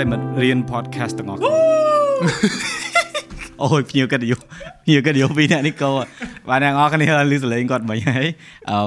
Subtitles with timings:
[0.00, 1.40] ប្រិមិត្តរៀន podcast ទាំងអស់
[3.62, 4.38] អូយភ្ញៀវកិត្តិយស
[4.84, 5.90] ភ្ញៀវកិត្តិយសពីរអ្នកនេះក៏
[6.48, 8.26] បាទអ្នកនរគ្នាលឺសលេងគាត់មិញហើយ
[8.70, 8.78] អឺ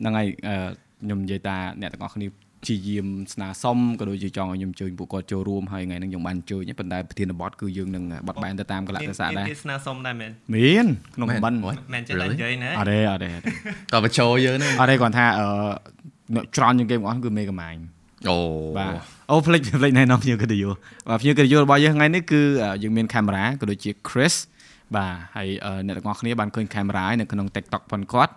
[0.00, 0.28] ហ្នឹងហើយ
[1.02, 2.26] ខ្ញុំនិយាយថាអ្នកទាំងអស់គ្នា
[2.66, 11.58] ជាយាមស្នើសុំក៏ដូចជាចង់ឲ្យខ្ញុំអញ្ជើញពួកគាត់ចូលរួមហើយថ្ងៃនេះខ្ញុំបានអញ្ជើញប៉ុន្តែប្រធានបទគឺយើងនឹងបត់បែនទៅតាមកលៈទេសៈដែរមានស្នើសុំដែរមែនមានក្នុងបិណ្ឌ
[11.94, 13.30] មែនចេះតែនិយាយណាអត់ទេអត់ទេ
[13.92, 15.46] តបចូលយើងហ្នឹងអត់ទេគាត់ថាអឺ
[16.56, 17.80] ច្រើនជាងគេបងអស់គឺមេកាម៉ាញ់
[18.28, 18.38] អូ
[18.78, 18.92] បាទ
[19.30, 20.74] អូផ្លេចផ្លេចណែនាំភ្ញៀវកិត្តិយស
[21.08, 22.40] បាទភ្ញៀវកិត្តិយសរបស់យើងថ្ងៃនេះគឺ
[22.82, 24.34] យើងមានកាមេរ៉ាក៏ដូចជា Chris
[24.96, 25.48] បាទហើយ
[25.86, 28.32] អ្នកទាំងអស់គ្នាបានឃើញកាមេរ៉ានៅក្នុង TikTok ផងគាត់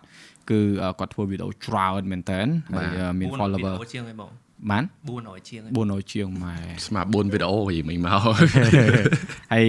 [0.50, 0.60] គឺ
[1.00, 2.40] គាត់ធ្វើវីដេអូច្រើនមែនតើ
[2.76, 2.88] ហើយ
[3.20, 4.32] មាន follower ជាងឯងបង
[4.70, 6.56] បាន400ជាង400ជាងម៉ែ
[6.88, 8.20] ស្មើ4វីដេអូយីមិញមក
[9.54, 9.66] ហើយ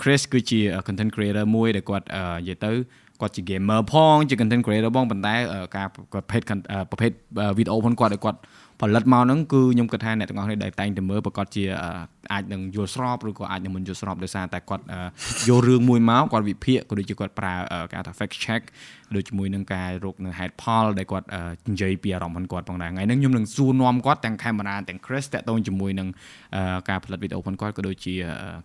[0.00, 2.72] Chris គឺជា content creator មួយដែលគាត់និយាយទៅ
[3.20, 5.34] គាត់ជា gamer ផងជា content creator បងប៉ុន្តែ
[5.76, 6.40] ការប្រភេទ
[6.90, 7.10] ប្រភេទ
[7.58, 8.38] វីដេអូផងគាត់ឲ្យគាត់
[8.80, 11.64] ផលិតមកហ្នឹងគឺខ្ញុំគិតថាអ្នកទាំងអស់គ្នាដែលតែងតែមើលប្រកាសជា
[12.32, 14.84] អាចនឹងយល់ស្របឬក៏អាចនឹងមិនយល់ស្របដោយសារតែគាត់
[15.48, 17.54] យករឿងមួយមកគាត់វិភាគក៏ដូចជាគាត់ប្រើ
[17.90, 18.62] គេថា fact check
[19.14, 21.26] ដូចជាមួយនឹងការរកនៅហេតុផលដែលគាត់
[21.70, 26.08] និយាយពីអារម្មណ៍របស់គាត់ផងដែរថ្ងៃហ្នឹងខ្ញុំនឹងសួរនាំគាត់ទាំង camera ទាំង Chris តាក់ទងជាមួយនឹង
[26.88, 28.14] ការផលិតវីដេអូផងគាត់ក៏ដូចជា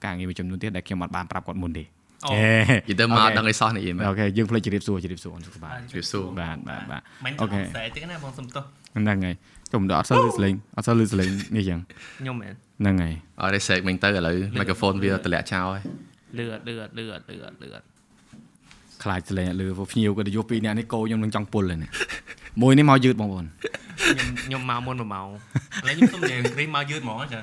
[0.05, 1.83] ការងារមួយចំនួនទៀតដែលខ្ញុំអត់បានប្រាប់គាត់មុនទេ
[2.25, 2.39] អូនិ
[2.89, 7.01] យាយទៅមកដល់ឲ្យសោះនេះអូខេយើងផ្លេចជម្រាបសួរជម្រាបសួរសុខសប្បាយជម្រាបសួរបាទបាទបាទ
[7.41, 8.63] អូខេតែទេណាបងសំទោស
[8.95, 9.35] ហ្នឹងហើយ
[9.73, 11.79] កុំដល់អត់សូវលឺសលេងអត់សូវលឺសលេងនេះចឹង
[12.19, 15.81] ខ្ញុំមែនហ្នឹងហើយអត់ទេសេកមិញទៅឥឡូវមីក្រូហ្វូនវាតម្លាក់ចោលហើយ
[16.37, 17.85] លឺអត់លឺអត់លឺអត់លឺអត់លឺអត់
[19.03, 21.89] ខ្លាចសលេងអត់លឺព្រោះភ្ញៀវក៏ទៅយកពីរនាក់នេះកោខ្ញុំនឹងចង់ពុលហើយនេះ
[22.61, 23.45] មួយនេះមកយឺតបងប្អូន
[24.03, 25.27] ខ្ញុំខ្ញុំមកមុនមួយម៉ោង
[25.83, 27.39] ឥឡូវខ្ញុំសុំនិយាយគ្រីមកយឺតហ្មងចា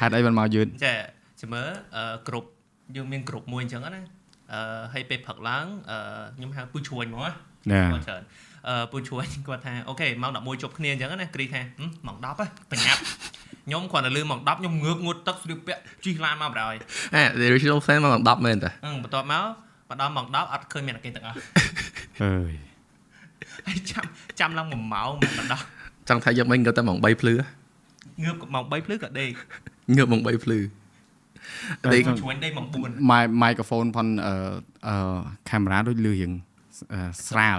[0.00, 0.94] ហេតុអីបានមកយឺតចា
[1.40, 1.68] ចាំមើល
[2.28, 2.44] ក្រុប
[2.96, 4.02] យើងមានក្រុបមួយអញ្ចឹងណា
[4.52, 5.66] អឺហើយពេលផឹកឡើង
[6.36, 8.22] ខ្ញុំហៅពូឈួយហ្មងណាច្រើន
[8.92, 11.60] ពូជួយគាត់ថាអូខេម៉ោង11ជប់គ្នាអញ្ចឹងណាគ្រីថា
[12.06, 13.00] ម៉ោង10ប្រញាប់
[13.66, 16.74] ខ្ញុំគ្រាន់តែលឺម៉ោង10ខ្ញុំងើបងូតទឹកស្រៀបពាក់ជិះឡានមកបណ្ដោយ
[17.14, 18.70] អេ the original plan ម៉ោង10មែនតា
[19.04, 19.44] បន្ទាប់មក
[19.88, 21.36] បើដល់ម៉ោង10អត់ឃើញមានអគេទាំងអស់
[22.22, 22.52] អើយ
[23.66, 24.04] ហើយចាំ
[24.40, 25.62] ចាំឡើង1ម៉ោងមិនដល់
[26.08, 27.34] ចង់ថាយកមិញគាត់តែម៉ោង3ភ្លឺ
[28.24, 29.30] ងើបម៉ោង3ភ្លឺក៏ដេក
[29.96, 30.58] ងើបម៉ោង3ភ្លឺ
[31.92, 34.96] ដេកជួញដេកម៉ោង4ម៉ៃមីក្រូហ្វូនផនអឺ
[35.50, 36.30] កាមេរ៉ាដូចលឺរៀង
[37.28, 37.58] ស្រាល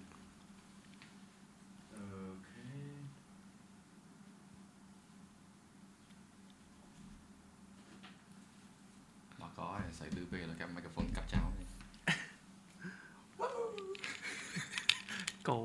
[15.49, 15.57] កោ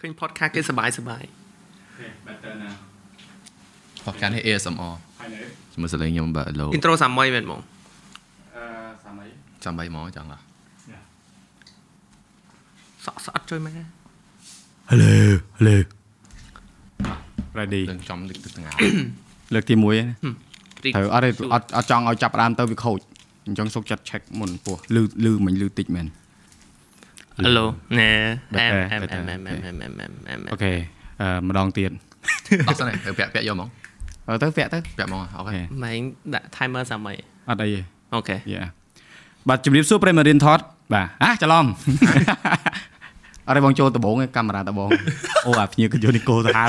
[0.00, 2.74] ឃើញ podcast គេសបាយសបាយអូខេ better now
[4.06, 4.94] podcast នេះ ASMR
[5.72, 7.60] ជាមួយសលេងខ្ញុំបាទ hello intro សាមីមែនហ្មង
[8.54, 8.62] អឺ
[9.04, 9.26] សាមី
[9.64, 10.38] សាមីហ្មងចង់ឡា
[13.04, 13.72] សក់ស្អត់ជួយមក
[14.90, 15.12] hello
[15.58, 15.76] hello
[17.58, 18.66] ready នឹងចំលើកទឹកទាំង
[19.54, 21.26] លើកទី1ត្រូវអត់
[21.76, 22.98] អត់ចង់ឲ្យចាប់ដើមទៅវាខូច
[23.46, 26.06] អញ្ចឹងសុកចិត្ត check មុនពោះលឺលឺមិញលឺតិចមែន
[27.40, 27.64] Hello
[27.98, 28.10] ណែ
[28.56, 30.72] Better, អែមអែ better, មអែមអែមអែមអែមអែមអែមអូខេ
[31.20, 31.90] អឺម្ដងទៀត
[32.68, 33.68] ដោះសិនទៅពាក់ពាក់យកហ្មង
[34.28, 36.00] អឺទៅពាក់ទៅពាក់ហ្មងអូខេម៉ែង
[36.34, 37.14] ដាក់ timer សាមី
[37.48, 37.80] អត់អីទេ
[38.14, 38.62] អូខេយ៉ា
[39.48, 40.58] បាទជំរាបសួរប្រិយមិត្តរៀនថត
[40.94, 41.66] បាទអាច្រឡំ
[43.46, 44.88] អត់ទេបងចូលដំបងឯងកាមេរ៉ាដំបង
[45.46, 46.68] អូអាភ្ញៀវគឺយកនីកូទៅហាល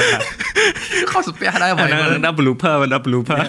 [1.12, 3.40] ខុសស្ពះដែរអាបងហ្នឹងដាក់ blooper ដាក់ blooper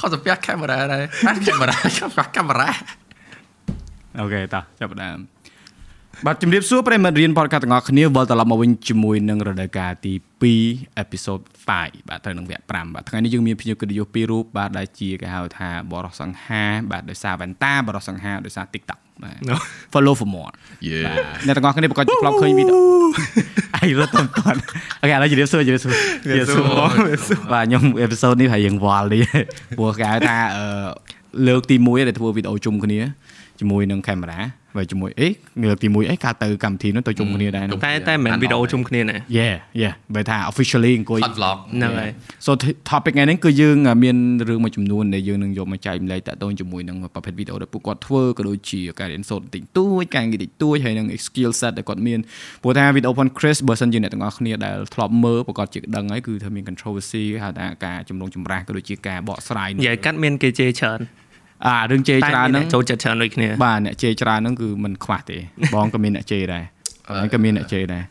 [0.00, 1.02] ខុសស្ពះកាមេរ៉ាដែរ
[1.48, 1.76] កាមេរ៉ា
[2.36, 2.70] កាមេរ៉ា
[4.18, 5.18] អូខេតោះចាប់ផ្ដើម
[6.26, 10.12] បាទជំរាបសួរប្រិយមិត្តរៀន podcast ទាំងអស់គ្នាវិលត្រឡប់មកវិញជាមួយនឹងរដូវកាលទី
[10.56, 11.42] 2 episode
[11.76, 19.40] 5បាទត្រូវនឹងវគ្គ5បាទថ្ងៃនេះយើងមានភ្ញៀវកិត្តិយសពីររូបបាទដែលជាគេហៅថាបរិសសង្ហាបាទដោយសារវ៉ែនតាបរិសសង្ហាដោយសារ TikTok បាទ
[19.92, 20.52] follow for more
[20.88, 20.98] យេ
[21.46, 22.82] អ្នកទាំងអស់គ្នាប្រកាសជាធ្លាប់ឃើញវីដេអូ
[23.76, 24.58] អីរត់ទៅគាត់
[25.00, 25.92] អូខេឥឡូវជម្រាបសួរជម្រាបសួរ
[26.24, 26.66] ជម្រាបសួរ
[27.52, 29.24] បាទខ្ញុំអេពីសូតនេះហើយយើងវល់នេះ
[29.78, 30.66] ព្រោះគេហៅថាអឺ
[31.46, 33.00] លើកទី1ដែលធ្វើវីដេអូជុំគ្នា
[33.62, 34.40] ជាមួយនឹងកាមេរ៉ា
[34.76, 35.28] ហើយជាមួយអេ
[35.62, 42.10] លើកទី1អីការទៅកម្មវិធីនោះទៅជុំគ្នាដែរនោះតែតែមិនមែនវីដេអូជុំគ្នាណា Yeah yeah បើថា officially អង្គុយ hot vlog ហ្នឹងហើយ
[42.46, 42.50] so
[42.90, 44.16] topic ថ្ងៃនេះគឺយើងមាន
[44.48, 52.18] រឿងមួយចំនួនដែលយើងនឹងយកមកចែកម្លែកតាក់ទងជាមួយនឹងប្រភេទវីដេអូដែលពួកគាត់ធ្វើក៏ដូចជាការរៀនសូត្របន្តិចតួចការងារតិចតួចហើយនឹង skill set ដែលគាត់មាន
[52.62, 61.00] ព្រោះថាវីដេអូ Chris បើសិនជាអ្នកទាំងអស់គ្នាដែលធ្លាប់មើលប្រកាសជាដឹងហើយគឺថាមាន controversy ហៅថាការជំរងចម្រាស់ក៏ដូចជាការបកស្រាយនិយាយកាត់មានគេជេរច្រើន
[61.66, 65.38] អារឿងជេរច្រើនហ្នឹងចូលចិត្តច្រើនដូចគ្នាបាទអ្នកជេរច្រើនហ្នឹងគឺมันខ្វះទេ
[65.74, 66.64] បងក៏មានអ្នកជេរដែរ
[67.08, 68.02] ហើយក៏មានអ្នកជេរដែរ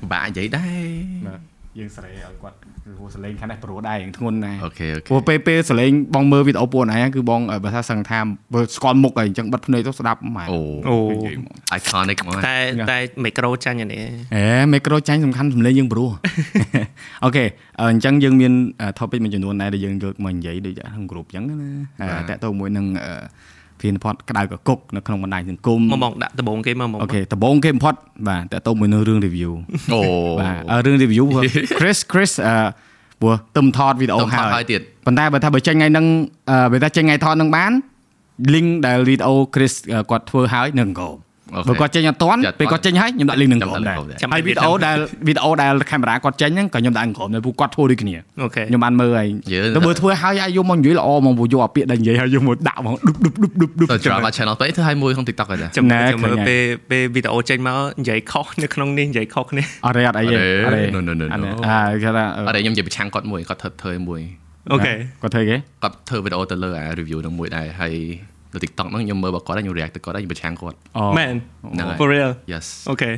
[0.00, 0.86] ពិបាកនិយាយដែរ
[1.26, 1.40] បាទ
[1.78, 8.18] យើងសេរីឲ្យគាត់គឺហួសសលេងខាងនេះប្រួដែរយ៉ាងធ្ងន់ដែរអូខេអូខេព្រោះពេលពេលសលេងបងមើលវីដេអូពួកណៃគឺបងបើថាសឹងថា
[8.54, 10.96] បើស្គាល់មុខហើយអញ្ចឹងបិទភ្នែកទៅស្ដាប់ម៉ែអូអូ
[11.78, 12.56] iconic ហ្មងតែ
[12.90, 14.00] តែមីក្រូចាញ់អានេះ
[14.34, 16.10] អេមីក្រូចាញ់សំខាន់សំលេងយើងព្រោះ
[17.24, 17.44] អូខេ
[17.80, 18.52] អញ្ចឹងយើងមាន
[18.98, 21.70] topic មួយចំនួនដែរដែលយើងយកមកនិយាយដូចក្នុងក្រុមអញ្ចឹងណា
[22.28, 22.86] តែទៅមួយនឹង
[23.82, 27.94] ភៀនផតក្តៅកគុកនៅក្នុងបណ្ដាញសង្គមមកមកដាក់ដបងគេមកមកអូខេដំបូងគេបំផុត
[28.28, 29.50] បាទតើទៅមួយនឹងរឿង review
[29.94, 30.00] អូ
[30.40, 31.42] បាទអឺរឿង review ព្រោះ
[31.78, 32.56] Chris Chris អឺ
[33.20, 36.06] ព្រោះទឹមថតវីដេអូទៅថហើតយហើយទៀតប៉ុន្តែបើថាបើចេញថ្ងៃហ្នឹង
[36.50, 37.72] អឺបើថាចេញថ្ងៃថតហ្នឹងបាន
[38.54, 41.31] link ដែលវីដេអូ Chris អឺគាត់ធ្វើហើយនឹងកោអូខេ
[41.68, 44.96] បើគាត់ចេញអត់ទាន់ចាត់ពេលគាត់ចេញហើយខ្ញុំដាក់ link នឹងក្រុមដែរចាំដាក់ link ហើយវីដេអូដែល
[45.26, 61.26] វីដេអូដែលកាមេរ៉ាគាត់ចេញហ្នឹងក៏ខ្ញុំដាក់ក្នុងក្រុមដែរព្រោះគាត់ធ្វើដូចគ្នាអូខេខ្ញុំបានមើលហើយយើងទៅបើធ្វើហើយឲ្យយកមកនិយាយល្អហ្មងព្រោះយកអាពាក្យដែលនិយាយហើយយកមកដាក់ហ្មងឌុបឌុបឌុបឌុបឌុបទៅ drama channel ទៅធ្វើឲ្យមួយក្នុង TikTok ដែរចាំមើណែលចាំមើលឃើញហើយពេលពេលវីដេអូចេញមកនិយាយខុសនៅក្នុងនេះនិយាយខុសគ្នាអត់ទេអត់អីទេអត់ទេអត់ទេ No, no, no, no.
[61.32, 64.20] អានេះអាគេថាអត់ទេខ្ញុំនិយាយប្រឆាំងគាត់មួយគាត់ធ្វើធ្វើឲ្យមួយ
[64.72, 67.94] អូខេគាត់ធ្វើគេគាត់ធ្វើវីដេអូទៅលើអា review នឹងមួយដែរហើយ
[68.52, 71.34] នៅ TikTok ហ្នឹងខ្ញុំមើលបើគាត់ហើយខ្ញុំ react ទៅគាត់ហើយខ្ញុំប្រឆាំងគាត់អូមែន
[71.74, 73.10] ហ្នឹងហើយ for real yes អូខេ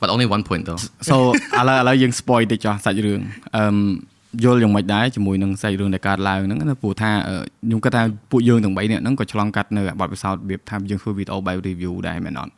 [0.00, 0.74] but only one point ទៅ
[1.10, 1.16] so
[1.58, 3.20] ឥឡូវឥឡូវយើង spoil តិចចុះសាច់រឿង
[3.56, 3.76] អឺម
[4.44, 7.36] យល់យ៉ាងម៉េចដែរជាមួយនឹងសាច់រឿងដែលកើតឡើងហ្នឹងណាព្រោះថាអឺ
[7.66, 12.52] ខ្ញុំគិតថាពួកយើងទាំង3នាក់ហ្នឹងក៏ឆ្លងកាត់នៅបទពិសោធន៍របៀបថាយើងធ្វើវីដេអូបែប review ដែរមែនអត់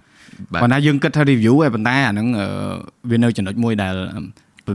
[0.52, 2.46] បាទប៉ុន្តែយើងគិតថា review ឯងប៉ុន្តែអាហ្នឹងអឺ
[3.10, 3.94] វានៅចំណុចមួយដែល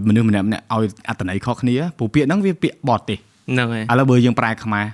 [0.09, 3.17] មនុស្សម្នាក់ម្នាក់ឲ្យអត្តន័យខុសគ្នាព្រោះពាក្យហ្នឹងវាពាក្យបរទេស
[3.51, 4.85] ហ្នឹងហើយឥឡូវបើយើងប្រែខ្មែរ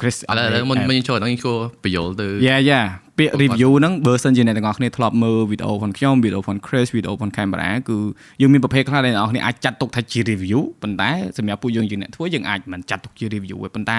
[0.00, 2.80] Chris ឥឡូវឥឡូវមុនមុនចូលដល់ខ្ញុំចូលបញ្យល់ទៅយ៉ាយ៉ា
[3.18, 7.96] ពាក្យ review ហ្នឹងបើសិនជាអ្នកទាំងអស់គ្នាធ្លាប់មើលវីដេអូ von ខ្ញុំវីដេអូ von Chris វីដេអូ von camera គឺ
[8.40, 13.98] យើងមានប្រភេទខ្លះដែលអ្នកនរគ្នាអាចចាត់ទុកថាជា review ប៉ុន្តែសម្រាប់ពួកយើងជាអ្នកធ្វើយើងអាចមិនចាត់ទុកជា review ទេប៉ុន្តែ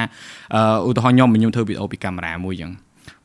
[0.56, 2.72] អឺឧទាហរណ៍ខ្ញុំខ្ញុំធ្វើវីដេអូពីកាមេរ៉ាមួយអញ្ចឹង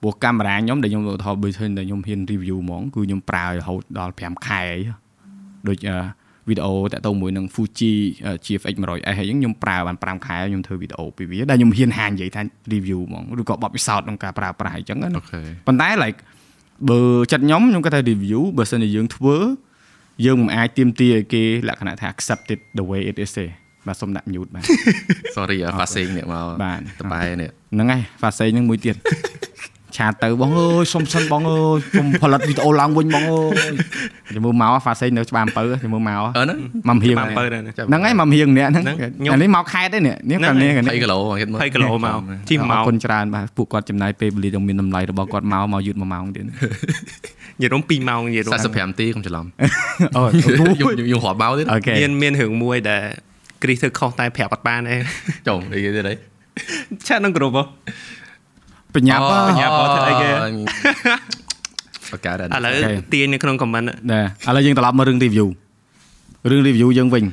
[0.03, 4.81] ព្រោះកាមេរ៉ាខ្ញុំដែលខ្ញុំឧទាហរណ៍បើឃើញតែខ្ញុំហ៊ាន review ហ្មងគឺខ្ញុំប្រើរហូតដល់5ខែអី
[5.69, 5.97] ដូចអឺ
[6.49, 7.93] វីដេអូតាក់ទងមួយនឹង Fuji
[8.45, 12.43] GFX 100S ហើយខ្ញុំប្រើបាន5ខែខ្ញុំធ្វើវីដេអូពីវាដែលខ្ញុំហ៊ានហានិយាយថា
[12.73, 16.19] review ហ្មងឬក៏បបពិសោធន៍ក្នុងការប្រើប្រាស់អញ្ចឹងណាអូខេប៉ុន្តែ like
[16.91, 17.01] បើ
[17.33, 19.37] ចិត្តខ្ញុំខ្ញុំគាត់ថា review បើសិនជាយើងធ្វើ
[20.27, 23.47] យើងមិនអាចទៀមទាឲ្យគេលក្ខណៈថា accept it the way it is ទេ
[23.87, 24.65] បាទសុំដាក់ mute បាទ
[25.37, 28.97] sorry អា fasing នេះមកបាទតបែនេះហ្នឹងហើយ fase ហ្នឹងមួយទៀត
[29.97, 33.51] ឆាតទៅបងអើយសុំសិនបងអើយខ្ញុំផលិតវីដេអូឡើងវិញបងអើយ
[34.35, 36.59] ចាំមើលមក fase នៅច្បារអំពៅចាំមើលមកអឺហ្នឹង
[36.89, 42.19] មកហៀងបាហ្នឹងំបើដែរហ្នឹងហើយមកហៀងម្នាក់ហ្នឹងហ្នឹងខ្ញុំអានេះមកខេតទេនេះនេះហ្នឹងកាលនេះហើយកាលនេះ20គីឡូគេមើល20គីឡូមក
[42.49, 46.53] ជីមអមករគុណច្រើនបាទពួកគាត់ចំណាយពេលវេលាដ៏មានតម្លៃរបស់គាត់មកមកយឺត1ម៉ោងទៀតនិ
[47.63, 49.47] យាយរំ2ម៉ោងនិយាយរំ45នាទីខ្ញុំច្រឡំ
[50.17, 53.03] អូខ្ញុំខ្ញុំរាប់មកទៀតអូខេមានមានរឿងមួយដែល
[53.63, 54.97] គ្រីសធ្វើខុសតែប្រាប់អត់បានទេ
[55.49, 56.15] ចុងអីគេទៀតអី
[57.07, 57.65] ឆាតក្នុងក្រុមហ៎
[58.95, 60.29] បញ្ញាប់បញ្ញាប់ធ្វើអីគេ
[62.13, 62.73] បកកើតឥឡូវ
[63.13, 65.47] ទាញនៅក្នុង comment ដែរឥឡូវយើងត្រឡប់មករឿង review
[66.51, 67.25] រឿង review យើងវិញ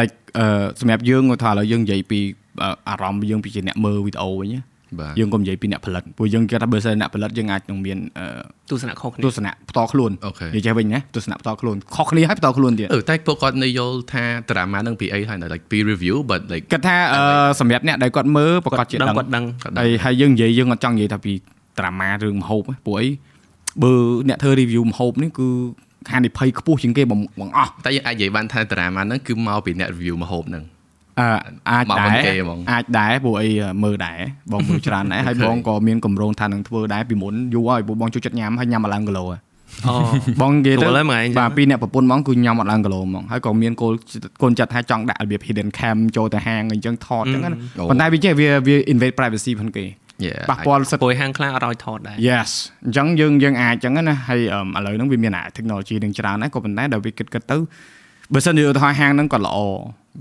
[0.00, 2.18] like អឺសម្រាប់យើងគាត់ថាឥឡូវយើងនិយាយពី
[2.62, 4.73] អឺអារម្មណ៍យើងពីជាអ្នកមើលវីដេអូវិញណាបាទ
[5.18, 8.26] យើងកុំនិយាយពីអ្នកផលិតព្រោះយើងគិតថាបើសិនអ្នកផលិតយើងអាចនឹងមានអឺ
[8.70, 17.20] ទស្សនៈខុសគ្នាទស្សនៈផ្ទាល់ខ្លួនអូខេនិយាយចេះវិញណាទស្សនៈផ្ទាល់ខ្លួនខុសគ្នាហើយផ្ទាល់ខ្លួនទៀតអឺតែពួកគាត់នៅយល់ថា drama នឹងពីអីហើយ like ពី review but like គិតថាអឺ
[17.60, 21.32] សម្រាប់អ្នកដែលគាត់មើលប្រកាសជាដឹងដឹងគាត់ដឹងគាត់ដឹងហើយហើយយើងនិយាយយើងអត់ចង់និយាយថាពី
[21.78, 23.08] drama រឿងម្ហូបទេព្រោះអី
[23.82, 23.92] បើ
[24.28, 25.48] អ្នកធ្វើ review ម្ហូបនេះគឺ
[26.12, 30.64] ហានិភ័យខ្ពស់ជាងគេបងបងអស់តែយើងអាចនិយាយបានថា drama ហ្នឹងគឺមកពីអ្នក review ម្ហូបហ្នឹង
[31.20, 31.28] អឺ
[31.70, 33.50] អាចមកដែមុនរគេហ្មងអាចដែរព្រោះអី
[33.84, 34.18] មើលដែរ
[34.52, 39.40] បងមើលច្រើនដែរហើយបងក៏មានកម្រងថានឹងធ្វើដែរពីមុនយូរហើយព្រោះបងចូលចិត្តញ៉ាំហើយញ៉ាំអត់ឡើងគីឡូហើយ
[39.88, 39.94] អូ
[40.42, 43.94] បងនិយាយទៅទួលហើយមួយឯងចឹងបាទពីអ្នកប្រពន្ធបងគឺញ៉ាំអត់ឡើងគីឡូហ្មងហើយក៏មានកូន
[44.42, 49.86] កូនចិត្តថាចង់ដាក់របៀប hidden cam ចូលទៅហាងអញ្ចឹងថតអញ្ចឹងណាអូប៉ុន្តែវាចេះវាវា invade privacy ផងគេ
[50.26, 52.50] Yeah ប៉ះពាល់សិទ្ធិពួយហាងខ្លះអត់ឲ្យថតដែរ Yes
[52.84, 57.56] អញ្ចឹងយើងយើងអាចអញ្ចឹងណាហើយអឺឥឡូវហ្នឹងវាមានអា technology នឹងច្រើនហើយក៏ប៉ុន្តែដល់វាគិតគិតទៅ
[58.32, 59.56] បើសិនជាឧទាហរណ៍ហាងហ្នឹងគាត់ល្អ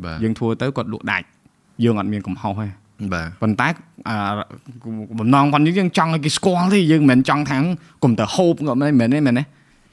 [0.04, 1.26] បាទយើងធ្វើទៅគាត់លក់ដាច់
[1.84, 2.68] យើងអត់មានកំហុសទេ
[3.14, 3.68] បាទប៉ុន្តែ
[4.10, 4.16] អឺ
[5.20, 7.58] បំណងផងយើងចង់ឲ្យគេស្គាល់ទេយើងមិនមែនចង់ថា
[8.04, 9.44] កុំទៅហូបក៏មិនមែនទេមែនទេ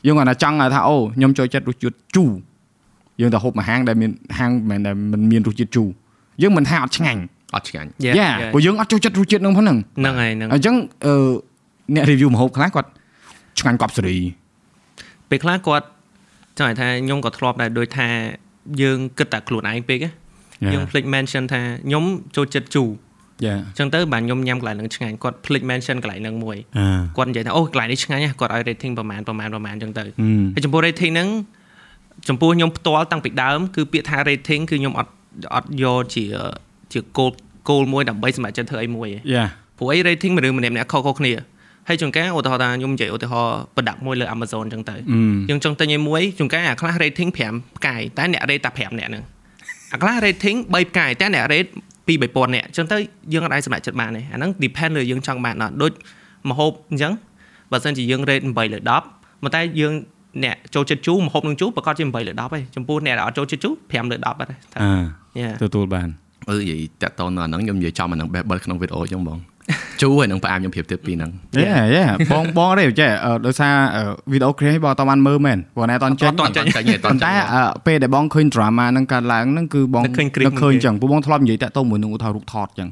[0.06, 2.30] យើងគាត់ថាចង់ថាអូខ្ញុំចូលចិត្តរសជាតិជូរ
[3.20, 5.88] យើងទៅហូបមួយហាងដែលមានហាងមិនមែនដែលមិនមានរសជាតិជូរ
[6.42, 7.20] យើងមិនថាអត់ឆ្ងាញ់
[7.54, 8.52] អត់ឆ្ងាញ់ Yeah, យ៉ា yeah.
[8.52, 10.74] ព្រោះយើងអត់ចូលចិត្តរសជាតិហ្នឹងផងហ្នឹងហ្នឹងហើយហ្នឹងអញ្ចឹង
[11.06, 11.14] អឺ
[11.94, 12.88] អ្នក review ម្ហូបខ្លះគាត់
[13.60, 14.18] ឆ្ងាញ់កប់សេរី
[15.30, 15.86] ពេលខ្លះគាត់
[16.58, 18.08] ចង់ឲ្យថាខ្ញុំក៏ធ្លាប់ដែរដូចថា
[18.82, 20.10] យើងគិតតែខ្លួនឯងពេកណា
[20.72, 22.04] យើងភ្លេច mention ថាខ្ញុំ
[22.36, 22.90] ចូលចិត្តជូរ
[23.46, 26.84] យ៉ាអញ្ចឹងទៅបាទខ្ញុំញ៉ាំកន្លែងហ្នឹងឆ្ងាញ់គាត់ភ្លេច mention កន្លែងហ្នឹងមួយអឺ
[27.16, 31.28] គាត់និយាយថាអូកន្លែងនេះឆ្ងាញ់ណាស់គាត់ឲ្យ rating ប្រហែលប្រហែលប្រហែលអញ្ចឹងទៅហឹមហើយចំពោះ rating ហ្នឹង
[32.28, 35.12] ចំពោះខ្ញុំផ្ទាល់តាំងពីដើមគឺពាក្យថា rating គឺខ្ញុំអត់
[35.54, 36.24] អត់យកជា
[36.92, 37.30] ជាគោល
[37.68, 39.46] គោលមួយដើម្បីសម្រាប់ចិត្តធ្វើអីមួយឯងយ៉ា
[39.78, 41.32] ព្រោះអី rating មនុស្សម្នាក់ៗខុសៗគ្នា
[41.90, 44.94] ហើយជួនកាលឧទាហរណ៍ថាខ្ញុំនិយាយឧទាហរណ៍ product មួយលើ Amazon អញ្ចឹងទៅ
[45.50, 49.24] យើងចង់ទិញឲ្យមួយជួនកាលអាខ្លះ rating 5ផ្កាយតែអ្នក rate តែ5អ្នកហ្នឹង
[49.92, 51.70] អាខ្លះ rating 3ផ្កាយតែអ្នក rate
[52.06, 52.96] ពី3000អ្នកអញ្ចឹងទៅ
[53.32, 55.92] យើងអាចសម្រេចចិត្តបានទេអាហ្នឹង depend លើយើងចង់បានអត់ដូច
[56.48, 57.12] មហូបអញ្ចឹង
[57.70, 59.92] បើសិនជាយើង rate 8លើ10ប៉ុន្តែយើង
[60.44, 64.94] អ្នកចូលចិត្តជូរមហូបនឹងជូរប្រកាសជា8លើ10ឯងចំពោះអ្នកដែលអត់ចូលចិត្តជូរ5លើ10បាត់ហើយថាអា
[65.40, 65.54] Yeah.
[65.62, 66.08] ទទួលបាន
[66.48, 69.38] អឺនិយាយតាក់តនដល់ហ្នឹងខ្ញុំនិយាយចំអាហ្នឹង Babel ក្នុងវីដេអូខ្ញុំបង
[70.02, 73.74] ជូរហើយនឹងផ្អាមខ្ញុំប្រៀបធៀបពីហ្នឹងយេយេបងបងទេចេះអឺដោយសារ
[74.32, 82.88] វីដេអូ create បងអត់បានមើលមែនព្រោះណែអត់ចេញតន់ចាញ់ទេតប៉ុន់ន្តែចាញ់អឺពេលដែលបងឃើញ drama ហ្នឹងកើតឡើងហ្នឹងគឺបងនឹកឃើញ Chris នឹកឃើញចឹងព្រោះបងធ្លាប់និយាយតាក់ទងមួយនឹងឧទាហរណ៍រូបថតចឹង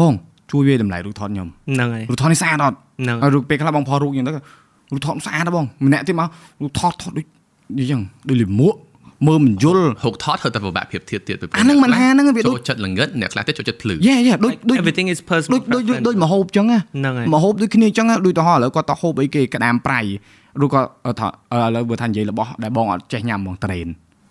[0.00, 0.12] បង
[0.50, 4.32] ជួយវាតម្លៃរូបថតខ្ញុំហ្នឹងហើយរូបថតនេះស្អាតអត់ហ្នឹងហើយរូបពេលខ្លះបងផុសរូបចឹងទៅ
[4.92, 6.28] រូបថតស្អាតណាស់បងម្នាក់ទៀតមក
[6.62, 7.26] រូបថតថតដូច
[7.78, 8.74] និយាយចឹងដូចលិមួក
[9.26, 20.00] មើលមិនយល់ហុកថតធ្វើតែពិបាកប្រៀបធៀបទៀតពីព្រោះអាហ្នឹងមិនហាហ្នឹងវាដូចចូលចិត្តល្ងិតអ្នកខ្លះទៀតចូលចិត្តភ្លឺយេយេដូចដូច everything is personal ដូចដូចដូចដូចមហូបចឹងណាហ្នឹងហើយមហូបដូចគ្នាចឹងណាដូចទៅហោះឥឡូវគាត់ទៅហូបអីគេក្តាមប្រៃ
[20.64, 20.80] ឬក៏
[21.20, 23.86] ថាឥឡូវបើថានិយាយរបស់ដែលបងអត់ចេះញ៉ាំបងត្រេន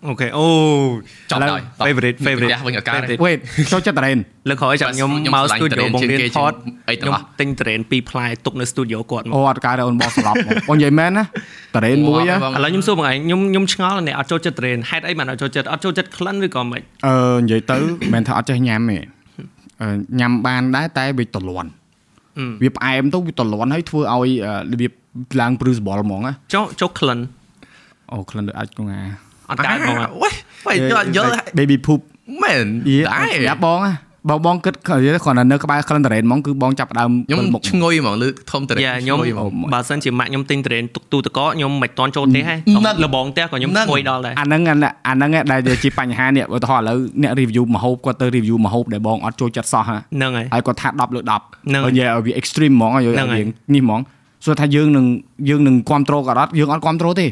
[0.06, 0.46] អូខេអូ
[1.30, 3.38] ចប់ឥឡូវហើយ favorite favorite ផ្ទះវិញអត់កើតទេវេត
[3.72, 4.18] ចូលចិត្តត្រេន
[4.48, 6.52] លើក្រោយចាំខ្ញុំខ្ញុំមកឆ្លាញ់ studio terrain បងរៀនជាងគេថត
[6.90, 11.24] អីទាំងខ្ញុំអស់ទិញ terrain 2ផ្លែទុកនៅ studio គាត់មកអូអត់កើតទេអូនបងស្លាប់បងបងនិយាយមែនណា
[11.76, 18.98] ត្រេនមួយណាបងឥឡូវខ្ញុំសួរបងឯងខ្ញុំខ្ញុំឆ្ងល់អ្នកអត់ចូលចិត្ត terrain ហេតុអីបានអត់ចូលចិត្តអត់ចូលចិត្តក្លិនឬក៏មិនអឺនិយាយទៅមិនមែនថាអត់ចេះញ៉ាំទេ
[19.82, 19.88] អឺ
[20.20, 21.70] ញ៉ាំបានដែរតែវាទលាន់
[22.38, 24.92] អឺវាផ្អែមទៅវាទលាន់ហើយធ្វើឲ្យអឺរបៀប
[25.40, 27.18] ឡើងព្រឺសបល់ហ្មងណាចុះចុះក្លិន
[28.12, 28.86] អូក្លិនដូចអាចគង
[29.48, 30.30] អាអត់កើតបងអត់វ៉េ
[30.66, 31.26] វ៉េយកយក
[31.58, 32.00] baby poop
[32.42, 33.94] មែនយេតែយ៉ាបងណា
[34.28, 34.96] បងបងគិតគ្រា
[35.32, 51.30] ន់តែនៅក្បែរក្លិនត្រេនហ្មងគឺបងចាប់ផ្ដើមខ្ញុំមុខឈ្ងុយហ្មងលើធំតរេយ៉ាខ្ញុំឈ្ងុយហ្មងបើសិនជាម៉ាក់ខ្ញុំទិញ terrain ទុកទូទឹកកកខ្ញុំមិនតន់ចូលទេហ៎ហ្នឹងលបងផ្ទះក៏ខ្ញុំហ្នឹងឈ្ងុយដល់ដែរអាហ្នឹងអាហ្នឹងអាហ្នឹងដែលជាបញ្ហានេះឧទាហរណ៍ឥឡូវអ្នក review ម្ហូបគាត់ទៅ review ម្ហូបដែលបងអត់ចូលចិត្តសោះហ่าហ្នឹងហើយហើយគាត់ថា10លើ10
[51.68, 54.00] ហ្នឹងបើនិយាយឲ្យវា extreme ហ្មងឲ្យហ្នឹងហើយយើងនេះហ្មង
[54.44, 55.06] សួរថាយើងនឹង
[55.48, 57.26] យើងនឹងគ្រប់គ្រងគាត់អត់យើងអត់គ្រប់គ្រងទេ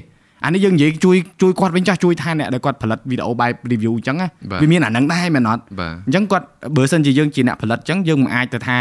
[0.45, 8.79] អានេះយើងនិយាយជួយជួយគាត់វិញចាស់ជួយថែអ្នកដែលគាត់ផលិតវីដេអូបែប review អញ្ចឹងណាបាទវាមានអាហ្នឹងដែរមែនអត់បាទអញ្ចឹងគាត់បើសិនជាយើងជាអ្នកផលិតអញ្ចឹងយើងមិនអាចទៅថា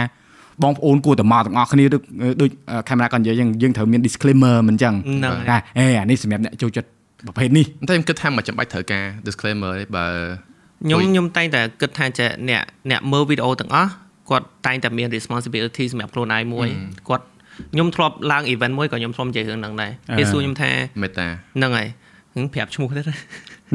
[0.64, 2.02] បងប្អូនគួរតែមកទាំងអស់គ្នាដូច
[2.42, 2.50] ដូច
[2.90, 6.90] កាមេរ៉ាគាត់និយាយអញ្ចឹងយើងត្រូវមាន disclaimer មិនអញ្ចឹងហ្នឹងហើយថាអេអានេះសម្រាប់អ្នកចូលចិត្ត
[7.28, 10.06] ប្រភេទនេះតែខ្ញុំគិតថាមិនចាំបាច់ត្រូវការ disclaimer ទេបើ
[10.84, 13.92] ខ្ញុំដូចខ្ញុំតែងតែគិតថាចេះអ្នកអ្នកមើលវីដេអូទាំងអស់
[14.30, 16.68] គាត់តែងតែមាន responsibility សម្រាប់ខ្លួនឯងមួយ
[17.10, 17.26] គាត់
[17.74, 20.72] ខ្ញុំធ្លាប់ឡើង event មួយក៏ខ្ញុំធ្លាប់និយាយរឿងហ្នឹងដែរអឺគេសួរខ្ញុំថា
[21.04, 21.88] មេតាហ្នឹងហើយ
[22.34, 23.12] ហ្នឹងប្រាប់ឈ្មោះទៀត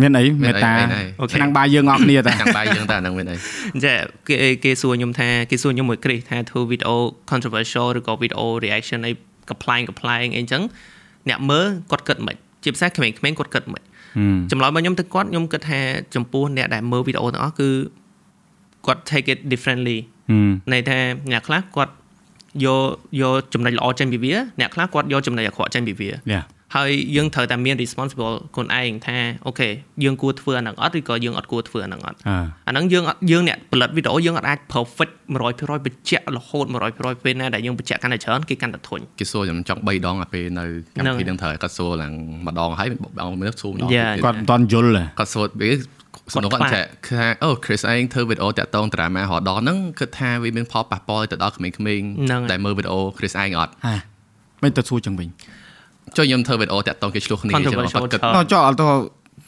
[0.00, 3.36] មានអីមាមេនអីតាអីដែរអូខេឆ្នាំងបាយយើងអស់គ្នាតាចាំបាយយើងតែអាហ្នឹងមានអី
[3.84, 3.92] ចា
[4.28, 6.96] គេគេសួរខ្ញុំថាគេសួរខ្ញុំមួយគ្រីសថាធ្វើវីដេអូ
[7.30, 9.12] controversial ឬក៏វីដេអូ reaction អី
[9.50, 10.62] កំ pl ែងកំ pl ែងអីចឹង
[11.28, 13.82] អ្នកមើលគាត់គិតមិនជាភាសាក្មេងៗគាត់គិតមិន
[14.50, 15.80] ចម្លើយរបស់ខ្ញុំទៅគាត់ខ្ញុំគិតថា
[16.14, 17.70] ចំពោះអ្នកដែលមើលវីដេអូទាំងអស់គឺ
[18.86, 19.98] គាត់ take it differently
[20.72, 20.98] ន័យថា
[21.32, 21.92] អ្នកខ្លះគាត់
[22.64, 22.88] យក
[23.20, 26.42] យកចំណុចល្អចេញពីវាអ្នកខ្លះគាត់យកចំណុចអាក្រក់ចេញពីវាយ៉ា
[26.78, 29.68] ហើយយើងត្រូវតែមាន responsible ខ្លួនឯងថាអូខេ
[30.04, 32.36] យើងគួរធ្វើអាហ្នឹងអត់ឬក៏យើងអត់គួរធ្វើអាហ្នឹងអត់អឺ
[32.68, 35.12] អាហ្នឹងយើងអត់យើងអ្នកផលិតវីដេអូយើងអត់អាច perfect
[35.44, 40.64] 100%បញ្ជាក់រហូត100%ពេលណាដែលយើងបញ្ជាក់កាន់តែច្រើនគេកាន់តែធុញគេសួរខ្ញុំចង់3ដងអាពេលនៅ
[40.96, 42.12] កម្មវិធីហ្នឹងត្រូវឲ្យគាត់សួរឡើង
[42.46, 44.12] ម្ដងហើយបងមើលសួរម្ដង Yeah.
[44.16, 45.70] ទៀតគាត់មិនតន់យល់ទេគាត់សួរវា
[46.32, 53.96] សំណួរគាត់ខ្វះចេះថាអូ Chris ឯងធ្វើវីដេអូតាក់តងតារាម៉ារហដហ្នឹងគិតថាវាមានផលប៉ះពាល់ទៅដល់ក្មេងៗហ្នឹងហើយដែលមើលវីដេអូ Chris ឯងអត់ហា
[54.62, 55.28] មិនទៅសួរចឹងវិញ
[56.16, 58.88] ចុះខ្ញុំធ្វើវីដេអូតាក់តងគេឆ្លោះគ្នាចឹងគាត់ Controversial គិតច្រើនដល់ចុះអត់ទៅ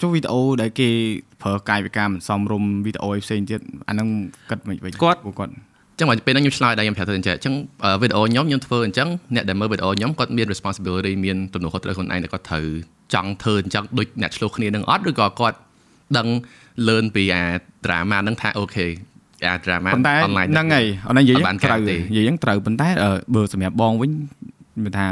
[0.00, 0.88] ចុះវីដេអូដែលគេ
[1.42, 4.08] ប្រើកាយវិការមិនសមរម្យវីដេអូផ្សេងទៀតអាហ្នឹង
[4.50, 5.52] គិតមិនវិញគាត់ពួកគាត់
[5.98, 7.54] ចឹងមកពេលហ្នឹងខ្ញុំឆ្លើយដែរខ្ញុំប្រាប់ទៅអញ្ចឹងអញ្ចឹង
[7.84, 12.66] អឺវីដេអូខ្ញុំខ្ញុំធ្វើអញ្ចឹងអ្នកដែលមើលវីដេអូខ្ញុំគាត់មាន responsibility មានទំនួលខុសត្រូវខ្លួនឯងដែលគាត់ត្រូវ
[13.14, 15.56] ចង់ធ្វើអញ្ចឹងដូចអ្នកឆ្លោះគ្នានឹងអត់ឬក៏គាត់
[16.18, 16.28] ដឹង
[16.88, 17.42] លឿនពីអា
[17.84, 18.86] drama ហ្នឹងថាអូខេ
[19.46, 24.10] អា drama ប៉ុន្តែ online ហ្នឹងហើយអត់និយាយអត់បានកើតត្រូវទេនិយាយហ្នឹងត្រូវប៉ុន្តែអឺបើសម្រាប់បងវិញ
[24.82, 25.06] មានថា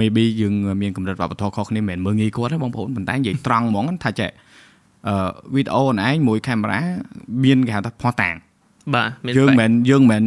[0.00, 4.30] maybe យើងមានកម្រិតវប្បធម៌ខុសគ្នាមិនមែនមើលងាយគាត់ទេបងប្អូនប៉ុន្តែនិយាយត្រង់ហ្មងថាចេះ
[5.08, 6.80] អឺវីដេអូនឯងមួយកាមេរ៉ា
[7.44, 8.34] មានគេហៅថាផុសតាង
[8.94, 10.24] បាទមានយើង fact មិនមែនយើងមិនមែន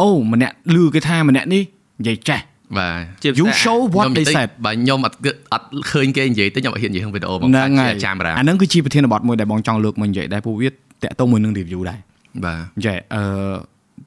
[0.00, 1.62] អូម្នាក់លឺគេថាម្នាក់នេះ
[2.00, 2.40] និយាយចេះ
[2.78, 11.98] បាទជា you ភាសា show what ខ្ញុំ they តិច said បើខ្ញុំអត់គិតអត់ឃើញគេនិយាយទេខ្ញុំអត់ហ៊ាននិយាយក្នុងវីដេអូមកហ្នឹងហើយចាំរាអាហ្នឹងគឺជាប្រធានបទមួយដែលបងចង់លើកមកនិយាយដែរព្រោះវាតាក់ទងមួយនឹង review ដែរ
[12.44, 13.24] បាទអញ្ចឹងអឺ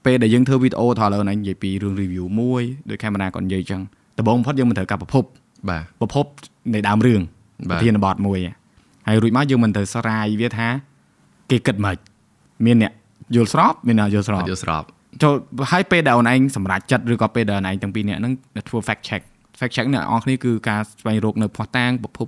[0.05, 3.81] ពេលដែលយើងធ្វើវីដេអូថាឥឡូវនេះនិយាយពីរឿង review មួយដោយកាមេរ៉ាគាត់និយាយអញ្ចឹង
[4.17, 5.23] ដំបូងបំផុតយើងមិនត្រូវការប្រភព
[5.69, 6.25] បាទប្រភព
[6.73, 7.21] នៃដើមរឿង
[7.69, 8.39] បាទប្រធានបទមួយ
[9.07, 10.67] ហើយរួចមកយើងមិនត្រូវស្រាយវាថា
[11.51, 11.97] គេគិតមិន
[12.65, 12.93] មានអ្នក
[13.35, 14.83] យល់ស្របមានអ្នកយល់ស្របអត់យល់ស្រប
[15.23, 15.33] ចូល
[15.71, 18.33] ហើយពេលដែលអូនឯងសម្រេចចិត្តឬក៏ពេលដែលអូនឯងទាំងពីរនាក់ហ្នឹង
[18.69, 19.21] ធ្វើ fact check
[19.59, 22.27] fact check អ្នកនរគ្នាគឺការស្វែងរកនៅភស្តុតាងប្រភព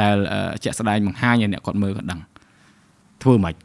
[0.00, 2.20] ដែលអឺជាក់ស្ដែងបង្ហាញឲ្យអ្នកគាត់មើលគាត់ដឹង
[3.22, 3.56] ធ្វើមិនឥ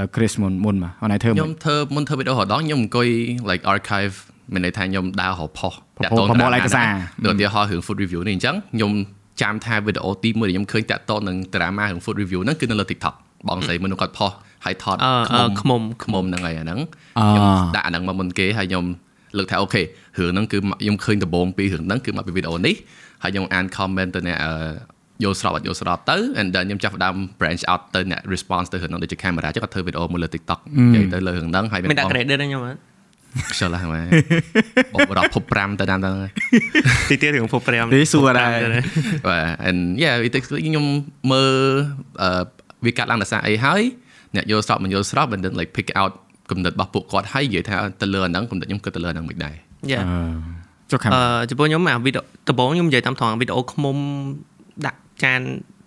[0.00, 3.08] ឡូវ Chris មុនមុនមកអូនឯងធ្វើខ្ញុំមិនធ្វើមុនធ្វើវីដេអូរដងខ្ញុំអង្គុយ
[3.50, 4.14] like archive
[4.52, 6.86] មានន័យថាខ្ញុំដើររកផុសប្រមូលប្រមូលឯកសារ
[7.24, 8.92] ដូចឧទាហរណ៍រឿង food review នេះអញ្ចឹងខ្ញុំ
[9.42, 13.14] ចាំថាវីដេអូទី1ដែលខ្ញុំឃើញតាក់ទងនឹង drama រឿង food review ហ្នឹងគឺនៅលើ TikTok
[13.48, 14.30] បងស្រីមនុស្សគាត់ផុស
[14.64, 16.80] ហើយថតអឺអឺខ្មុំខ្មុំហ្នឹងហើយអាហ្នឹង
[17.18, 18.84] អឺខ្ញុំដាក់អាហ្នឹងមកមុនគេហើយខ្ញុំ
[19.38, 22.74] លើកថាអូខេរឿងហ្នឹងគឺខ្ញុំឃើញដំបូងពីរឿងហ្នឹងគឺមកពីវីដេអូនេះ
[23.22, 24.52] ហើយខ្ញុំអាន comment ទៅអ្នកអឺ
[25.24, 30.60] យល់ស្របអត់យល់ស្របទៅ and then ខ្ញុំចាប់ផ្ដើម branch out ទៅអ្នក response ទៅរឿងហ្នឹងដូចជា camera ចឹងគាត់ធ្វើវីដេអូមួយលើ TikTok
[30.94, 32.78] និយាយទៅលើរឿងហ្នឹងហើយមានដាក់ credit ហ្នឹងខ្ញុំអត់
[33.52, 34.06] ខ្ជិលហ្នឹងមែន
[34.94, 36.30] បបរាប់ភព5ទៅតាមទៅហ្នឹង
[37.08, 38.50] ទីទៀតរឿងពុក5នេះសួរដែរ
[39.28, 40.86] បាទ and yeah it takes ខ្ញុំ
[41.32, 41.54] មើល
[42.22, 42.42] អឺ
[42.86, 43.82] វាកាត់ឡើងដោយសារអីហើយ
[44.36, 46.12] អ្នកយល់ស្របមិនយល់ស្រប and then like pick out
[46.50, 49.54] គំនិតរបស់ពួកគាត់ហើយនិយាយថាទៅលើអាហ្នឹងគំនិតខ្ញុំគិតទៅលើអាហ្នឹងមិនដែរ
[49.92, 50.12] យ៉ាអឺ
[50.90, 53.96] ចុះខាងអឺចំពោះខ្ញុំអាវីដេអូដំបូងខ្ញុំនិយាយតាមត្រង់វីដេអូខ្មុំ
[54.86, 55.40] ដាក់ចាន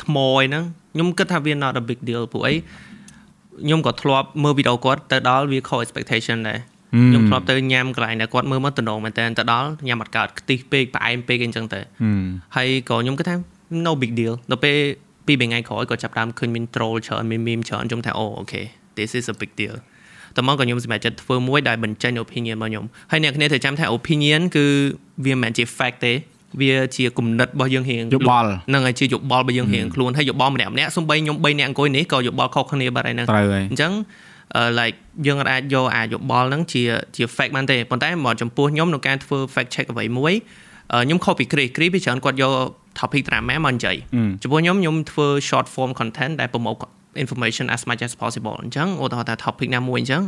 [0.04, 2.54] ថ្មអីហ្នឹងខ្ញុំគិតថាវា not a big deal ពួកអី
[3.64, 6.60] ខ្ញុំក៏ធ្លាប់មើលវីដេអូគាត់ទៅដល់វា call expectation ដែរ
[7.10, 11.80] ខ្ញុំធ្លាប់ទៅញ៉ាំកន្លែងដែលគាត់មើលមកតំណងមែនតើទៅដល់ញ៉ាំអត់កើតខ្ទិះពេកផ្អែមពេកអីចឹងទៅ
[12.56, 13.36] ហើយក៏ខ្ញុំគិតថា
[13.86, 14.78] no big deal ដល់ពេល
[15.28, 18.62] ពីរបីថ្ងៃក្រោយក៏ចាប់ផ្ដើមឃើញមាន troll ច្រើនមាន meme ច្រើនខ្ញុំថាអូអូខេ
[18.98, 19.76] this is a big deal
[20.36, 24.66] តើមកក៏ខ្ញុំសម្រេចចិត្តធ្វើមួយដែលបញ្ចេញ opinion របស់ខ្ញុំហើយអ្នកគ្នាត្រូវចាំថា opinion គឺ
[25.26, 26.14] វាមិនមែនជា fact ទេ
[26.62, 33.94] វាជាគំនិតរបស់យើងរៀងយោបល់ហ្នឹងហើយជាយោបល់របស់យើងរៀងខ្លួនហើយយោបល់ម្នាក់ម្នាក់សូម្បីខ្ញុំ3នាក់អង្គុយនេះក៏យោបល់ខុសគ្នាបាត់ហើយហ្នឹងត្រូវហើយអញ្ចឹង
[34.56, 36.82] អឺ like យើងអាចយកអាយោបល់ហ្នឹងជា
[37.16, 40.34] ជា fact បានទេប៉ុន្តែមកចំពោះខ្ញុំក្នុងការធ្វើ fact check អ្វីមួយ
[40.94, 42.54] អឺខ្ញុំខុសពីគ្រីគ្រីពីច្រើនគាត់យក
[43.00, 43.98] topic drama មកនិយាយ
[44.42, 46.80] ចំពោះខ្ញុំខ្ញុំធ្វើ short form content ដែល promote
[47.24, 50.24] information as much as possible អញ្ចឹងឧទាហរណ៍ថា topic ណាមួយអញ្ចឹង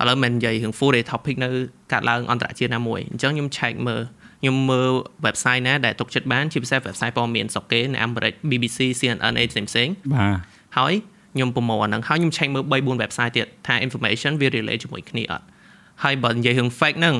[0.00, 1.48] ឥឡូវមិននិយាយរឿង full day topic នៅ
[1.92, 4.02] កាត់ឡើងអន្តរជាតិណាមួយអញ្ចឹងខ្ញុំ check មើល
[4.40, 4.90] ខ្ញុំមើល
[5.26, 10.38] website ណាដែលទុកចិត្តបានជាពិសេស website ព័ត៌មានស្រុកគេនៅអាមេរិក BBC CNN អីផ្សេងៗបាទ
[10.78, 10.94] ហើយ
[11.34, 15.44] ខ្ញុំប្រមូលអាហ្នឹងហើយខ្ញុំ check មើល3 4 website ទៀតថា information វា relate ជាមួយគ្នាអត់
[16.02, 17.16] ហើយបើនិយាយរឿង fake ហ្នឹង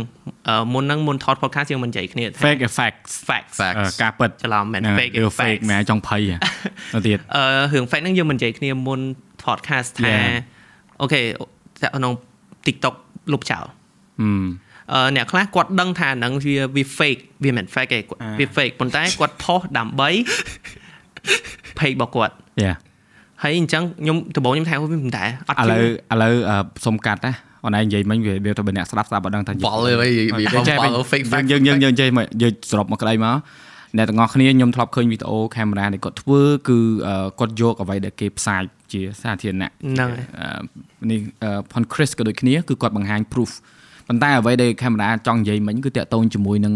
[0.48, 6.36] អឺមុនហ្នឹងមុនថត podcast យើងមិននិយាយគ្នាថា fake effects fact Fact អឺការពិតច្រឡំមែនហ្នឹង fake គឺ and fake facts មែនចង់ភ័យហ៎
[6.94, 7.42] ទៅទៀតអឺ
[7.74, 9.00] រឿង fake ហ្នឹងយើងមិននិយាយគ្នាមុន
[9.44, 11.00] podcast ថា Yeah.
[11.00, 11.20] អូខេ
[11.96, 12.12] ក្នុង
[12.66, 12.94] TikTok
[13.32, 13.64] លុបចោល
[14.20, 14.44] ហឹម
[14.92, 20.08] អឺអ្នកខ្លះគាត់ដឹងថាហ្នឹងវាវា fake វាមិន fake ទេគាត់អាវា fake ប៉ុន្តែគាត់ផុសដើម្បី
[21.78, 22.34] page របស់គាត់
[22.64, 22.74] យ៉ា
[23.42, 26.56] ហើយអញ្ចឹងខ្ញុំដំបូងខ្ញុំថាវាមិនដែរអត់ឥឡូវជឿឥឡូវអឺ
[26.86, 27.32] សុំកាត់ណា
[27.64, 30.08] អូនឯងនិយាយមិញវាវាទៅបើអ្នកស្ដាប់ស្ដាប់អត់ដឹងថានិយាយបល់ទេវា
[30.68, 33.36] ចេះបល់ fake fact យើងយើងយើងចេះមកយើងសរុបមកក្តីមក
[33.96, 41.20] អ្នកទាំងអស់គ្នាខ្ញុំធ្លាប់ឃើញវីដេអូកាមេរ៉ាដែលគាត់ធ្វើគឺអឺគាត់យកអ្វីដែលគេផ្សាយជាសាធារណៈហ្នឹងហើយអឺនេះ
[41.72, 43.50] ផុន Chris ក៏ដូចគ្នាគឺគាត់បង្ហាញ proof
[44.08, 46.74] ប៉ុន្តែអ្វីដែលកាមេរ៉ាចង់និយាយមិញគឺតាក់ទងជាមួយនឹង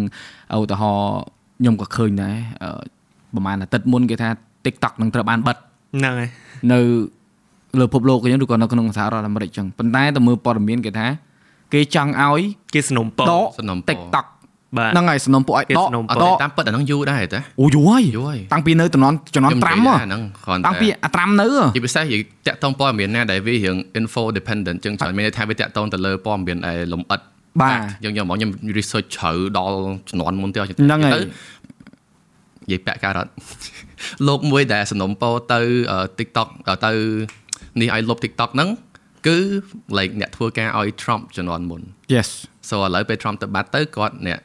[0.59, 1.15] ឧទាហរណ៍
[1.61, 2.71] ខ្ញុំក៏ឃើញដែរអឺ
[3.35, 4.29] ប្រហែលអាទិត្យមុនគេថា
[4.65, 6.29] TikTok នឹងត្រូវបានបិទហ្នឹងហើយ
[6.73, 6.81] នៅ
[7.81, 11.07] លើពិភពលោកអញ្ចឹងឬក៏នៅក្នុងសហរដ្ឋអាមេរិកអញ្ចឹងប៉ុន្តែទៅមើលព័ត៌មានគេថា
[11.75, 12.41] គេចង់ឲ្យ
[12.75, 14.27] គេสนុំពរដកសំណុំពរ TikTok
[14.77, 27.21] បាទហ្នឹងហើយសំណុំពួកឲ្យគេដកសំណុំពអរត់ដកតាមពិតអាហ្នឹងយូរដែរតាអូយូរហើយយូរហើយតាំងពីនៅតំណន់ចំនួនខ្ញុំ5ហ៎និយាយថាហ្នឹងគ្រាន់តាំងពីអាត្រាំនៅហ៎ជាពិសេសនិយាយតាក់ទងព័ត៌មានណាដែលវារៀង info dependent ចឹងច្រើនមានន័យថាវាតាក់ទងទៅលើព័ត៌មានដែលលំអិត
[27.63, 29.79] បាទយើងយកមកខ្ញុំ research ជ្រៅដល់
[30.09, 31.23] ជំនាន់មុនទៀតហ្នឹងហើយ
[32.65, 33.27] និយាយពាក់ការ៉ុត
[34.29, 35.61] លោកមួយដែលសំណុំពរទៅ
[35.93, 36.93] អឺ TikTok ដល់ទៅ
[37.81, 38.71] នេះឲ្យលុប TikTok ហ្នឹង
[39.27, 39.39] គឺ
[39.99, 41.83] like អ្នកធ្វើការឲ្យ Trump ជំនាន់មុន
[42.15, 42.29] yes
[42.69, 44.41] so ឥឡូវពេល Trump ទៅបាត់ទៅគាត់អ្នក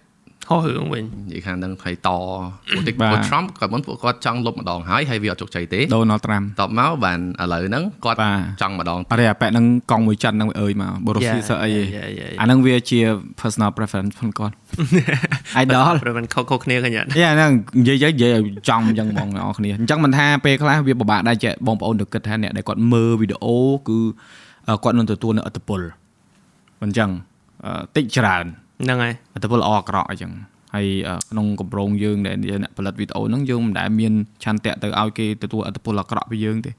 [0.54, 13.00] ហោះរឿងវិញនិយាយខាងហ្នឹងហើយតពួកបាទ TikTok Trump គាត់មុនពួកគាត់ចង់លុបម្ដងហើយហើយវាអត់ជោគជ័យទេ Donald Trump តបមកបានឥឡូវហ្នឹងគាត់បាទចង់ម្ដងអរិយអាប៉ែកហ្នឹងកង់មួយចិនហ្នឹងវាអើយមកបូរ៉ូស៊ីសអីយ៉ាយ៉ាយ៉ាអាហ្នឹងវាជា
[13.42, 14.56] personal preference ផងគាត់
[15.64, 24.00] idol ព្រោះมันខុសៗគ្នាគ្នាអត់យ៉ាហ្នឹងនិយាយទៅនិយាយឲ្យចំអញ្ចឹងបងប្អូនគ្នាអញ្ចឹងមិនថាពេលខ្លះវាពិបាកដែរចេះបងប្អូនទៅគិតថាអ្នកដែលគាត់មើលវីដេអូគឺ
[24.70, 25.82] អឺគាត់នឹងទទួលនៅអត្តពល
[26.82, 27.10] មិនអញ្ចឹង
[27.66, 28.46] អឺតិចច្រើន
[28.82, 30.32] ហ្នឹងហើយអត្តពលល្អអាក្រក់អញ្ចឹង
[30.76, 36.72] ហើយអឺក្នុងកម្រងយើងដែលជាអ្នកផលិតវីដេអូហ្នឹងយើងមិនដែលមានឆន្ទៈទៅឲ្យគេទទួលអត្តពលអាក្រក់ពីយើងទេ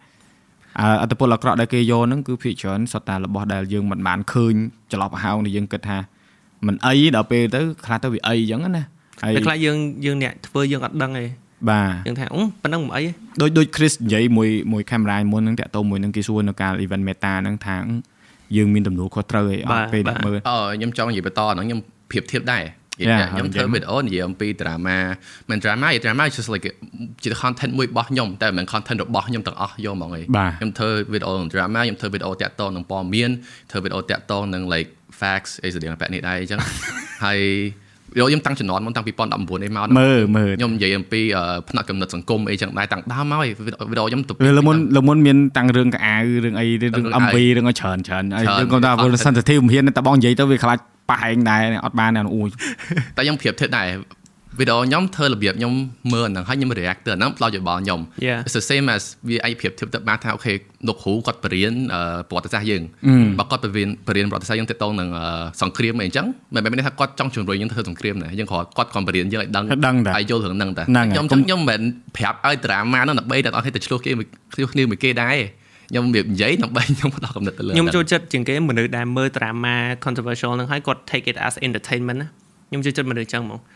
[0.80, 4.54] អឺអត្តពលអាក្រក់ដែលគេយកហ្នឹងគឺភាគច្រើនសុទ្ធតែរបស់ដែលយើងមិនបានឃើញ
[4.92, 5.98] ច្រឡប់ហោងដែលយើងគិតថា
[6.66, 8.84] មិនអីដល់ពេលទៅខ្លះទៅវាអីអញ្ចឹងណា
[9.22, 11.24] ហើយពេលខ្លះយើងយើងអ្នកធ្វើយើងអត់ដឹងទេ
[11.70, 13.10] បាទយើងថាអឺប៉ុណ្ណឹងមិនអីទេ
[13.42, 17.76] ដូចដូច Chris និយាយមួយមួយ camera មុនហ្នឹងតាក់ទងមួយនឹងគេសួរនៅការ event meta ហ្នឹងថា
[18.56, 21.80] យើងមានទំនួលខុសត្រូវអីអត់ពេលអ្នកមើលអឺខ្ញុំចង់និយាយបន្តអាហ្នឹងខ្ញុំ
[22.10, 22.64] ប្រៀបធៀបដែរ
[23.00, 24.98] និយាយ Yeah, ថាខ្ញុំនិយាធ្វើយមកវីដេអូនិយាយអំពី drama
[25.50, 26.66] មិន drama យ drama is just like
[27.22, 33.30] ជា content មួយរបស់ខ្ញុំតែមិនមែន content របស់ខ្ញុំទាំងអស់យកហ្មងឯងបាទខ្ញុំធ្វើវីដេអូនឹង drama ខ្ញុំធ្វើវីដេអូតាក់ទងនឹងព័ត៌មាន
[33.70, 36.60] ធ្វើវីដេអូតាក់ទងនឹង like facts អីស្តីងបែបនេះដែរអញ្ចឹង
[37.24, 37.40] ហើយ
[38.14, 48.92] វីដេអូខ្ញុំតាំងជំនាន់មុនតាំងពី2019អីមកហ្នឹងមើលមើលខ្ញុំនិយាយអំពីអឺផ្នែកកំណត់សង្គមអីចឹងដែរតាំងដើមមកឯងវីដេអូវីដេអូខ្ញុំទៅលើមុនលើមុនមានតាំងរឿងកៅអៅរឿងអីរឿងរឿងអំពីរឿងឲ្យច្រើនច្រើនហើយរឿងគាត់ថា
[49.26, 50.78] sensitive មិនហ៊ានតែបងនិយាយទៅវាខ្លាច
[51.10, 52.42] ប៉ះឯងដែរអត់បានណាអ៊ូ
[53.16, 53.86] តែខ្ញុំប្រៀបធៀបដែរ
[54.58, 55.72] វីដេអូខ្ញុំធ្វើរបៀបខ្ញុំ
[56.12, 58.46] មើលអាហ្នឹងហើយខ្ញុំ react ទៅអាហ្នឹងផ្ដោតយោបល់ខ្ញុំ Yeah.
[58.46, 60.52] It's the same as វាអាចប្រៀបធៀបទៅបានថាអូខេ
[60.88, 62.82] លោកគ្រូគាត់បរៀនអឺប្រវត្តិសាស្ត្រយើង
[63.38, 65.24] បើគាត់បរៀនបរៀនប្រវត្តិសាស្ត្រយើងទាក់ទងនឹងអឺ
[65.62, 71.80] សង្គ្រាមអីអញ្ចឹងមិនមែនមានន័យថាគាត់ចង់ជំរុញយើងទៅធ្វើសង្គ្រាមណាយើងគ្រាន់គាត់គាត់បរៀនយើងឲ្យដឹងឲ្យដឹងតាឲ្យយល់រឿងហ្នឹងតាហ្នឹងហើយខ្ញុំខ្ញុំខ្ញុំមិនមែន
[72.16, 75.36] ប្រាប់ឲ្យតារាម៉ាហ្នឹងដើម្បីតែអត់ឲ្យទៅឆ្លោះគេមួយឆ្លោះគ្នាមួយគេដែរ
[75.90, 82.28] ខ្ញុំរបៀបនិយាយដើម្បីខ្ញុំផ្ដោតកំណត់ទៅលើខ្ញុំអាហ្នឹងចូលចិត្តជាងគេមនុស្សដែលមើល drama controversial ហ្នឹងហើយគាត់ take it as entertainment ណា
[82.68, 83.73] ខ្ញុំចូលចិត្តមនុស្សចឹងហ្មង Yeah.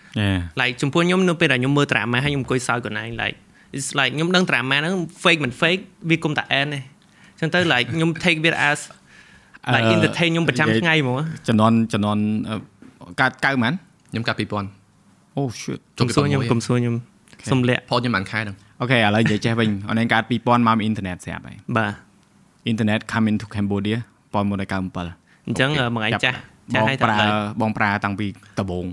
[0.60, 3.36] Like ចំពោះខ្ញុំនៅពេលដែលខ្ញុំមើល drama ហើយខ្ញុំអង្គុយសើចកន្លែង like
[3.76, 6.80] it's like ខ្ញុំដឹង drama ហ្នឹង fake មិន fake វាគុំតែ end ទេ
[7.40, 8.78] ចឹងទៅ like ខ្ញុំ take it as
[9.74, 11.18] like អឺ entertain ខ្ញុំប្រចាំនិយាយថ្ងៃហ្មង
[11.48, 12.18] ចំនួនចំនួន
[12.48, 12.56] អឺ
[13.20, 13.72] កើតកៅហ្មង
[14.10, 16.96] ខ្ញុំកាត់2000អូ shit ចូលកុំសួរខ្ញុំ2006កុំសួរខ្ញុំ
[17.50, 21.92] សុំលាក់ផលខ្ញុំបានខែហ្នឹងអូខេឥឡូវនិយាយចេះវិញអនឡាញកើត2000មកមានអ៊ីនធឺណិតស្រាប់ហើយបាទ
[22.66, 23.98] អ៊ីនធឺណិត come into Cambodia
[24.34, 26.36] ប៉ុនមុន97អញ្ចឹងមួយថ្ងៃចាស់
[26.74, 27.26] ចាស់ហើយបងប្រើតែ
[27.60, 28.26] បងប្រើតាំងពី
[28.58, 28.86] ដំបូង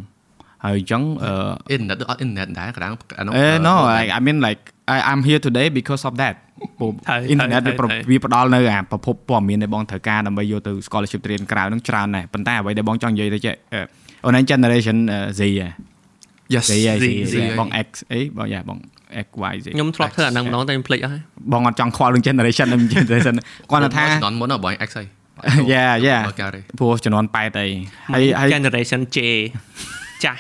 [0.63, 1.32] ហើយអញ្ចឹងអឺ
[1.70, 4.62] អ៊ីនធឺណិតអត់អ៊ីនធឺណិតដែរកណ្ដាលអានោះអេ no like I mean like
[4.96, 6.36] I I'm here today because of that
[6.80, 13.56] ព្រោះហើយអ៊ីនធឺណិតហើយវាប្រហើយវាផ្ដល់នៅអាប្រភពព័ត៌មានដែលបងត្រូវការដើម្បីយកទៅ scholarship ទៅរៀនក្រៅហ្នឹងច្រើនដែរប៉ុន្តែអ្វីដែលបងចង់និយាយទៅចេះ
[14.26, 15.68] អូន generation អឺ Z ហ៎
[16.54, 18.80] Yes Z ហ៎ Z Z Z បង X អីបងយ៉ាបង
[19.26, 21.22] X Y Z ខ្ញុំធ្លាប់ធ្វើអាហ្នឹងម្ដងតែខ្ញុំភ្លេចអស់ហើយ
[21.54, 23.36] បងអត់ចង់ខ្វល់រឿង generation ហ្នឹង generation
[23.72, 25.08] គាត់ថាជំនាន់មុនបង X ហើយ
[25.74, 27.68] Yeah yeah មកកើតទេព្រោះជំនាន់8អី
[28.13, 29.18] ហើយហើយ generation J
[30.26, 30.40] ចាស់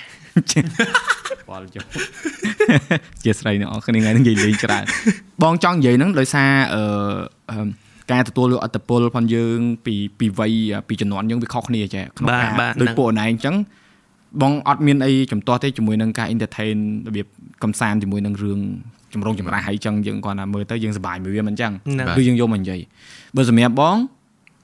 [1.49, 1.83] បល់ចុះ
[3.23, 4.83] ជាស្រីអ្នកនរគ្នាថ្ងៃនេះនិយាយលេងច្រើន
[5.43, 6.83] បងចង់និយាយហ្នឹងដោយសារអឺ
[7.51, 7.67] អឺ
[8.11, 10.53] ការទទួលយកអត្តពលផងយើង ពីពីវ័យ
[10.87, 13.55] ពីជំនាន់យើងវាខុសគ្នាចេះក្នុងបាទការបាទដូចហ្នឹងពួកអូនឯងអញ្ចឹង
[14.41, 17.25] បងអត់មានអីចំទាស់ទេជាមួយនឹងការ entertain របៀប
[17.63, 18.59] កំសាន្តជាមួយនឹងរឿង
[19.13, 22.79] ចម្រុងចម្រាស់ហើយអញ្ចឹងយើងគាត់ថាមើលទៅយើងសប្បាយមួយវាមិនអញ្ចឹងហ្នឹងគឺយើងយកមកនិយាយ
[23.35, 23.95] បើសម្រាប់បង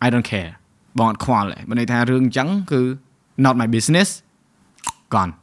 [0.06, 0.52] I don't care
[0.98, 2.82] បងអត់ខ្វល់ទេបើន័យថារឿងអញ្ចឹងគឺ
[3.46, 4.10] not my business
[5.15, 5.34] gone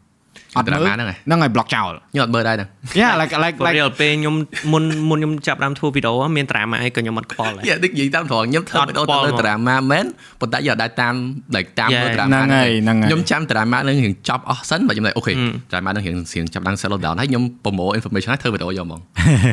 [0.57, 2.69] អត់មើល drama ហ្នឹងឯងហ្នឹងហើយ block ចោលខ្ញុំអត់មើលដែរហ្នឹង
[3.01, 4.35] Yeah like like For like real ពេលខ្ញុំ
[4.73, 10.07] មុនមុនខ្ញុំចាប់ដើមធ្វើវីដេអូមាន drama អីក៏ខ្ញុំអត់ខ្វល់ដែរយ៉ាដូចនិយាយតាមត្រង់ខ្ញុំធ្វើអត់វីដេអូខ្វល់ទៅលើហ្មង drama មែន
[10.41, 11.15] ប៉ុន្តែយកដែរតាម
[11.57, 12.17] like តាមមើល Yeah.
[12.17, 15.33] drama ហ្នឹងហើយហ្នឹងហើយខ្ញុំចាំ drama ហ្នឹងរៀងចប់អស់សិនបើខ្ញុំថាអូខេ
[15.73, 19.01] drama ហ្នឹងរៀងរៀងចាប់ដល់ settle down ហើយខ្ញុំប្រមូល information ហើយធ្វើវីដេអូយកហ្មង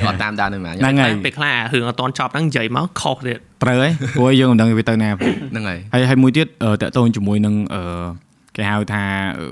[0.02, 7.82] ខ្ញុំអត់តាមដានទេហ្មងហ្នឹងហើយពេលខ្លះអារឿងអត់តន់ចប់ហ្នឹងនិយាយមកខុសទៀតត្រូវហើយព្រោះយើងមិនដឹងវាទៅណាហ្នឹងហើយហើយហើយមួយទៀតអឺតកតូនជាមួយនឹងអឺ
[8.56, 9.04] គេហៅថា
[9.40, 9.48] អឺ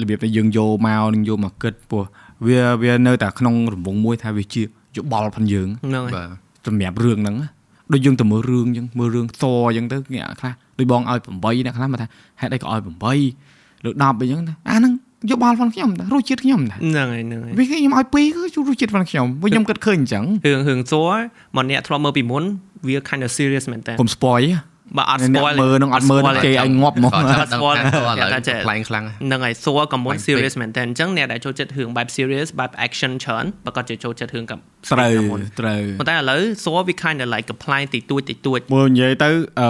[0.00, 2.02] របៀបដែលយើងយកមកនឹងយកមកគិតពោះ
[2.46, 4.62] វាវានៅតែក្នុងរង្វង់មួយថាវាជា
[4.96, 7.48] យោបល់ផងយើងហ្នឹងហើយបាទសម្រាប់រឿងហ្នឹងណា
[7.92, 12.06] ដូចយើងទៅមើលរឿងអញ្ចឹងមើលរឿងសអញ្ចឹងទៅគេខ្លះដូចបងឲ្យ8អ្នកខ្លះមកថា
[12.40, 14.92] ហេតុអីក៏ឲ្យ8លើ10អីចឹងថាអាហ្នឹង
[15.30, 21.14] យោបល់ផងខ្ញុំតារសជាតិខ្ញុំតាហ្នឹងហើយហ្នឹងហើយវាគេខ្ញុំឲ្យ2គឺរសជាតិផងខ្ញុំវិញខ្ញុំគិតឃើញអញ្ចឹងរឿងរឿងសួរ
[21.56, 22.44] មកអ្នកធ្លាប់មើលពីមុន
[22.86, 24.48] វា kind of serious មែនតើកុំ spoil
[24.96, 34.58] បើអត់អ្នក spoil មើលនឹងអត់មើលនឹងគេឲ្យងាប់ហ្មងអត់អត់ spoil ដល់ឥឡូវតែចេះខ្លាំងខ្លាំងហ្នឹងហើយសួរក៏មុនបាញ់ពេក serious មែនតើអញ្ចឹងអ្នកដែលចូលចិត្តរឿងបែប serious បែប action ច្រើនបើគាត់ជាចូលចិត្តរឿងกับ
[34.92, 39.68] ត្រូវមុនត្រូវប៉ុន្តែឥឡូវសួរវា kind of like apply តិចតួចតិចតួចមើលនិយាយទៅអឺ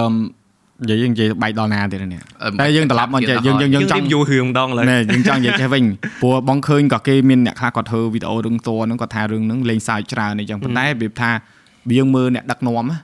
[0.82, 5.84] និយាយយើងនិយាយបែកដល់ណាទៀតនេះអឺតែយើងត្រឡប់មកនិយាយយើងយើងយើងចង់យូររឿងម្ដងឥឡូវណែយើងចង់និយាយចេះវិញ
[6.22, 11.30] ព្រោះបងឃើញក៏គេមានអ្នកខ្លះគាត់ធ្វើវីដេអូរឿងតហ្នឹងគាត់ថារឿងហ្នឹងលេងសើចច្រើនអីចឹងប៉ុន្តែរបៀបថា
[11.96, 12.96] យើងមើលអ្នកដឹកនាំណា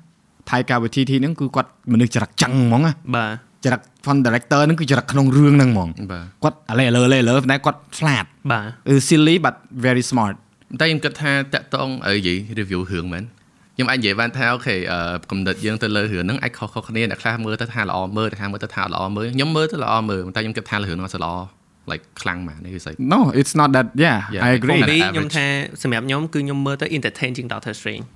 [0.50, 3.30] ថៃកាវិធីធីហ្នឹងគឺគាត់មនុស្សចរិតចឹងហ្មងណាបាទ
[3.64, 9.54] ចរិត fun director ហ្នឹងគឺចរិតក្នុងរឿងហ្នឹងហ្មងបាទគាត់អាលេលើលេលើប៉ុន្តែគាត់ឆ្លាតបាទគឺ silly but
[9.86, 10.34] very smart
[10.80, 13.24] តែខ្ញុំគិតថាតាក់តងអីនិយាយ review រឿងមែន
[13.74, 14.98] ខ្ញុំអាចនិយាយបានថាអូខេអឺ
[15.30, 21.34] កំណត់យើងទៅលើរឿងហ្នឹងអាចខុសៗគ្នាអ្នកខ្លះមើលទៅថាល្អមើលអ្នកខ្លះមើលទៅថាល្អមើលខ្ញុំមើលទៅល្អមើលតែខ្ញុំគិតថារឿងហ្នឹងអត់សូវល្អ
[21.90, 25.46] like ខ្លាំងមែននេះគឺស្អី no it's not that yeah Yeah, I it's agree not ពី average ខ្ញុំថា
[25.82, 28.06] សម្រាប់ខ្ញុំគឺខ្ញុំមើលទៅ entertain ជាង Doctor Strange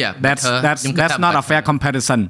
[0.00, 0.56] yeah that's better.
[0.66, 1.48] that's ខ្ញុំគិត that's ថា not a better.
[1.48, 2.20] fair comparison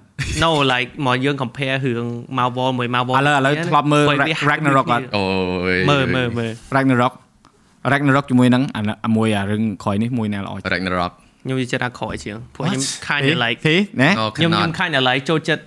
[0.44, 2.06] no like មកយើង compare រឿង
[2.38, 5.24] Marvel មួយ Marvel ឥឡូវឥឡូវធ្លាប់មើលព្រោះវា Ragnarok អត់អូ
[5.76, 7.12] យមើលមើលមើល Ragnarok
[7.92, 15.62] Ragnarok ជាមួយនឹងអាអាមួយអារឿងក្រោយនេះមួយណាល្អជាង Ragnarok ខ្ញុំនិយាយចិត្តថាក្រោយជាងព្រោះខ្ញុំ kind ហេ of like ហេណែអូខ្ញុំខ្ញុំ cannot kind of like ចូលចិត្ត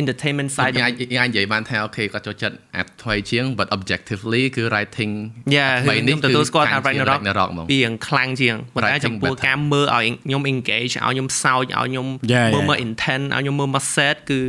[0.00, 5.12] entertainment ខ្ញុំ side អាចខ្ញុំអាចនិយាយបានថាអូខេគាត់ចូលចិត្តអាថ្មីជាង but objectively គឺ writing
[5.56, 12.68] Yeah ថ្មីនេះខ្ញុំទទួលស្គាល់ថាខាងជាង Ragnarok Ragnarok ហ្មងពីយ៉ាងខ្លាំងជាងប៉ុន្តែ Writing ចំពោះ better ការមើលឲ្យខ្ញុំ engage ឲ្យខ្ញុំសោចឲ្យខ្ញុំ Yeah, មើល yeah.
[12.70, 14.40] មក intent ឲ្យខ្ញុំមើលមក set គឺ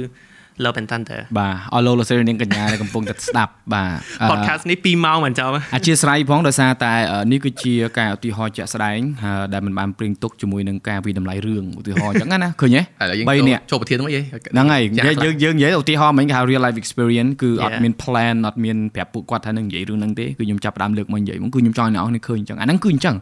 [0.64, 3.92] Love and Thunder បាទអស់លោកលោកសេរីនាងកញ្ញាដែលកំពុងតែស្ដាប់បាទ
[4.22, 17.84] អឺ podcast នេះ2ម៉ោងមិនចាំអធិស្ឋានផងដោយសារតែអឺនេះគឺជាការឧទាហរណ៍ជាក់ស្ដែងអឺដែលមិនបានព្រៀងទុកជាមួយនឹងការវិតម្លៃរឿងឧទាហរណ៍អញ្ចឹងណាឃើញទេឥឡូវយើង3ចូលនាក់ចូលប្រធានទៅមកយីហ្នឹងហើយនិយាយយើងយើងនិយាយឧទាហរណ៍មិញគេហៅ real life experience គឺអត់ Yeah.
[17.86, 23.16] មាន plan អត់មានប្រាប់ពួកគាត់ថានឹងនិយាយរឿងហ្នឹងទេគឺខ្ញុំចាប់ផ្ដើមលើកមកនិយាយមកគឺខ្ញុំចង់ឲ្យអ្នកនរឃើញអញ្ចឹងអាហ្នឹងគឺអញ្ចឹង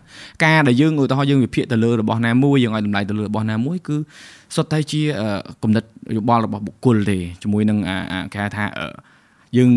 [0.46, 3.98] ការដែលយើងឧទាហរណ៍យើងវិភាគទៅលើរបស់ណាមួយយើងឲ្យតម្លៃទៅលើរបស់ណាមួយគឺ
[4.56, 5.30] សុទ្ធតែជាអឺ
[5.64, 5.84] គំនិត
[6.18, 8.88] យោបល់របស់បុគ្គលទេជាមួយនឹងអាអាគេហៅថាអឺ
[9.58, 9.70] យើង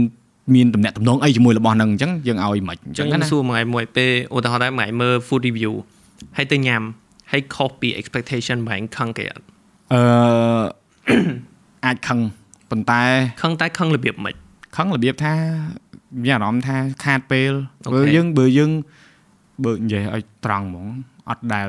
[0.54, 5.72] មានតំណែងតំណងអីជាមួយរបស់ហ្នឹងអញ្ចឹងយើងឲ្យមិនអញ្ចឹចឹងងខ្ញុំណាសួរមួយថ្ងៃមួយពេលឧទាហរណ៍ដែរមួយថ្ងៃមើល food review
[6.36, 6.82] ហើយទៅញ៉ាំ
[7.32, 9.44] ហើយខុសពី expectation បែងខឹងគេអត់
[9.92, 10.00] អឺ
[11.86, 12.18] អាចខឹង
[12.70, 13.02] ប៉ុន្តែ
[13.42, 14.34] ខឹងតែខឹងរបៀបម៉េច
[14.76, 15.34] ខឹងរបៀបថា
[16.22, 17.52] មានអារម្មណ៍ថាខាតពេល
[17.84, 18.70] អូខេបើយើងបើយើង
[19.64, 20.86] បើនិយាយឲ្យត្រង់ហ្មង
[21.30, 21.68] អត់ដែល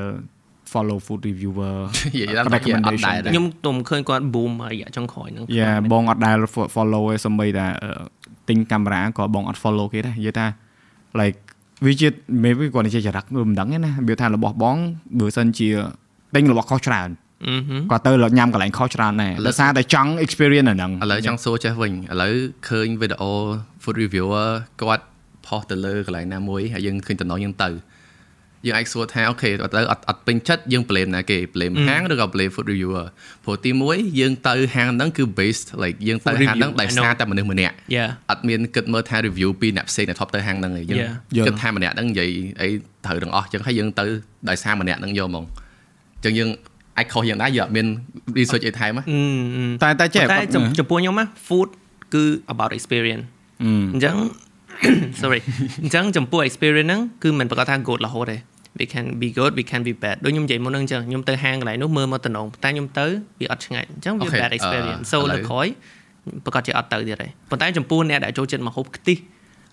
[0.73, 1.75] follow food reviewer
[2.13, 7.91] និយាយដល់តែគេអត់ដែរខ្ញុំទុំឃើញគាត់ boom រយៈចុងក្រោយហ្នឹងយ៉ាបងអត់ដែល fo- follow ឯសំបីតាអឺ
[8.49, 10.45] ទិញកាមេរ៉ាក៏បងអត់ follow គេដែរនិយាយថា
[11.19, 11.37] like
[11.85, 12.07] វាជា
[12.43, 14.77] maybe គាត់និយាយចរិតមិនដឹងទេណាវាថារបស់បង
[15.19, 15.69] បើសិនជា
[16.35, 17.09] ទិញរបស់ខុសច្រើន
[17.47, 22.33] អឺហឹមគាត់ទៅញ៉ាំកន្លែងខុសច្រើនដែរដោយសារតែចង់ experience អាហ្នឹងឥឡូវចង់សួរចេះវិញឥឡូវ
[22.69, 23.31] ឃើញវីដេអូ
[23.83, 24.49] food reviewer
[24.81, 25.05] គាត់
[25.45, 27.69] ផុសទៅលើកន្លែងណាមួយហើយយើងឃើញតំណយើងទៅ
[28.65, 29.75] យើងអាចសួរថាអូខេទៅអត់
[30.09, 33.05] អត់ពេញចិត្តយើង blame ណាគេ blame ហាងឬក៏ blame food reviewer
[33.43, 37.03] ព្រោះទីមួយយើងទៅហាងហ្នឹងគឺ based like យើងទៅ Food ហាងហ្នឹង review, ដោយ I know.
[37.03, 41.13] សារតែមនុស្សម្នាក់ Yeah អត់មានគិតមើលថា review ពីអ្នកផ្សេងដែលធ្លាប់ទៅហាងហ្នឹងឯងយើង Yeah.
[41.37, 42.29] យល់គិតថាម្នាក់ហ្នឹងនិយាយ
[42.61, 42.67] អី
[43.05, 44.05] ត្រូវទាំងអស់អញ្ចឹងហើយយើងទៅ
[44.49, 45.45] ដោយសារម្នាក់ហ្នឹងយកហ្មង
[46.17, 46.49] អញ្ចឹងយើង
[46.97, 47.87] អាចខុសយ៉ាងដែរយើងអត់មាន
[48.39, 49.19] research អីថែមណាអឺ
[49.55, 51.69] អឺតែតែចេះតែគាត់ចំចំពោះខ្ញុំណា food
[52.13, 53.23] គឺ about experience
[53.63, 54.15] អឺអញ្ចឹង
[55.21, 55.39] sorry
[55.83, 58.37] អញ្ចឹងចំពោះ experience ហ្នឹងគឺមិនប្រកាសថា good រហូតទេ
[58.79, 63.05] we can be good we can be bad ដូចខ្ញុំនិយាយមុនហ្នឹងអញ្ចឹងខ្ញុំទៅហាងកន្លែងនោះមើលមកតំណងតែខ្ញុំទៅ
[63.39, 65.67] វាអត់ឆ្ងាញ់អញ្ចឹងវា Okay, bad experience អឺ so ឥឡូវលើកក្រោយ
[66.45, 69.17] ប្រកាសជាអត់ទៅទៀតទេប៉ុន្តែចំពោះអ្នកដែលចូលចិត្តម្ហូបខ្ទិះ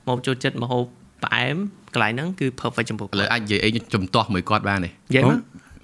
[0.09, 0.85] មកចូលចិត្តម្ហូប
[1.25, 1.57] ផ្អែម
[1.95, 5.39] កន្លែងហ្នឹងគឺ perfect ចំពោះឥឡូវអាចនិយាយអីជំទាស់មួយគាត់បានទេនិយាយមក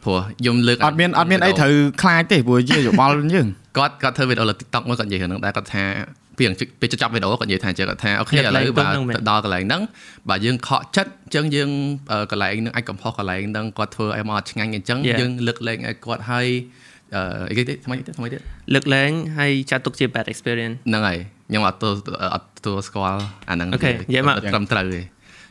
[0.04, 1.72] ព្រោះខ្ញុំលើកអត់មានអត់មានអីត្រូវ
[2.02, 3.46] ខ្លាចទេព្រោះជាយោបល់យើង
[3.78, 5.84] គាត់គាត់ធ្វើវីដេអូលើ TikTok មកគាត់និយាយរឿងហ្នឹងដែរគាត់ថា
[6.38, 6.44] ពី
[6.80, 9.82] ពេលចប់វីដេអូគាត់និយាយថាអញ្ចឹងគាត់ថាអូខេឥយកកន្លែឡូងវបើទុកហ្នឹងមែនទៅដល់កន្លែងហ្នឹង
[10.28, 11.70] បើយើងខកចិត្តអញ្ចឹងយើង
[12.12, 15.18] អឺកន្លែងហ្នឹងអាចកំហុសកន្លែងហ្នឹងគាត់ធ្វើឲ្យមកអត់ឆ្ងាញ់អញ្ចឹង Yeah.
[15.20, 16.46] យើងលើកលែងឲ្យគាត់ឲ្យ
[17.14, 18.40] អឺអីគេទៀតថ្មីទៀតថ្មីទៀត
[18.74, 21.18] លើកលែងហើយចាត់ទុកជា bad experience ហ្នឹងហើយ
[21.48, 23.20] ខ្ញុំអត់ទទួលអត់ទទួលស្គាល់
[23.50, 25.02] អាហ្នឹង okay ទេនិយាយមកអត់ត្រឹមត្រូវទេ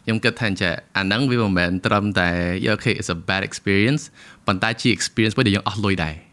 [0.06, 2.30] ខ្ញុំគិតថាអញ្ចឹងអាហ្នឹងវាមិនមែនត្រឹមតែ
[2.66, 4.04] អូខេ it's a bad experience
[4.48, 6.33] ប៉ុន្តែជា experience មួយដែលយើងអស់លុយដែរ Yeah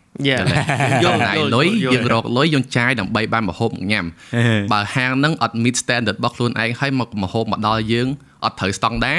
[1.05, 4.05] យល់ណាយលុយយល់យើងរកលុយយើងចាយដើម្បីបានម្ហូបមកញ៉ាំ
[4.73, 8.09] បើហាងហ្នឹងអត់ meet standard របស់ខ្លួនឯងហើយមកម្ហូបមកដល់យើង
[8.45, 9.15] អត់ត្រូវស្តង់ដា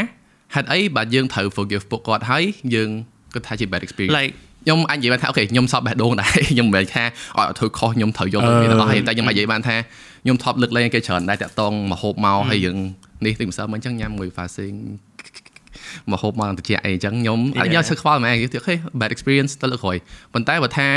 [0.56, 2.90] ហេតុអីបាទយើងត្រូវ forgive ពួកគាត់ហើយយើង
[3.34, 4.34] គិតថាជា bad experience like
[4.64, 7.04] ខ្ញុំអាចនិយាយបានថា okay ខ្ញុំសពបេះដូងដែរខ្ញុំមិនមែនថា
[7.38, 9.76] អត់ធ្វើខុសខ្ញុំត្រូវយកលុយទាំងអស់ហើយតែខ្ញុំអាចនិយាយបានថា
[10.24, 12.78] ខ្ញុំថប់លើកលែងគេច្រើនដែរតាក់តងម្ហូបមកហើយយើង
[13.26, 14.76] នេះទីម្សិលមិញអញ្ចឹងញ៉ាំមួយ fasting
[16.12, 19.98] មកហូបមកតិចអីអញ្ចឹងខ្ញុំអត់យកឈឹកខ្វល់ហ្មងអូខេ bad experience ទៅលើកក្រោយ
[20.34, 20.88] ប៉ុន្តែបើថា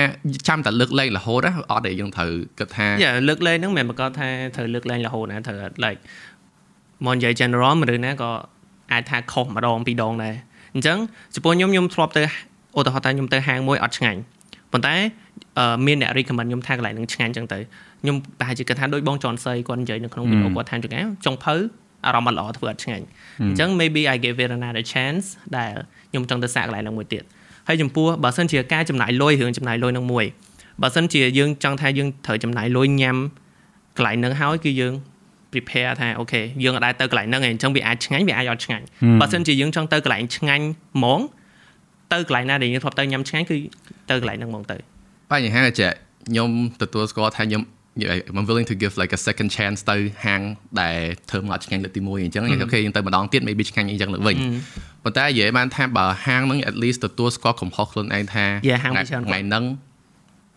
[0.48, 6.00] ចាំតែលើកលែងរហូតណាអត់ទេយើងត្រូវគិតថាយ៉ាលើកលែងហ្នឹងមិនមែនប្រកាសថាត្រូវលើកលែងរហូតណាត្រូវ like
[7.04, 8.30] មកនិយាយ general មនុស្សណាក៏
[8.92, 10.34] អាចថាខុសម្ដងពីរដងដែរ
[10.74, 10.98] អញ្ចឹង
[11.34, 12.22] ចំពោះខ្ញុំខ្ញុំធ្លាប់ទៅ
[12.78, 14.20] ឧទាហរណ៍ថាខ្ញុំទៅហាងមួយអត់ឆ្ងាញ់
[14.72, 14.94] ប៉ុន្តែ
[15.58, 17.58] អឺមានអ្នក recommend ខ្ញុំថាកន្លែងហ្នឹងឆ្ងាញ់អញ្ចឹងទៅ
[18.02, 21.54] ខ្ញុំប្រហែលជាគិតថាដូចបងចនសីគាត់និយាយនៅក្នុងវីដេអូគាត់ថាចង្កែចុងភៅ
[22.06, 23.04] អារម្មណ៍អត់ល្អធ្វើអត់ឆ្ងាញ់
[23.42, 25.24] អញ្ចឹង maybe I give it another chance
[25.56, 25.72] ដែល
[26.10, 27.22] ខ្ញុំចង់ទៅសាកកន្លែងហ្នឹងមួយទៀត
[27.68, 30.24] ហើយចំពោះបើសិនជាការចំណាយលុយរឿងចំណាយលុយហ្នឹងមួយ
[30.82, 33.16] បើសិនជាយើងចង់ថាយើងត្រូវចំណាយលុយញ៉ាំ
[33.96, 34.94] កន្លែងហ្នឹងហើយគឺយើង
[35.52, 38.84] prepare ថាអូខេយើងអត់ដែរទៅកន្លែងហ្នឹងឯងអញ្ចឹងវាអាចឆ្ងាញ់វាអាចអត់ឆ្ងាញ់
[39.20, 40.64] បើមិនជាយើងចង់ទៅកន្លែងឆ្ងាញ់
[40.96, 41.20] ហ្មង
[42.12, 43.56] ទៅកន្លែងណាដែលយើងធ្លាប់ទៅញ៉ាំឆ្ងាញ់គឺ
[44.10, 44.76] ទៅកន្លែងហ្នឹងហ្មងទៅ
[45.32, 45.90] បញ្ហាចេះ
[46.28, 46.50] ខ្ញុំ
[46.82, 47.62] ទទួលស្គាល់ថាខ្ញុំ
[47.96, 50.40] I'm willing to give like a second chance ទៅហាង
[50.80, 50.98] ដែល
[51.30, 54.36] ធ្វើមកអត់ឆ្ងាញ់លើកទី1អញ្ចឹងអូខេយើងទៅម្ដងទៀត maybe ឆ្ងាញ់អីចឹងលើកវិញ
[55.04, 59.64] ប៉ុន្តែនិយាយបានថាបើហាងហ្នឹង at least ទទួលស្គាល់កំហុសខ្លួនឯងថា Yeah ហាងវាច្រើនថ្ងៃហ្នឹង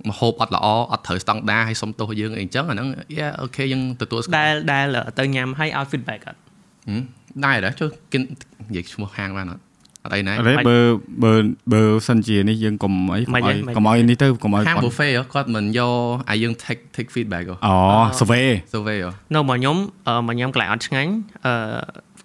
[0.10, 4.86] មហូបអត់ល្អអត់ត្រូវស្តង់ដាហើយសុំទោសយើងអីចឹងអាហ្នឹង yeah អូខេយើងទទួលស្គាល់ដែលដែល
[5.20, 6.40] ទៅញ៉ាំហើយឲ្យ feedback អត់
[6.88, 7.02] ហឹម
[7.46, 8.22] ដែរដែរចូលគិន
[8.70, 9.64] និយាយឈ្មោះហាងបានអត់
[10.08, 10.78] អត់អីណាឥឡូវបើ
[11.24, 11.34] បើ
[11.74, 15.94] បើសិនជានេះយើងកុំអីកុំឲ្យកុំឲ្យនេះទៅកុំឲ្យហាងគាត់ buffet ហ៎គាត់មិនយក
[16.30, 17.74] ឲ្យយើង take take feedback ហ៎អូ
[18.20, 21.12] survey survey ហ៎នៅមកខ្ញុំអឺមកញ៉ាំកន្លែងអត់ឆ្ងាញ់
[21.46, 21.54] អឺ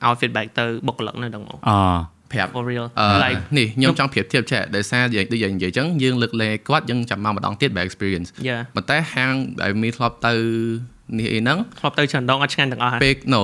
[0.05, 1.73] ឲ្យ feedback ទៅបុគ្គលិកនៅហ្នឹងមកអ
[2.33, 10.35] ប្រាប់ for real អឺ like នេះខ្ញុំចង់ប្រៀបធៀបចេះដោយសារយើងដូចយើងនិយាយចឹងយើងលើកលែងគាត់យើងចាំមកម្ដងទៀត bad experience yeah ប៉ុន្តែហាងដែលមានធ្លាប់ទៅ
[11.19, 13.41] នេះអីហ្នឹងធ្លាប់ទៅច្រើនដងអត់ឆ្ងាញ់ទាំងអស់ហើយពេល no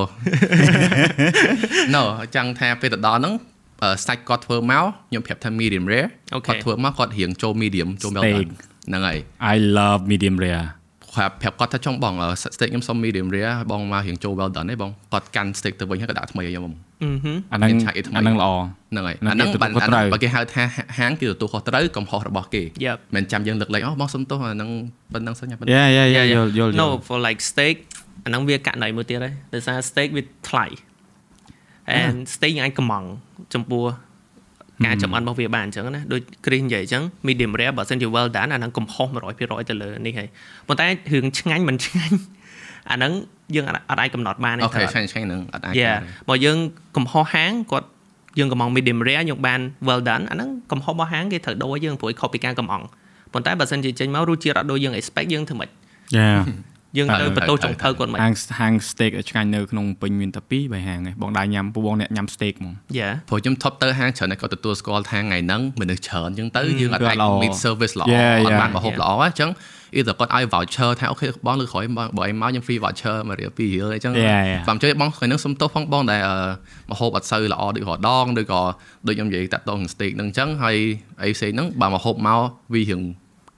[1.95, 2.03] no
[2.35, 3.58] ចង់ថាពេលទៅដល់ហ្នឹងអឺ
[4.07, 8.51] សាច់គាត់ធ្វើមកខ្ញុំប្រាប់ថា medium rare អូខេគាត់ធ្វើមកគាត់រៀងចូល medium ចូល well Steak done
[8.89, 9.19] ហ្នឹងហើយ
[9.53, 10.67] I love medium rare
[11.15, 16.65] ប្រាប់ប្រាប់គាត់ថាចង់បងអឺ steak ខ្ញុំសុំ medium rare បងមករៀងចូល well done ទេបងគាត់កាន់ steak ទៅវិញហើយក៏ដាក់ថ្មីឲ្យខ្ញុំ
[17.03, 18.51] អឺហឹមអាហ្នឹងមានឆាកអីថ្មីអាហ្នឹងល្អ
[18.91, 20.65] ហ្នឹងហើយណាអាហ្នឹងគេទទួលបានខុសត្រូវបើគេហៅថា
[20.99, 24.71] ហាងគឺទទួលខុសត្រូវកំហុសរបស់គេ Yep មិនចាំយើងលើកលែងអូបងសុំទោសអាហ្នឹង
[25.13, 27.77] ប៉ុណ្ណឹងសិនញ៉ាំប៉ុណ្ណឹង Yeah yeah yeah យល់យល់យ no ល់ for like steak
[28.25, 30.67] អាហ្នឹងវាកាក់ណៃមួយទៀតហើយដោយសារ steak វាថ្លៃ
[32.01, 33.05] and steak យើងអាចកំង
[33.55, 33.85] ចំពោះ
[34.87, 40.29] ការចំអិនរបស់វាបានអញ្ចឹងណាដូច Chris និយាយអញ្ចឹង medium rare បើសិនជា well done អាហ្នឹងកំហុស100%ទៅលើនេះហើយ
[40.69, 42.17] ប៉ុន្តែរឿងឆ្ងាញ់មិនឆ្ងាញ់
[42.91, 43.13] អាហ្នឹង
[43.55, 45.93] យើងអត់អត់អាចកំណត់បានទេអូខេត្រូវអត់ឆ្ងាញ់ឆ្ងាញ់ហ្នឹងអត់អាចយ៉ា
[46.29, 46.59] បើយើង
[46.97, 47.89] កំហុសហាងគាត់
[48.39, 52.71] យើងកំង medium rare យើងបាន well done អាហ្នឹងកំហុសរបស់ហាងគេត្រូវដូរយើងព្រោះខុសពីការកំង
[53.33, 55.69] ប៉ុន្តែបើសិនជាចេញមករសជាតិអត់ដូចយើង expect យើងធ្វើម៉េច
[56.17, 56.31] យ៉ា
[56.97, 68.61] យើងទៅអឺបន្ទោសចុងអឺភៅគាត់មិនហាងហាង steak ឲ្យឆ្ងាញ់នៅក្នុងពេញមានតែ2 3ហាងឯងបងដែរញ៉ាំពូបងអ្នកញ៉ាំ steak ហ្មងយ៉ាព្រោះខ្ញុំ top ទៅហាងច្រើនតែគាត់ទទួលស្គាល់ថាថ្ងៃហ្នឹងមនុស្សច្រើនអញ្ចឹងទៅយើងអត់អាចល្អ meet service ល្អ Yeah, អត់ yeah.
[68.61, 69.51] បានប្រហូបល្អអញ្ចឹង
[69.99, 74.63] either គាត់ឲ្យ voucher ថាអូខេបងលើក្រោយបងបើឯងមកខ្ញុំ free voucher មួយរៀល2រៀលអញ្ចឹង Yeah, yeah.
[74.69, 76.37] តាមជួយបងថ្ងៃហ្នឹងសុំទោសផងបងដែលអឺ
[76.91, 78.63] មហូបអត់សូវល្អដូចរដងឬក៏
[79.07, 80.77] ដូចខ្ញុំនិយាយតាក់ទងនឹង steak ហ្នឹងអញ្ចឹងហើយ
[81.23, 82.41] អីផ្សេងហ្នឹងបើមហូបមក
[82.75, 83.03] វារៀង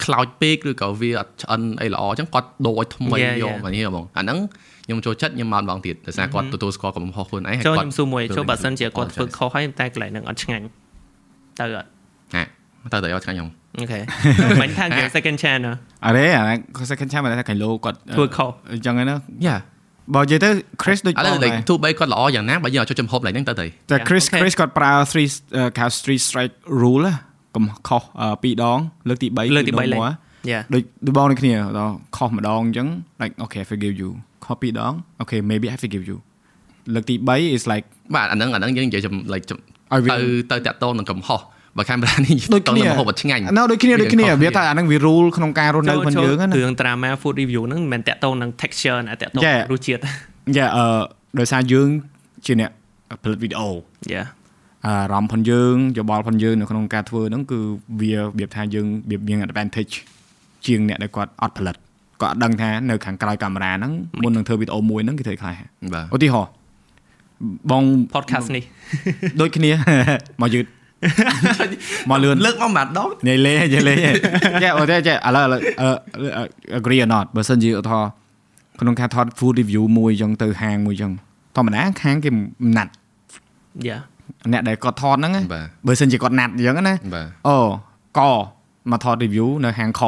[0.04, 3.64] ខ្លោចពេកឬក៏វាអត់ឆ្អិនអីល្អអញ្ចឹងគាត់ដូរឲ្យថ្មី Yeah, យក yeah.
[3.64, 4.38] មកនេះបងអាហ្នឹង
[4.84, 10.64] ខ្ញុំចូលចិត្តខ្ញុំមកម្ដងទៀតដោយសារគាត់ទទួលស្គាល់កំហុសខ្លួនឯងហើយចូលគាត់ខ្ញុំសួរមួយចូលបើសិនជាគាត់ធ្វើ apologize ខុសហើយតែកន្លែងហ្នឹងអត់ឆ្ងាញ់
[11.58, 11.88] ទៅអត់
[12.34, 12.42] ហា
[12.92, 14.00] តើតើយកឆ្ងាញ់ខ្ញុំអូខេ
[14.62, 15.74] មិនថាគេ second chance ហ៎
[16.06, 16.58] អរេអាហ្នឹង
[16.90, 19.56] second chance មកថាកៃឡូគាត់ធ្វើខុសអញ្ចឹងឯណាយ៉ា
[20.14, 20.48] បើនិយាយទៅ
[20.82, 24.40] Chris ដូចឥបឡូវងតែដែរទោះបីគាត់ល្អយ៉ាងណាបើយើងឲ្យចុចចំហុបឡើងហ្នឹងទៅទៅតែ Yeah, Chris okay.
[24.40, 24.92] Chris គាត់ប្រើ
[25.34, 27.14] 3កៅ street strike rule ណា
[27.54, 30.14] កុំខុសអឺពីរដង លើកទី3លើកទីបីលេងមក
[30.50, 32.88] យ៉ាដូចដូចបងដូចគ្នាដល់ខុសម្ដងអញ្ចឹង
[33.22, 34.10] like okay I forgive you
[34.44, 36.16] ខុសពីរដង okay maybe I forgive you
[36.94, 40.16] លើកទី3 is like បាទអាហ្នឹងអាហ្នឹងយើងនិយាយចំ like ចំឲ្យវាទៅ
[40.50, 41.40] ទៅតាក់ទងនឹងកំហុស
[41.76, 49.60] បើខាងប្រានេះដូចតងគ្នានឹងហូបអត់ឆ្ងាញ់ណៅដូចគ្នាដូចគ្នាវាខុសគ្នាវាថាអាហ្នឹងវា rule ក្នុងការរស់នៅផងយើងណារឿង drama food review ហ្នឹងមិនមែនតាក់ទងនឹង texture ណាតាក់ទង Yeah.
[49.72, 50.00] រសជាតិ
[50.56, 50.84] យ៉ាអឺ
[51.40, 51.88] ដោយសារយើង
[52.46, 52.70] ជាអ្នក
[53.22, 53.68] ផលិតវីដេអូ
[54.12, 54.22] យ៉ា
[54.86, 57.58] អារម្មណ៍ផងយើងយោបល់ផងយើងនៅក្នុងការធ្វើហ្នឹងគឺ
[58.00, 59.94] វារបៀបថាយើងរបៀបមាន advantage
[60.66, 61.76] ជាងអ្នកដែលគាត់អត់ផលិត
[62.22, 65.54] គាត់អត់ដឹងថានៅខាងក្រោយកាមេរ៉ាហ្នឹងមុននឹងធ្វើវីដេអូមួយហ្នឹងគេធ្វើខ្លះ
[65.94, 66.50] បាទឧទាហរណ៍
[67.70, 68.64] បង podcast នេះ
[69.40, 69.70] ដូចគ្នា
[70.42, 70.64] មកយឺត
[72.10, 73.98] មកលឿនលើកមកម្ដងនិយាយលេងនិយាយលេង
[74.62, 75.90] ចាអូតែចាឥឡូវឥឡូវអឺ
[76.78, 78.10] agree or not បើសិនជាឧទាហរណ៍
[78.80, 81.12] ក្នុងការថត food review មួយអញ្ចឹងទៅហាងមួយអញ្ចឹង
[81.56, 82.30] ធម្មតាខាងគេ
[82.76, 82.92] ណាត់
[83.88, 83.98] យ៉ា
[84.52, 87.58] អ្នកដែលគាត់ថតហ្នឹងណាបាទបើសិនជាគាត់ណាត់អញ្ចឹងណាបាទអូ
[88.18, 88.20] ក
[88.90, 90.02] មកថត review នៅហាងខ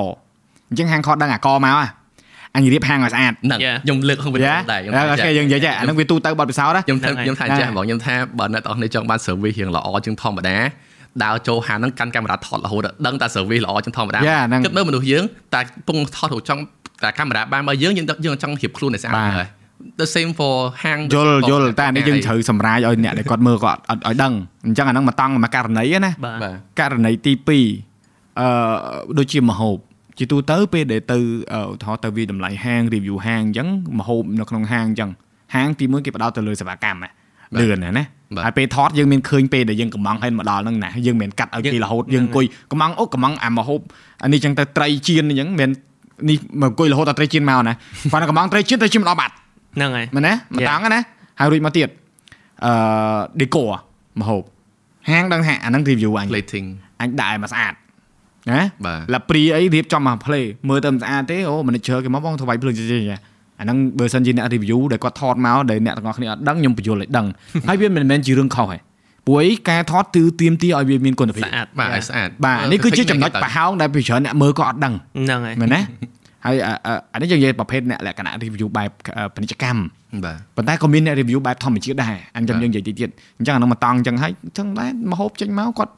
[0.70, 1.88] អញ្ចឹងហាងខដឹងអាកមកអា
[2.54, 3.76] អញរៀបហាងឲ្យស្អាតហ្នឹង Yeah.
[3.84, 4.80] ខ្ញុំលើកក្នុងវីដេយ៉ាអូដែរ
[5.12, 10.56] អូខេយើងនិយាយចាអាហ្នឹងវាទូទៅបទពិសោធន៍ណាខ្ញុំថាហ្នឹងហើយខ្ញុំថាចេះហ្នឹងបងខ្ញុំថាបើអ្នកទាំងអស់គ្នាចង់បាន service រៀងល្អជាងធម្មតា
[11.24, 16.60] ដើរចូលហាងហ្នឹងកាន់កាមេរ៉ាថតរហូតដល់ដឹងតែ service ល្អជាងធម្មតា Yeah ហ្នឹងគិតមើលមនុស្សយើងតែពងថតរូបចង់
[17.04, 19.48] តែកាមេរ៉ាបានបើយើងយើងយើងចង់រៀបខ្លួនឲ្យស្អាតបាទហើយ
[20.00, 24.32] the same for ហាងយល់យល់តែអានេះយើងត្រូវសម្រាយឲ្យអ្នកដែលគាត់មើលគាត់អត់ឲ្យដឹង
[24.66, 27.50] អញ្ចឹងអាហ្នឹងមកតង់មកករណីណាបាទបាទករណីទី2
[28.40, 28.48] អឺ
[29.18, 29.76] ដូចជាមហូប
[30.18, 31.18] ជាទូទៅពេលដែលទៅ
[31.52, 33.68] អឺឧទាហរណ៍ទៅវាតម្លៃហាង review ហាងអញ្ចឹង
[33.98, 35.10] មហូបនៅក្នុងហាងអញ្ចឹង
[35.54, 37.10] ហាងទី1គេផ្ដោតទៅលើសេវាកម្មណា
[37.60, 43.80] លឿនណាណាបាទហើយពេលថតយើងមានឃើញពេលដែលយើងកំងហើយមកដល់ហ្នឹងណាយើងមិនមែនកាត់ឲ្យគេរហូតយើងអង្គុយកំងអូកំងអាមហូប
[44.24, 45.70] អានេះអញ្ចឹងទៅត្រីជៀនអញ្ចឹងមិនមែន
[46.30, 49.34] នេះមកអង្គុយរហូតដល់ត្រីជៀនមកណាគាត់តែកំងត្រីជៀនត្រីជៀនមកដល់បាត់
[49.76, 50.70] ហ្នឹងហើយមែនណាមក Yeah.
[50.70, 51.00] តង់ណា
[51.40, 51.88] ហើយរួចមកទៀត
[52.64, 52.72] អឺ
[53.40, 53.70] decor
[54.20, 54.42] មហូប
[55.10, 56.66] ហាងដឹងថាអាហ្នឹង review អញ plating
[57.00, 57.72] អញដាក់ឲ្យមកស្អាត
[58.50, 62.90] ណាបាទឡាព្រីអីរៀបចំមក play មើលទៅមិនស្អាតទេអូ manager គេមកបងធ្វើវាយភ្លើងចេះៗ
[63.58, 67.26] អាហ្នឹងបើសិនជាអ្នក review ដែលគាត់ថតមកដែលអ្នកទាំងអស់គ្នាអត់ដឹងខ្ញុំបញ្យល់ឲ្យដឹង
[67.68, 68.78] ហើយវាមិនមែនជារឿងខុសទេ
[69.26, 75.80] ព្រោះអីការថតគឺទៀមទីឲ្យវាមានគុណភាពស្អាតបាទឲ្យស្អាតបាទនេះគឺជាចំណុចប្រហោងដែលពីច្រើនអ្នកមើលក៏អត់ដឹងហ្នឹងហើយមែនណា
[76.46, 79.80] ហើយអាអាអានេះយើងនិយាយប្រភេទអ្នកលក្ខណៈ review បែបអឺពាណិជ្ជកម្ម
[80.24, 85.92] បាទប៉ុន្តែក៏មានអ្នក review បែបធម្មជាតិដែរអញ្ចឹងបាទយើងនិយាយតិចទៀតអញ្ចឹងអានោះមកតង់អញ្ចឹងហើយអញ្ចឹងដែរមកហូបចេញមកគាត់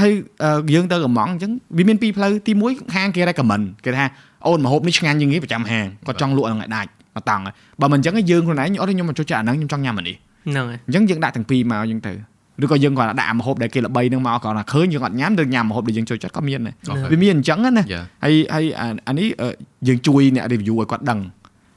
[0.00, 4.04] ហើយអឺយើងទៅកំងអញ្ចឹងវាមានពីរផ្លូវទី1ហាងគេ recommend គេថា
[4.46, 12.12] អូនមកហូបនេះឆ្ងាញ់ជាងនេះប្រចាំហាងគាត់ចង់លក់ហ្នឹងឲ្យដាច់មកតង់ហើយបើមិនអញ្ចឹងយើងខ្លួនឯងអត់ទេខ្ញុំមកចូលចិត្តអាហ្នឹងខ្ញុំចង់ញ៉ាំអានេះហ្នឹងហើយអញ្ចឹងយើងដាក់ទាំងពីរមកអញ្ចឹងទៅ
[12.62, 19.48] ឬក៏យើងគាត់ដាក់អាម្ហូបដែលគេល្បីហ្នឹងមកគាត់ថាឃើញយើងអត់ញ៉ាំទៅញ៉ាំម្ហូបដែលយើងចូលចិត្តក៏មានដែរអូខេវាមានអញ្ចឹងណាយ៉ាហើយហើយអាអានេះអឺ
[19.88, 21.20] យើងជួយអ្នក review ឲ្យគាត់ដឹង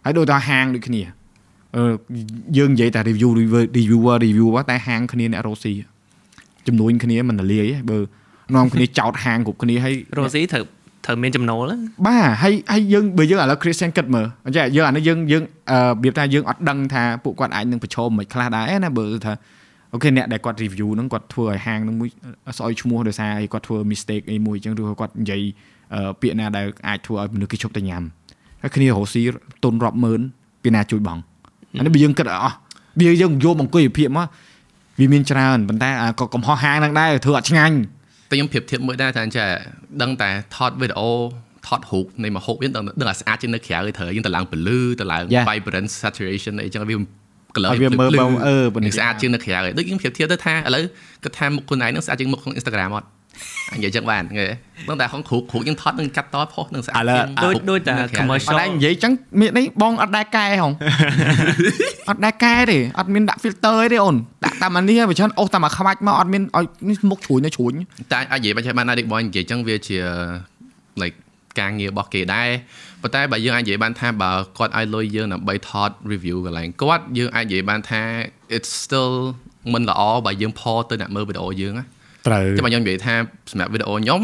[0.05, 1.01] ហើយដូចថាហាងដូចគ្នា
[1.75, 1.83] អឺ
[2.57, 5.73] យើងនិយាយតែ review reviewer reviewer reviewer តែហាងគ្នាអ្នករស់ស៊ី
[6.67, 7.97] ចំនួនគ្នាមិនរលាយទេបើ
[8.55, 10.63] នាំគ្នាចោតហាងគ្រប់គ្នាហើយរ៉ូស៊ីត្រូវ
[11.05, 19.33] ត្រូវមានចំណូលណាបាទហើយហើយយើងបើយើងឥឡូវ Christian គិតមើលអញ្ចឹងយើងអានេះយើងយើងអឺរបៀបថាយើងអត់ដឹងថាពួកគាត់អាចនឹងប្រឈមមិនខ្លះដែរណាបើថា
[19.93, 22.09] អូខេអ្នកដែលគាត់ review ហ្នឹងគាត់ធ្វើឲ្យហាងហ្នឹងមួយ
[22.57, 25.41] ស្អុយឈ្មោះដោយសារឲ្យគាត់ធ្វើ mistake អីមួយអញ្ចឹងឬក៏គាត់និយាយ
[25.93, 28.03] អឺពាក្យណាដែលអាចធ្វើឲ្យមនុស្សគេជប់ទៅញ៉ាំ
[28.61, 29.21] ហើយគ្នារស់ស៊ី
[29.63, 30.21] ទុនរាប់ម៉ឺន
[30.63, 31.17] ពីណាជួយបង
[31.77, 32.55] អានេះបើយើងគិតឲ្យអស់
[32.99, 34.27] វាយើងយកមកអង្គុយវិភាគមក
[34.99, 37.75] វាមានច្រើនប៉ុន្តែអាក៏កំហុសហាងហ្នឹងដែរធ្វើអត់ឆ្ងាញ់
[38.31, 39.49] តែខ្ញុំប្រៀបធៀបមួយដែរថាអញ្ចឹង
[40.01, 41.09] ដឹងតែថតវីដេអូ
[41.67, 45.45] ថតរូបនៃមហូបយើងដឹងដឹងថាស្អាតជាងនៅក្រៅត្រូវយើងទៅឡើងពលឺទៅឡើង Yeah.
[45.49, 46.95] vibrant saturation អីចឹងវា
[47.55, 50.83] color ឲ្យវាមើលភ្លឺបើអឺប៉ុណ្ណឹងស្អាតជាងនៅក្រៅហើយដូចខ្ញុំប្រៀបធៀបទៅថាឥឡូវ
[51.23, 53.07] គាត់ថាមុខខ្លួនឯងនឹងស្អាតជាងមុខក្នុង Instagram អត់
[53.73, 54.51] និយាយចឹងបានឃើញ
[54.89, 60.73] ដឹងតែហងគ្រូគ្រូយើងថតនឹងកាត់តផុសនឹងស្អាតឥឡូវដូចដូចតែអត់ commercial ដែរនិយាយចឹងមាននេះបងអត់ដែរកែហង
[62.09, 67.73] អត់ដែរកែទេអត់មានដាក់ filter ទេអូនដាក់តាមអានេះហើយបើច្រើនអូសតាមអាខ្វាច់មកអត់មានឲ្យនេះមុខជ្រួញទៅជ្រួញ
[68.13, 69.97] តែអាចនិយាយបាច់បានដែរដូចបងនិយាយចឹងវាជា
[71.01, 71.17] like
[71.59, 72.49] ការងាររបស់គេដែរ
[73.05, 78.01] ប៉ុន្តែបើយើងអាចនិយាយបានថាបើគាត់ឲ្យលុយយើងដើម្បីថត review កន្លែងគាត់យើងអាចនិយាយបានថា
[78.55, 79.13] it's still
[79.73, 81.83] មិនល្អបើយើងផលទៅអ្នកមើលវីដេអូយើងណា
[82.27, 83.15] ត្រូវចាំបើខ្ញុំនិយាយថា
[83.51, 84.21] សម្រាប់វីដេអូខ្ញុំ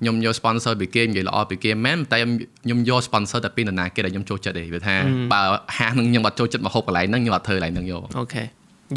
[0.00, 2.18] ខ្ញុំយក sponsor ពីគេនិយាយល្អពីគេមែនតែ
[2.64, 4.94] ខ្ញុំយក sponsor តែពីនរណាគេដែលខ្ញុំចូលចិត្តទេវាថា
[5.32, 5.40] បើ
[5.78, 8.44] ហាងនឹងខ្ញុំអត់ចូលចិត្តមកហូបកន្លែងហ្នឹងខ្ញុំអត់ធ្វើកន្លែងហ្នឹងយកអូខេ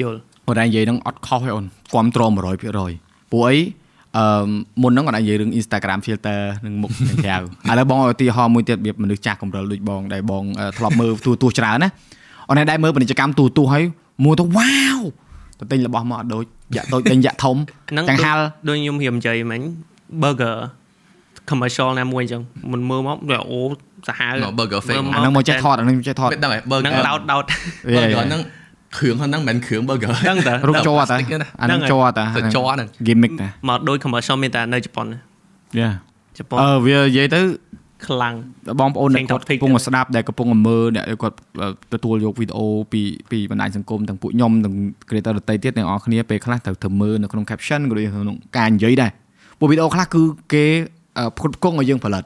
[0.02, 2.32] យល់គាត់ដែរនិយាយហ្នឹងអត់ខុសទេអូនគ្រប់ត្រ100%
[3.32, 3.56] ព្រោះអី
[4.18, 4.47] អឺ
[4.82, 7.38] មុនហ្នឹងគាត់ដែរនិយាយរឿង Instagram filter នឹងមុខខាងក្រៅ
[7.72, 11.89] ឥឡូវបងឲ្យឧទាហរណ៍មួយទៀតរបៀបមនុស្សចាស់កំរិលដូចបងដែលបងអឺធ្លាប់មើលទូទួច្រើនណា
[12.49, 13.84] អូនឯងដែរមើលពាណិជ្ជកម្មទូទួហើយ
[14.24, 14.99] មួទៅវ៉ាវ
[15.59, 16.43] ទៅទិញរបស់មកអត់ដូច
[16.76, 17.57] យ៉ាក់តូចទិញយ៉ាក់ធំ
[17.91, 19.61] ហ្នឹងទាំងហាល់ដូចខ្ញុំរៀបនិយាយមិញ
[20.24, 20.55] burger
[21.49, 22.41] commercial ណាមួយអញ្ចឹង
[22.72, 23.61] មិនមើលមកដូចអូ
[24.09, 27.43] សាហាវ No, burger fake មើលអាហ្នឹងមកចេះថតអាហ្នឹងចេះថតមិនដឹងហ៎ burger ហ្នឹងដោតដោត
[27.95, 28.41] burger ហ្នឹង
[28.98, 35.06] គ្រឿងហ្នឹងមិនមែនគ្រឿង burger ដឹងតើរូបចោតា plastic ណាអាហ្នឹងហ្នឹងចោតាទៅចោហ្នឹង gimmick តាមកដូច commercial មានតែនៅជប៉ុន
[35.80, 35.89] យ៉ា
[36.38, 37.41] ជប៉ុនអឺវានិយាយទៅ
[38.08, 38.36] ខ្លាំង
[38.80, 41.36] បងប្អូនដែល Same គាត់ topic កំពុងតែស្ដាប់ដែលកំពុងតែមើលអ្នកដែលគាត់
[41.93, 44.76] ទទួលយកវីដេអូពីពីបណ្ដាញសង្គមទាំងពួកខ្ញុំទាំង
[45.10, 49.12] creator ដទៃទៀតទាំងអស់គ្នាពេលខ្លះត្រូវធ្វើមើលនៅក្នុង caption ក៏ដូចក្នុងការនិយាយដែរ
[49.60, 50.22] ពួកវីដេអូខ្លះគឺ
[50.54, 50.66] គេ
[51.38, 52.24] ផ្គត់ផ្គង់ឲ្យយើងផលិត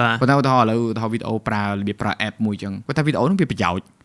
[0.00, 3.97] បាទប៉ុន្តែឧទាហរណ៍ឥឡូវឧទាហរណ៍វីដេអូប្រើរបៀបប្រើ app មួយចឹងគាត់ថាវីដេអូហ្នឹងវាប្រយោជន៍យ៉ា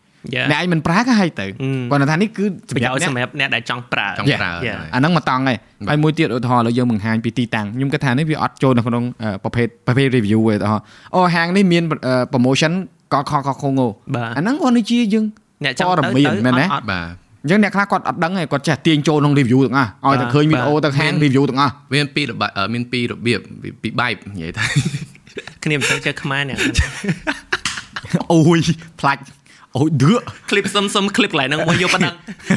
[0.50, 2.44] អ្នកឯងមិនប្រើក៏ហើយទៅអឺគាត់ថានេះគឺ
[2.74, 4.78] ប្រសម្យោរាប់ជន៍អ្នកសម្រាប់អ្នកដែលចង់ប្រើចង់ប្រើ Yeah.
[4.94, 5.56] អាហ្នឹងមកតង់ហើយ
[5.90, 12.72] ហើយមួយទៀតឧទាហរណ៍ឥឡូវយើងបង្ហាញពីទីតាំងខ្ញុំគិតថានេះវាអត់ចូលនៅក្នុងអឺប្រភេទប្រភេទ review ទេឧទាហរណ៍អូហាងនេះមានអឺ promotion
[13.12, 13.80] កខកខងង
[14.14, 15.24] បាទអាហ្នឹងគាត់នេះជាយើង
[15.64, 17.06] អ្នកចង់ព័ត៌ទៅមានទៅមែនទេអត់បាទ
[17.42, 24.64] អញ្ចឹងអ្នកខ្លះគាត់អត់ដឹងទេគាត់ចេះទាញចូលក្នុង review ទាំងអស់ឲ្យតែបាទឃើញវីដេអូទៅខាង review ទាំងអស់វាមានពីររបៀបអឺមានពីររបៀបពីពីបែបនិយាយថា
[25.64, 26.58] គ្នាមិនទៅចេះខ្មែរអ្នក
[28.32, 28.58] អូយ
[29.00, 29.22] ផ្លាច់
[29.76, 30.12] អូយឌឺ
[30.50, 32.14] ឃ្លីបសុំសុំឃ្លីបកន្លែងហ្នឹងមកយកប៉ណ្ណឹង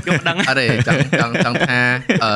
[0.07, 1.79] យកប៉ណ្ណឹងអរេចង់ចង់ចង់ថា
[2.23, 2.31] អឺ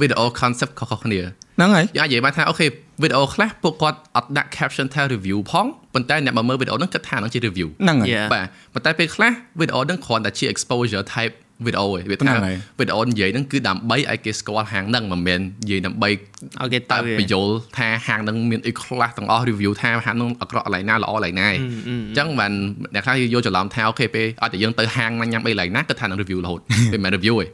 [0.00, 1.20] វីដេអូ concept ខុសៗគ្នា
[1.56, 2.66] ហ្នឹងហើយយើងអាចនិយាយបានថាអូខេ
[3.02, 11.34] វីដេអូខ្លះពួកគាត់អត់ដាក់ caption ថា review ផងប៉ុន្តែអ្នកបើមើលវីដេអូហ្នឹងគិតថាហ្នឹងជា review ហ្នឹងហើយបាទប៉ុន្តែពេលខ្លះវីដេអូហ្នឹងគ្រាន់តែជា exposure type
[11.64, 22.52] វីដេអូឯងវាហ្នឹងថាហើយវីដេអូនិយាយហ្នឹងគឺដើម្បីឲ្យគេស្គាល់ហាងហ្នឹងមិនមែននិយាយដើម្បីឲ្យគេទៅតែបញ្យល់ថាហាងហ្នឹងមានអីខ្លះទាំងអស់ review ថាហាងហ្នឹងអាក្រក់កន្លែងណាល្អកន្លែងណាឯងអញ្ចឹងបាន
[22.94, 26.60] អ្នកខ្លះយកច្រឡំថាអូខេពេលអត់តែយើងទៅហាងណាញ៉ាំអីកន្លែងណាគិតថានឹង review រហូត
[26.92, 27.46] ពេលមិនមែន review ទេ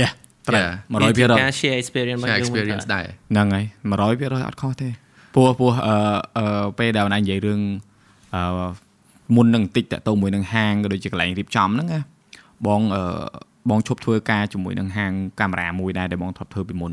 [0.00, 0.10] យ៉ា
[0.48, 0.72] ត្រូវ Yeah.
[0.92, 3.64] 100%ការ share experience របស់ share យើង experience ដែរហ្នឹងហើយ
[4.04, 4.88] 100%អត់ខុសទេ
[5.34, 5.94] ព្រោះព្រោះអឺ
[6.38, 7.60] អឺពេលដែលណានិយាយរឿង
[8.34, 8.68] អឺ
[9.36, 12.00] មុននឹងបន្តិចតទៅមួយនឹងហាងក៏ដូចជាកន្លែងរៀបចំហ្នឹងណា
[12.66, 13.02] បងអឺ
[13.70, 16.92] បងឈប់ធ្វើការជាមួយនឹងហាងកាមេរ៉ាមួយដែរដែលបងធ្លាប់ធ្វើពីមុន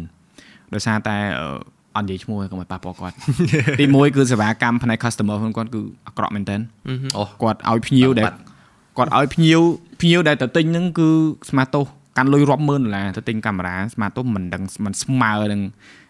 [0.73, 1.47] ដោយសារតែអឺ
[1.95, 3.15] អត់និយាយឈ្មោះឯងកុំឲ្យប៉ះពាល់គាត់
[3.81, 6.55] ទីមួយគឺសេវាកម្មផ្នែក customer ខ្លួនគាត់គឺអាក្រក់មែនតើ
[7.17, 8.39] អូគាត់ឲ្យភ្ញៀវដែលបាត់
[8.97, 9.61] គាត់ឲ្យភ្ញៀវ
[10.01, 11.09] ភ្ញៀវដែលទៅទិញហ្នឹងគឺ
[11.49, 11.85] ស្មាតោស
[12.17, 15.61] កាន់លុយរាប់ម៉ឺនដុល្លារទៅទិញកាមេរ៉ាស្មាតោសមិនដឹងមិនស្មើនឹង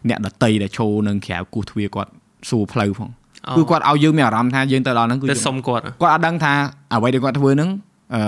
[0.10, 2.12] អ្នកដតីដែលចូលនឹងក្រៅគូសទ្វារគាត់
[2.50, 3.10] សួរផ្លូវផង
[3.48, 6.54] អូគឺគាត់ឲ្យយើងមានអារម្មណ៍ថាយើងទៅដល់ហ្នឹងគឺទៅសុំគាត់គាត់អត់ដឹងថា
[6.94, 7.70] អ្វីដែលគាត់ធ្វើហ្នឹង
[8.16, 8.24] អឺ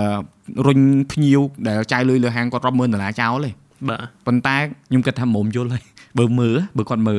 [0.66, 0.80] រុញ
[1.12, 3.50] ភ្ញៀវដែលចាយលុយលើហាងគាត់រាប់ម៉ឺនដុល្លារចោលទេ
[3.88, 4.56] បាទប៉ុន្តែ
[4.88, 5.82] ខ្ញុំគិតថាមុំយល់ហើយ
[6.18, 7.18] បើមើលបើគាត់មើល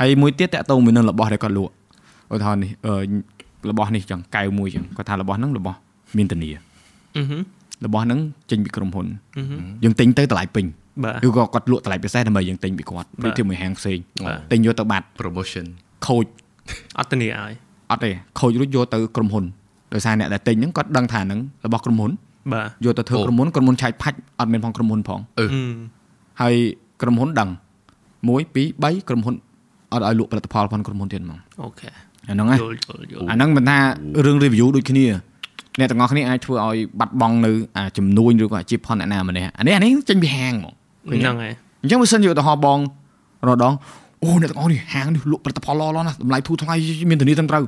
[0.00, 1.72] ហើយមួយទៀតតាក់ទងមួយនឹងរបស់ដែលគាត់លក់
[2.32, 2.96] ឧទាហរណ៍នេះអឺ
[3.70, 5.76] របស់នេះចឹងកៅមួយចឹងគាត់ថារបស់ហ្នឹងរបស់
[6.16, 6.50] មានធានា
[7.16, 7.40] អឺហឹម
[7.86, 9.06] របស់ហ្នឹងចេញពីក្រុមហ៊ុន
[9.38, 10.66] អឺហឹមយើងទិញទៅតម្លៃពេញ
[11.04, 15.66] បាទគឺក៏គាត់លក់តម្លៃពិសេសដើម្បីយើងទិញពីគាត់បាទដូចជាមួយហាងផ្សេងបាទទិញយកទៅបាត់ promotion
[16.06, 16.24] ខូច
[16.98, 17.52] អត់ធានាឲ្យ
[17.90, 19.44] អត់ទេខូចរួចយកទៅក្រុមហ៊ុន
[19.94, 22.10] ដោយសារអ្នកដែលទិញហ្នឹងគាត់ដឹងថាហ្នឹងរបស់ក្រុមហ៊ុន
[22.52, 25.74] បាទយកទៅធ្វើអូក្រុមហ៊ុនក្រុមហ៊ុនឆែកផាច់អត់មានផងក្រុមហ៊ុនផងអឺអឺ
[26.40, 26.54] ហើយ
[27.02, 28.38] ក្រុមហ៊ុនដឹង1 2
[28.82, 29.34] 3ក្រុមហ៊ុន
[29.92, 31.88] អត់ឲ្យលក់ផលិតផលផងក្រុមហ៊ុនទៀតហ្មងអូខេ
[32.28, 33.78] អាហ្នឹងណាយល់យល់យល់អាហ្នឹងមិនថា
[34.24, 35.06] រឿង review ដូចគ្នា
[35.78, 40.74] អ្នកទាំងអស់គ្នាអាចធ្វើឲ្យបាត់បង់នៅអាចំនួនឬក៏អាជីពផលអ្នកណាម្នាក់អានេះអានេះចេញពីហាងហ្មង
[41.10, 42.78] ឃើញទេហ្នឹងហើយអញ្ចឹងបើសិនជាឧទាហរណ៍បង
[43.48, 43.74] រដង
[44.22, 46.74] អូអ្នកទាំងអស់នេះហាងនេះលក់ផលិតផលល្អៗណាស់តម្លៃធូរថ្លៃ
[47.10, 47.64] មានធានាត្រឹមត្រូវ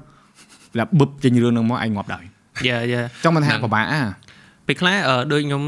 [0.79, 2.25] តែបឹបចេញរឿងហ្នឹងមកឯងងាប់ដែរ
[2.69, 4.01] យ៉ាយ៉ាចង់មិនថាពិបាកអា
[4.67, 5.63] ពេលខ្លះអឺដូចខ្ញុំ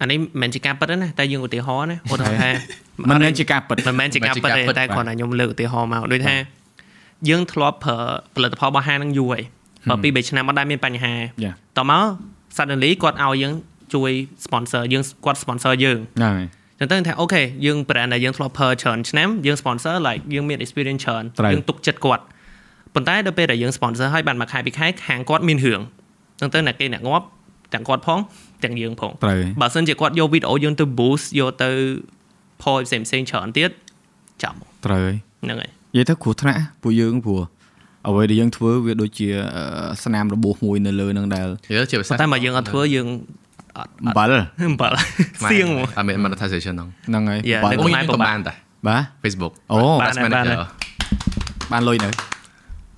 [0.00, 2.50] អានេះមិនមែនជាការពិតទេណាតែយើងឧទាហរណ៍ណាឧទាហរណ៍ថា
[3.10, 6.36] មិនមែនជាការពិតមិនមែនជាការពិតទេតែគ្រាន់តែខ្ញុំលើកឧទាហរណ៍មកដូចថា
[7.28, 7.96] យើងធ្លាប់ប្រើ
[8.36, 9.42] ផលិតផលរបស់ហាងហ្នឹងយូរហើយ
[9.90, 12.04] បើពីរបីឆ្នាំអត់ដែលមានបញ្ហាយ៉ាតមក
[12.56, 13.52] suddenly គាត់ឲ្យយើង
[13.94, 14.10] ជួយ
[14.44, 16.46] sponsor យើងគាត់ sponsor យើងហ្នឹងហើយ
[16.78, 22.24] ចឹងទៅថាអូខេយើង brand ដែលយើងធ្លាប់ប្រើច្រើនឆ្នាំយើង sponsor like យើងមាន experience ច្រើនត្រូវយើងទុកចិត្តគាត់
[22.94, 25.80] ប៉ុន្តែដល់ពេលដែលយើង sponsor ឲ្យបានមួយខែពីរខែខាងគាត់មានរឿង
[26.40, 27.26] ចឹងទៅអ្នកគេអ្នកងាប់
[27.74, 28.18] ទាំងគាត់ផង
[28.64, 31.70] ទាំងយើងផងត្រូវបើសិនជាគាត់យកវីដេអូយើងទៅ boost យកទៅ
[32.62, 33.70] point ផ្សេងផ្សេងៗច្រើនទៀត
[34.42, 34.54] ចាំ
[34.86, 37.40] ត្រូវហើយហ្នឹងហើយនិយាយទៅគ្រោះថ្នាក់ពួកយើងព្រោះ
[38.08, 43.08] អ្វីដែលយើងធ្វើវាដូចជាអឺស្នាមរបួសមួយនៅលើនឹងដែលយើជាភាសាប៉ុន្តែមកយើងអត់ធ្វើយើង
[43.78, 44.28] អត់អំបិល
[44.70, 44.92] អំបិល
[45.50, 48.56] សៀងហ្មងអត់មាន monetization ហ្នឹងហ្នឹងហើយ Yeah, អំបិលនៅអូក្នុងយផ្នែកក៏ពិបាកបានដែរ
[48.88, 50.58] បាទ Facebook អូបាន Ads ដែរបាន Manager ដែរ
[51.72, 52.08] បានលុយនៅ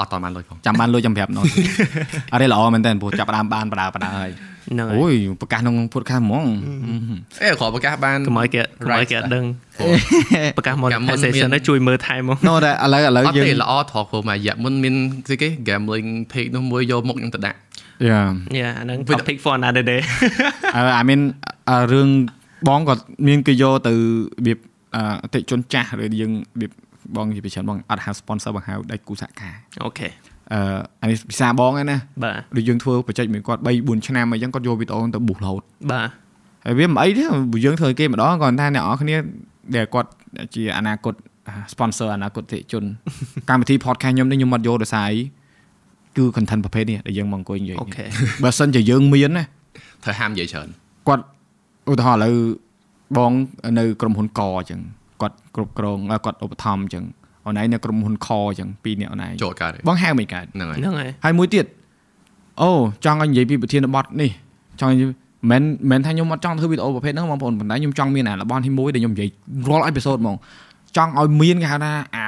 [0.00, 1.44] អត់តបានលុយផងចាំបានលុយចាំប្រាប់នោះ
[2.32, 4.30] អត់ទេល្អមែនតើព្រោះចាប់ផ្ដើមបានបដាបដាហើយ
[4.70, 6.44] ហ្នឹងហើយអូយប្រកាសក្នុង podcast ហ្មង
[7.42, 9.44] អេគ្រាន់ប្រកាសបានកុំឲ្យគេកុំឲ្យគេអត់ដឹង
[10.56, 14.94] ប្រកាសកាលមុន monetization មានទៅជួយមើលថែមមកនោះតែឥឡូវឥឡូវអត់យើងទេល្អថតព្រោះមួយរយៈមុនមាន
[15.28, 17.58] ស្អីគេ gambling page នោះមួយយកមុខខ្ញុំទៅដាក់
[18.08, 18.22] យ៉ា
[18.58, 20.00] យ៉ាអាហ្នឹង topic for another day
[20.76, 21.20] អឺ I mean
[21.70, 22.08] អឺរឿង
[22.68, 23.98] បងគាត់មានគេយកទៅរ
[24.46, 24.58] បៀប
[24.96, 26.70] អឺអតិថិជនចាស់ឬយើងរបៀប
[27.16, 29.54] បងជាពិសេសបងអត់ហៅ sponsor បងហៅដៃគូសហការ
[29.84, 30.08] អូខេ
[30.52, 30.60] អឺ
[31.02, 36.08] អានេះភាសាបងឯណាបាទដូចយើងធ្វើបច្ចេកមួយគាត់3 4ឆ្នាំអីចឹងគាត់យកវីដេអូទៅបុះរហូតបាទ
[36.64, 39.16] ហើយវាមិនអីទេព្រោះយើងធ្វើគេម្ដងគាត់ថាអ្នកនរគ្នា
[39.76, 40.10] ដែលគាត់
[40.54, 41.14] ជាអនាគត
[41.72, 42.84] sponsor អនាគតទេជន
[43.48, 45.18] កម្មវិធី podcast ខ្ញុំនេះខ្ញុំអត់យកដោយសារអី
[46.16, 48.04] គឺ content ប្រភេទនេះដែលយើងមកអង្គុយនិយាយអូខេ
[48.42, 49.44] បើសិនជាយើងមានណា
[50.04, 50.68] ត្រូវហាមនិយាយច្រើន
[51.08, 51.24] គាត់
[51.90, 52.36] ឧទាហរណ៍ឥឡូវ
[53.16, 53.32] បង
[53.78, 54.80] នៅក្រុមហ៊ុនកអញ្ចឹង
[55.22, 57.04] គាត់គ្រប់គ្រងអ่าគាត់ឧបត្ថម្ភអញ្ចឹង
[57.46, 61.66] អូនឯងនៅក្រុមហ៊ុនកអញ្ចឹងពីរនាក់អូនឯងចូលកើតទេបងហៅមិនកើតហ្នឹងហើយហ្នឹងហើយហើយមួយទៀត
[62.62, 62.70] អូ
[63.04, 64.30] ចង់ឲ្យនិយាយពីប្រធានបទនេះ
[64.80, 65.08] ចង់និយាយ
[65.50, 69.28] មិនមិនថាខ្ញុំអត់ចង់ធ្វើវីដេអូប្រភេទហ្នឹងបងប្អូនប៉ុន្តែខ្ញុំចង់មានអារបនទីមួយដែលខ្ញុំនិយាយ
[69.68, 70.36] រាល់អេពីសូតហ្មង
[70.96, 72.26] ចង់ឲ្យមានគេហៅថាអា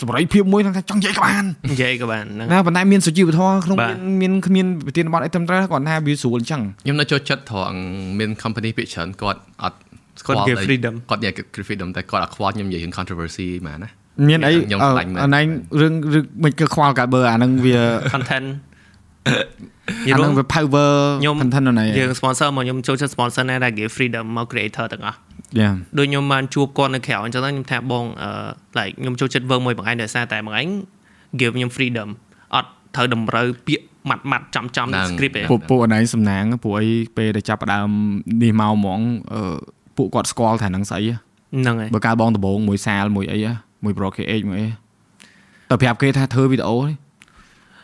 [0.00, 7.76] សម្រាប់ភាពមួយថាចង់និយាយក៏បាននិយាយក៏បានហ្នឹងណាប៉ុន្តែមានសុជីវធម៌ក្នុងបាទមានមានគ្មានប្រធានបទអីត្រឹមត្រូវគាត់ថាវាស្រួលអញ្ចឹងខ្ញុំនៅចូលចិត្តត្រង់
[8.18, 9.78] មាន company ពាក្យច្រើនគាត់អត់
[10.26, 13.90] គាត់ give អី freedom គាត់និយាយ give freedom តែគាត់អត់ខ្វល់ខ្ញុំនិយាយរឿង controversy ហ្មងណា
[14.28, 15.46] មានអីខ្ញុំអឺខ្លាញ់មែនអាហ្នឹង
[15.80, 17.78] រឿងរឿងមិនគឺខ្វល់កាបើអាហ្នឹងវា
[18.14, 18.48] content
[19.26, 25.18] អាហ្នឹងវា power ខ្ញុំ content នៅនេះយើង sponsor មកខ្ញុំចូលចិត្ត sponsor ណាដែល give freedom មក creator ទាំងអស់
[25.60, 28.30] យ៉ាដូចខ្ញុំបានជួបគាត់នៅក្រៅអញ្ចឹងទៅខ្ញុំថាបងអឺ
[28.78, 30.68] like ខ្ញុំចូលចិត្ត work មួយបងឯងដោយសារតែបងឯង
[31.40, 32.08] give ខ្ញុំ freedom
[32.54, 37.88] អត់ត្រូវតម្រូវពាក្យម៉ាត់ម៉ាត់ចំចំហ្នឹង script ទេពួកពួកអណៃសំណាងពួកអីពេលដែលចាប់ផ្ដើម
[38.42, 39.00] នេះមកហ្មង
[39.34, 39.42] អឺ
[39.98, 43.52] ពួកគាត់ស្គាល់ថាហ្នឹងស្អីហ៎ហ្នឹងហើយបើកាលបងដំបងមួយសាលមួយអីហ៎
[43.84, 44.68] មួយ Pro KH មួយអី
[45.70, 46.96] ទៅប្រាប់គេថាធ្វើវីដេអូនេះ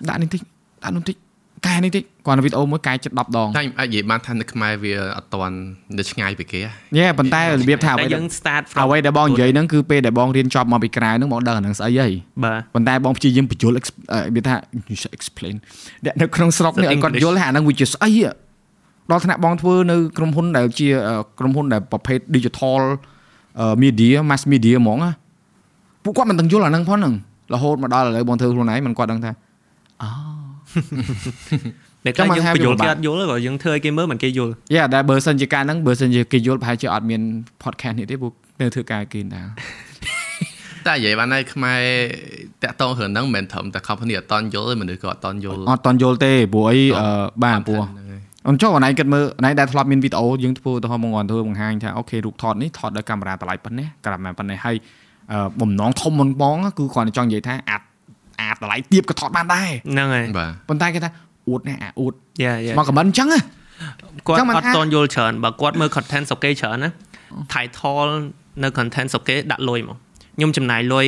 [0.09, 0.41] ដាក់នេះតិច
[0.85, 1.17] ដាក់នោះតិច
[1.67, 5.57] កែនេះតិចគាត់នៅវីដេអូមួយកែចិត្ត10ដងតែខ្ញុំអាចនិយាយបានថានៅខ្មែរវាអត់ទាន់
[5.99, 12.09] នៅឆ្ងាយពីគេហ៎យេប៉ុន្តែរបៀបថាអ្តែវីយើង start អ្វីដែលបងនិយាយហ្នឹងគឺពេលដែលបងរៀនចប់មកពីក្រៅហ្នឹងបងដឹងអាហ្នឹងស្អីហី
[12.45, 14.55] បាទប៉ុន្តែបងព្យាយាមបញ្យល់ ex- អឺវាថា
[15.17, 15.55] explain
[16.05, 18.33] អ្នកនៅក្នុងស្រុកនេះឲ្យគាត់យល់ថាអាហ្នឹងវាជាស្អីហ៎
[19.13, 22.83] ដល់ថ្នាក់បងធ្វើនៅក្រុមហ៊ុនដែលជាអឺក្រុមហ៊ុនដែលប្រភេទ digital
[23.61, 25.13] អឺ media mass media ហ្មងណា
[26.05, 27.15] ពួកគាត់មិនដឹងយល់អាហ្នឹងផងហ្នឹង
[27.55, 29.33] រហូតមកដល់ឥឡូវបងធ្វើខ្លួនឯងមិនគាត់ដឹងថា
[32.05, 37.21] តែចាំខ្លះមកយើងថាបញ្យល់វាពិបាកគេអត់យល់ក៏យើងធ្វើឲ្យគេមើលមិនគេយល់យ៉ាតែបើសិនជាការហ្នឹងបើសិនជាគេយល់ប្រហែលជាអត់មាន
[37.63, 39.47] podcast នេះទេពួកនៅធ្វើការគេដែរ
[40.87, 41.81] តែនិយាយបានហើយខ្មែរ
[42.63, 47.09] តាក់តងរឿងហ្នឹងមិនមែនត្រឹមតែ company អត់តន់យល់ទេមនុស្សក៏អត់តន់យល់អត់តន់យល់ទេព្រោះអីអឺ
[47.45, 47.83] បាទព្រោះ
[48.45, 54.77] ហ្នឹងហើយអញ្ចឹងអនឡាញគិតមើលអនឡាញដែលធ្លាប់មានវីដេអូយើងធ្វើទៅហមងគាត់ធ្វើបង្ហាញថាអូខេរូបថតនេះថតដោយកាមេរ៉ាតម្លៃប៉ុណ្ណេះកាមេរ៉ាប៉ុណ្ណេះហើយ
[55.33, 57.83] អឺបំណងធំមុនបងគឺគាត់ចង់និយាយថាអាច
[58.41, 61.11] អាចតម្លៃទៀបក៏ថតបានដែរហ្នឹងហើយបាទប៉ុន្តែគេថា
[61.49, 62.13] អួតណាស់អាអួត
[62.43, 63.41] យ៉ាយ៉ាមកខមមិនអញ្ចឹងណា
[64.27, 66.91] គាត់ចឹងមិនអត់ថាតន់យល់ច្រើនបើគាត់មើល content សុកគេច្រើនណា
[67.53, 68.13] title
[68.63, 69.97] នៅ content សុកគេដាក់លុយមក
[70.37, 71.07] ខ្ញុំចំណាយលុយ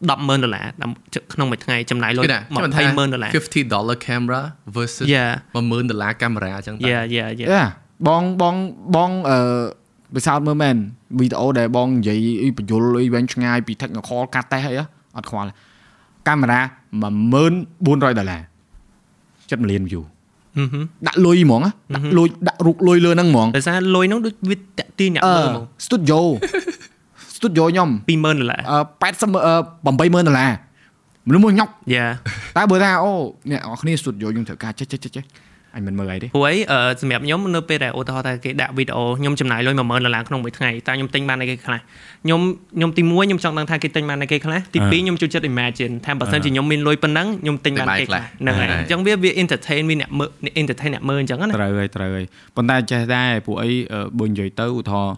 [0.00, 0.98] 100,000ដុល្លារដើម្បី
[1.32, 4.40] ក្នុងមួយថ្ងៃចំណាយលុយគឺណាខ្ញុំថា200,000ដុល្លារ50 dollar camera
[4.76, 7.64] versus Yeah 10000ដុល្លារកាមេរ៉ាអញ្ចឹងតើយ៉ាយ៉ាយ៉ាយ៉ា
[8.08, 8.54] បងបង
[8.96, 9.38] បងអឺ
[10.14, 10.76] បិសោតមើលមែន
[11.20, 14.84] វីដេអូដែលបងនិយាយអីបញ្យលអីវែងឆ្ងាយពី technical កាត់តេះអីហ៎
[15.16, 15.50] អត់ខ្វល់
[16.28, 16.60] កាមេរ៉ា
[17.40, 18.42] 10400ដុល្លារ
[19.50, 20.02] 7លាន view
[20.56, 26.20] ហឹមហឹមដាក់លុយហ្មងណាដាក់លុយដាក់រូបលុយលើហ្នឹងហ្មងដោយសារលុយហ្នឹងដូចវាតាក់ទាញអ្នកអឺមើលហ្មង studio
[27.46, 29.54] studio ខ្ញុំ20000ដុល្លារអឺ80អឺ
[29.86, 30.50] 80000ដុល្លារ
[31.28, 32.04] មនុស្សមួយញ៉ុកយ៉ា
[32.56, 33.12] តែបើថាអូ
[33.50, 35.24] អ្នកនរគ្នា studio ខ្ញុំត្រូវការចេះចេះចេះចេះ
[35.76, 41.80] អញមិនមើលអីទេព្រោះអីអឺសម្រាប់ខ្ញុំនៅពេលដែលឧទាហរណ៍ថាគេដាក់វីដេអូខ្ញុំចំណាយលុយ10000ដុល្លារក្នុងមួយថ្ងៃតែខ្ញុំទិញបានឲ្យគេខ្លះ
[42.24, 42.40] ខ្ញុំ
[42.76, 50.30] ខ្ញុំទី1ខ្ញុំចង់ដឹងថាគេទិញបានឲ្យគេខ្លះទី2ខ្ញុំចូលចិត្ត imagine ថាបើសិនជាខ្ញុំមានលុយប៉ុណ្ណឹងខ្ញុំទិញបានគេខ្លះហ្នឹងហើយអញ្ចឹងវាវា entertain វាអ្នកមើល
[50.60, 52.24] entertain អ្នកមើលអញ្ចឹងណាត្រូវហើយត្រូវហើយ
[52.56, 55.16] ប៉ុន្តែចេះដែរពួកអីអឺបើនិយាយទៅឧទាហរណ៍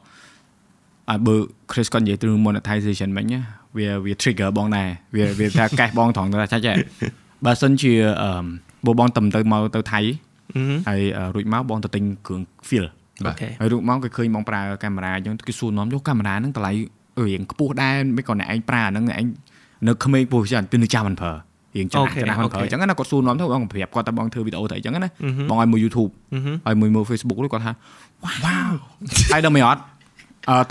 [1.11, 1.35] អើបើ
[1.71, 3.41] Chris គាត់និយាយទៅ monetization មិញណា
[3.79, 7.09] វាវា trigger បងដែរវាវាថាកេះបងត្រង់ទៅថាចាច់ហ៎
[7.45, 7.93] បើសិនជា
[8.23, 8.31] អឺ
[8.87, 10.01] បើបងតំទៅមកទៅថៃ
[10.55, 12.87] ហឹមហើយអឺរួចមកបងទៅទិញគ្រឿង feel
[13.27, 16.73] អូខេហើយរួចមកគេឃើញបងប្រើកាមេរ៉ាអញ្ចឹងគេសួរនាំយកកាមេរ៉ាហ្នឹងតម្លៃ
[17.27, 19.27] រៀងខ្ពស់ដែរមិនក៏អ្នកឯងប្រើអាហ្នឹងអ្នកឯង
[19.89, 21.33] នៅក្មេងពោះចឹងពីនៅចាំមិនប្រើ
[21.77, 25.11] រៀងចំណាស់ចំណាស់មិនប្រើអញ្ចឹងណាគាត់សួរនាំទៅបងប្រាប់គាត់តែបងធ្វើវីដេអូទៅអញ្ចឹងណា
[25.51, 26.11] បងឲ្យមើល YouTube
[26.67, 27.73] ហើយមួយមើល Facebook នោះគាត់ថា
[28.25, 28.73] វ៉ាវ
[29.33, 29.98] ហើយដល់មិនអត់អឺ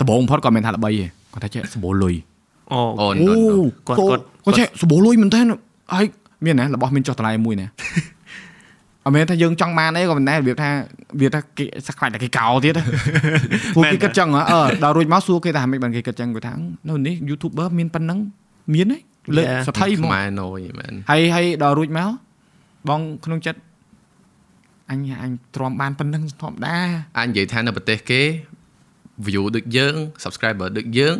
[0.00, 2.14] ដំបូងបំផុតគាត់មិនថាល្បីទេគាត់ថាចេះសម្បូរលុយ
[2.72, 5.40] អូអូនអូគាត់គាត់គាត់គាត់ចេះសបោលុយមែនតើ
[5.94, 6.06] ហើយ
[6.44, 7.68] មានណារបស់មានចុះតម្លៃមួយណា
[9.04, 10.70] អត់មែនថាយើងចង់បានអីក៏មិនដែររបៀបថា
[11.20, 12.82] វាថាគេសខ្លាច់តែគេកោទៀតហ៎
[13.76, 16.52] ពួកគេគិតចឹងហ៎អឺដល់រួចមកសួរគេថាមិនបានគេគិតចឹងគាត់ថា
[16.88, 18.18] នៅនេះ YouTuber មានប៉ុណ្ណឹង
[18.74, 18.98] មានទេ
[19.36, 19.62] លើ Yeah.
[19.68, 22.08] សថៃហ្មងខ្មែរណយមែនហើយហើយដល់រួចមក
[22.88, 23.60] បងក្នុងចិត្ត
[24.90, 26.76] អញអញទ្រាំបានប៉ុណ្ណឹងធម្មតា
[27.18, 28.20] អាចនិយាយថានៅប្រទេសគេ
[29.26, 31.16] view ដូចយើង subscriber ដូចយើង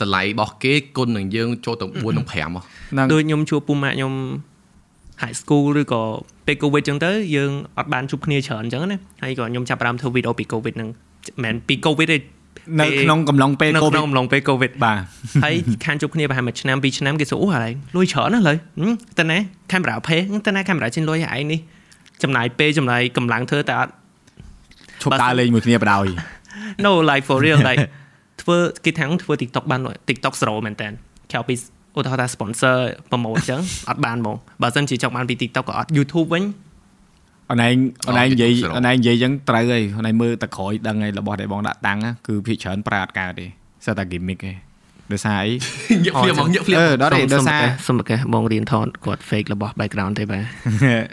[0.00, 4.12] តម្លៃរបស់គេគុណនឹងយើងចូលទៅ4និង5ហ៎ហ្នឹងដូចខ្ញុំជួបពូម៉ាក់ខ្ញុំ
[5.22, 6.02] high school ឬក៏
[6.46, 10.92] ពេល covid ចឹងទៅយើងអត់បានជួបគ្នាច្រើនចឹងណាហើយក៏ខ្ញុំចាប់ផ្ដើមធ្វើវីដេអូពី covid ហ្នឹងមិ
[11.40, 12.18] នមែនពី covid ទេ
[12.80, 14.98] នៅក្នុងកំឡុងពេលនៅកូវីក្នុងដអំឡុងពេល covid បាទ
[15.44, 18.54] ហើយខានជួបគ្នាប្រហែលមួយឆ្នាំពីរឆ្នាំគេសួរអូហើយលុយច្រើនណាស់លើ
[19.18, 19.38] តើណា
[19.72, 21.60] កាមេរ៉ាផេតើណាកាមេរ៉ាចេញលុយឲ្យឯងនេះ
[22.22, 23.92] ចំណាយពេលចំណាយកម្លាំងធ្វើតែអត់
[25.02, 26.06] ឈប់ដើរលេងមួយគ្នាបដ ாய்
[26.84, 27.84] no like for real like
[28.42, 30.88] ធ្វើគេថាំងធ្វើ TikTok បាន TikTok ស្រោមែនតើ
[31.32, 31.54] ក្រៅពី
[31.96, 32.76] ឧទាហរណ៍ថា sponsor
[33.10, 33.60] ប្រម៉ូទអញ្ចឹង
[33.90, 36.44] អត់បានហ្មងបើមិនជាចង់បានពី TikTok ក៏អត់ YouTube វិញ
[37.50, 37.74] អនឯង
[38.08, 43.46] អនឯងនិយាយ YouTube អនឯងនិយាយអញ្ចឹងត្រូវហើយអនឯងមើលតែក្រោយដឹងហើយរបស់ដែលបងដាក់តាំងណាគឺភាគច្រើនប្រើអត់កើតទេ
[43.84, 44.56] សើតែ gimmick ឯង
[45.14, 45.52] ដោយសារអី
[46.04, 50.42] ញឹកភ្លាមហ្មងញឹកភ្លាមអឺដល់ទេដោយសារសុំប្រកាសបងរៀនថតគាត់ fake របស់ background ទេបាទ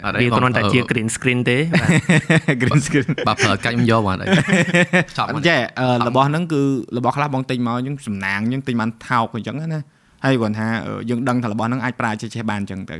[0.04, 4.26] អត់វាទេគ្រាន់តែជា green screen ទេបាទ green screen បើប្រើកាច់ខ្ញុំយកបានអី
[5.18, 6.62] ចប់អមកត់ចេះអឺរបស់ហ្នឹងគឺ
[6.98, 9.82] របស់ខ្លះបងទិញមកយើងសំណាងយើងទិញបានថោកអញ្ចឹងណា
[10.24, 12.96] ហើយគាត់ថាអឺយើងដឹងថារបស់ហ្នឹងអាចប្រើចេះចេះបានអញ្ចឹងទៅ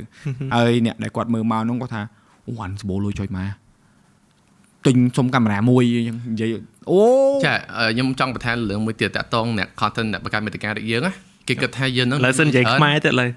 [0.55, 2.01] ហើយអ្នកដែលគាត់មើលមកហ្នឹងគាត់ថា
[2.47, 3.60] អូអានសបោលុយចុយមក
[4.85, 6.49] ទិញសុំកាមេរ៉ាមួយអញ្ចឹងនិយាយ
[6.91, 6.99] អូ
[7.45, 11.11] ចាខ្ញុំចង់បន្ថែមរឿងមួយទៀតតាក់ទងអ្នក content អ្នកបង្កើតមេតិកាដូចយើងណា
[11.47, 13.29] គេគិតថាយើងនឹងឥឡូវសិននិយាយខ្មែរទៅឥឡូវ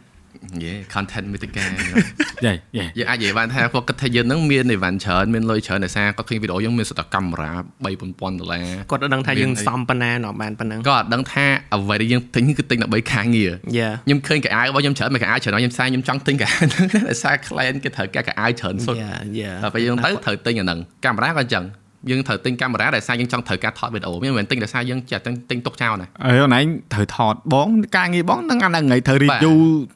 [0.64, 21.64] យេ content មេតិកាយេយេយើងអាចនិយាយបានថាគាត់គិតថាយើងនឹងមាន event ច្រើនមានលុយច្រើនដោយសារគាត់ឃើញវីដេអូយើងមានសុទ្ធតែកាមេរ៉ា3 4000ដុល្លារគាត់អត់ដឹងថាយើងសំប៉ុណ្ណានាំបានប៉ុណ្ណឹងក៏អត់ដឹងថាអ្វីដែលយើងទិញគឺទិញដើម្បីខាងងារយ៉ាខ្ញុំឃើញកៅអៅរបស់ខ្ញុំច្រើនមិនកៅអៅច្រើនខ្ញុំសារខ្ញុំចង់ទិញកៅអៅហ្នឹងដោយសារ client គេត្រូវការកៅអៅច្រើនសុទ្ធយ៉ាយ៉ាតែពេលយើងទៅត្រូវទិញអាហ្នឹងកាមេរ៉ាក៏អញ្ចឹង
[22.10, 29.54] យើងត្រូវទិញកាមេរ៉ាដោយសារយើងចង់ត្រូវការថតវីដេអូមិនមែនទិញដោយសារយើងចេះទិញទិញទុកចោលណាអើអូនឯងត្រូវថតបងការងារបងនឹងអាហ្នឹងថ្ងៃត្រូវ review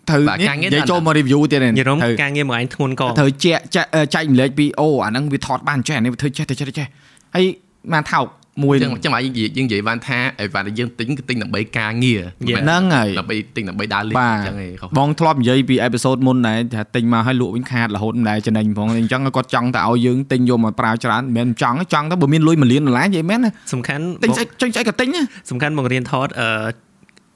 [0.09, 6.87] ត្រូវបាទការងារនិយាយដល់ចូលមក review ទៀតហ្នឹងយរំត្រូវការងារមួយឯងធ្ងន់កងត្រូវចែកចែកចែកម្លែកពីអូអាហ្នឹងវាថតបានចេះអានេះវាធ្វើចេះទៅចេះទៅចេះ
[7.35, 7.45] ហើយ
[7.93, 8.25] បានថោក
[8.63, 26.49] មួយអញ្ចឹងអញ្ចឹងមកយើងនិយាយយើងនិយាយបានថាអីវ៉ាន់ដែលយើងទិញគឺទិញដើម្បីការងារមិនមែនហ្នឹងហើយដើម្បីទិញដើម្បីដើរលេងបាទអញ្ចឹងឯងខុសបងធ្លាប់និយាយពីអេពីសូតមុនដែរថាទិញមកឲ្យលក់វិញខាតរហូតមិនដែរចំណេញផងអញ្ចឹងគាត់ចង់តែឲ្យយើងទិញយកមកប្រើច្រើនមិនមែនចង់ទេចង់ទៅបើមានលុយ1លានដុល្លារនិយាយមែនណាសំខាន់ទិញស្អីចេញស្អីក៏ទិញណាសំខាន់មករៀនថតអឺ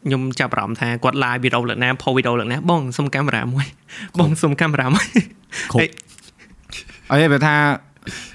[0.06, 3.66] ខ្ញុំចាប់អារម្មណ៍ថាគាត់ live វីដេអូលើកណា po វីដេអូលើកណាបងសុំកាមេរ៉ាមួយ
[4.18, 5.06] បងសុំកាមេរ៉ាមួយ
[5.72, 5.92] គ្រប់
[7.10, 7.54] អីបើថា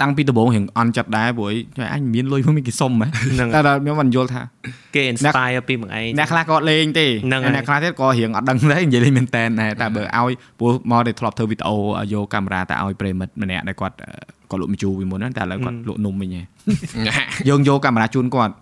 [0.01, 1.57] តាំងពីដំបូងរៀងអន់ចិត្តដែរព្រោះអី
[1.93, 4.41] អញមានលុយមកមានគេសុំហ៎ហ្នឹងតែដល់ខ្ញុំមិនយល់ថា
[4.95, 11.75] គេ inspire ពីមួយឯងអ្នកខ្លះក៏អត់លេងទេហ្នឹងហើយអ្នកខ្លះទៀតក៏រៀងអត់ដឹងដែរនិយាយលេងមែនតែនដែរតែបើឲ្យព្រោះមកតែធ្លាប់ធ្វើវីដេអូ
[12.13, 14.09] យកកាមេរ៉ាទៅឲ្យប្រិមិត្តម្នាក់ដែលគាត់អឺ
[14.51, 16.41] គាត់លក់មជូរពីមុនហ្នឹងតែឥឡូវគាត់លក់នំវិញហ៎
[17.49, 18.53] យើងយកកាមេរ៉ាជូនគាត់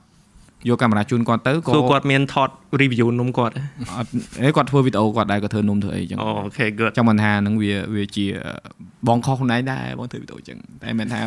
[0.69, 2.49] យកកាមេរ៉ាជូនគាត់ទៅក៏គឺគាត់មានថត
[2.81, 3.53] review នំគាត់
[3.93, 4.09] អត់
[4.43, 8.25] អីគាត់ធ្វើវីដេអូគាត់ដែរគាត់ធ្វើនំធ្វើអីចឹងអូខេ good ចឹងមិនថាហ្នឹងវាវាជា
[9.07, 11.19] បងខុសខ្លួនឯងដែរបងធ្វើវីដេអូចឹងតែមិនថា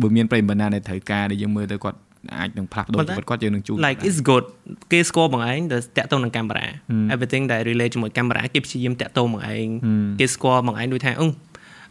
[0.00, 1.98] បើមានប្រិមិត្តណាដែលត្រូវការដែលយើងមើលទៅគាត់
[2.38, 4.44] អាចនឹងផ្លាស់ប្ដូរជីវិតគាត់យើងនឹងជូន like is good
[4.92, 6.66] គេស្គាល់បងឯងដែលតាក់ទងនឹងកាមេរ៉ា
[7.14, 9.66] everything ដែល relate ជាមួយកាមេរ៉ាគេព្យាយាមតាក់ទងបងឯង
[10.20, 11.26] គេស្គាល់បងឯងដូចថាអឺ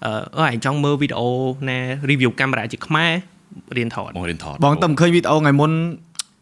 [0.05, 1.29] អឺអើឯងចង់មើលវីដេអូ
[1.69, 1.79] ណា
[2.09, 3.11] review កាមេរ៉ាជាខ្មែរ
[3.77, 5.71] រៀនថតបងរៀនថតបងតែមិនឃើញវីដេអូថ្ងៃមុន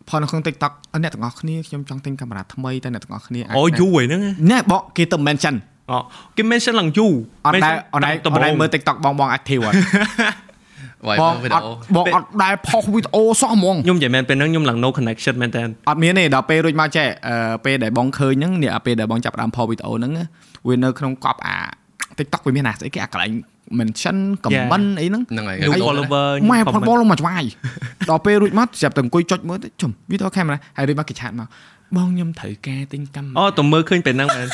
[0.09, 5.55] ផននៅក្នុង TikTok អ្នកទាំងអស់គ្នាខ្ញុំចង់ទិញកាមេរ៉ាថ្មីតែអ្នកទាំងអស់គ្នាអាចអូយូរហ្នឹងណែបងគេទៅ mention
[5.91, 5.97] អូ
[6.37, 7.13] គេ mention ឡើងយូរ
[7.45, 9.75] អត់ដែរអត់ដែរដំអត់ដែរបូងមើល TikTok បងបង active អត់
[11.07, 20.25] វាយបងវីអដេត់អូបងអត់ដែរផុសវីដេអូសោះហ្មងខ្ញុំនិយាយមែនពេលហ្នឹងខ្ញុំឡើង no connection មែនតើអត់មានទេដល់ពេលរួចមកចេះអឺពេលដែលបងឃើញហ្នឹងនេះអាពេលដែលបងចាប់ផ្ដើមផុសវីដេអូហ្នឹងណា
[20.67, 21.55] វានៅក្នុងកប់អា
[22.17, 23.31] TikTok វាមានអាស្អីគេអាកន្លែង
[23.79, 27.43] mention comment អីហ្នឹងហ្នឹងហើយ new ហើយ follower ម៉ែផុស comment បងលងមកច្វាយ
[28.09, 31.47] ដល់ពេលរួចមកចាប់តែអង្គុយចុចមើលទៅជុំវីដេអូកាមេរ៉ាហើយរួចមកគេឆាតមក
[31.95, 34.47] បងខ្ញុំត្រូវការទិញកាមេរ៉ាអូតើមើលឃើញពេលហ្នឹងមែន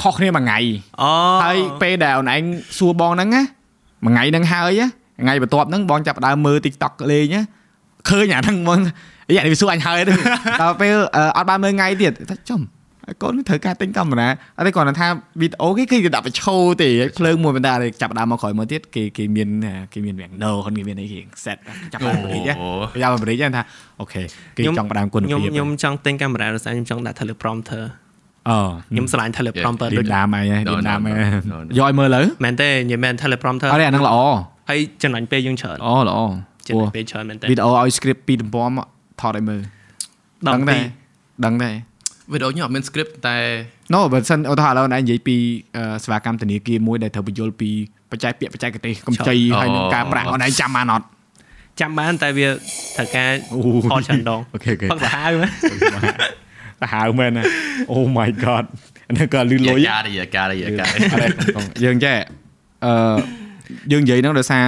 [0.00, 0.58] ខុសគ្នាមួយថ្ងៃ
[1.02, 1.10] អូ
[1.44, 2.42] ហើយពេលដែលអូនឯង
[2.78, 3.42] សួរបងហ្នឹងណា
[4.04, 4.88] មួយថ្ងៃហ្នឹងហើយណា
[5.22, 7.42] ថ្ងៃបន្ទាប់ហ្នឹងបងចាប់ផ្ដើមមើល TikTok លេងណា
[8.10, 8.78] ឃើញអាហ្នឹងបង
[9.28, 10.12] អីអានេះវាសួរអញហើយទៅ
[10.62, 12.60] ដល់ពេលអឺអត់បានមើលថ្ងៃទៀតថាចំ
[13.06, 14.28] ហើយកូនត្រូវការទិញកាមេរ៉ា
[14.58, 15.08] អត់ទេគាត់ថា
[15.40, 16.88] វីដេអូគេគឺដាក់បញ្ឈោទេ
[17.18, 19.48] ភ្លើងមួយបណ្ដាចាប់ផ្ដើមមកក្រោយមកទៀតគេគេមាន
[19.92, 21.56] គេមានវាំងដោគាត់គេមានអីគេ set
[21.92, 22.52] ចាប់ផ្ដើមបរិយា
[23.02, 23.62] ចាប់បរិយាថា
[24.00, 24.22] អូខេ
[24.56, 27.84] គេចង់ផ្ដើមគុណខ្ញុំភាពខ្ញុំចង់ទិញកាមេរ៉ាដោយសារខ្ញុំចង់ដាក់ teleprompter
[28.48, 28.58] អឺ
[28.90, 31.00] ខ្ញុំស្រឡាញ់ teleprompter ឌីដូចដាមអីឌី No, no, ដាម
[31.50, 31.72] no, no.
[31.78, 34.16] យកឲ្យមើលលើមែនទេនិយាយមែន teleprompter អត់ទេអាហ្នឹងល្អ
[34.68, 36.20] ហើយចំណេញពេលយើងច្រើនល្អល្អ
[36.68, 38.86] ចំណេញពេលច្រើនមែនទេវីដេអូឲ្យ script ពីទំព័រមក
[39.20, 39.60] ថតឲ្យមើល
[40.46, 40.84] ដល់ដឹងពីដែរ
[41.44, 41.74] ដឹងដែរ
[42.32, 43.36] វីដេអូខ្ញុំអត់មាន script តែ
[43.94, 45.36] no បើសិនឧទាហរណ៍ឥឡូវណែនិយាយពី
[45.76, 47.70] អឺសេវាកម្មធនាគារមួយដែលត្រូវបញ្យល់ពី
[48.10, 51.06] បច្ចេកពាក្យបច្ចេកទេសកម្ចីអូហើយនឹងការប្រាក់អូនឯងចាំបានអត់
[51.80, 52.48] ចាំបានតែវា
[52.96, 53.58] ត្រូវការអូ
[53.90, 55.50] ខលច្រើនដងអូខេអូខេផឹកសាហាវមែន
[56.82, 57.44] សាហាវមែនណា
[57.92, 58.64] Oh my god
[59.16, 61.26] នេះក៏លឺលុយយាការយាការយាការអរេ
[61.84, 62.16] យើងចេះ
[62.84, 62.92] អឺ
[63.92, 64.64] យើងនិយាយហ្នឹងដោយសារ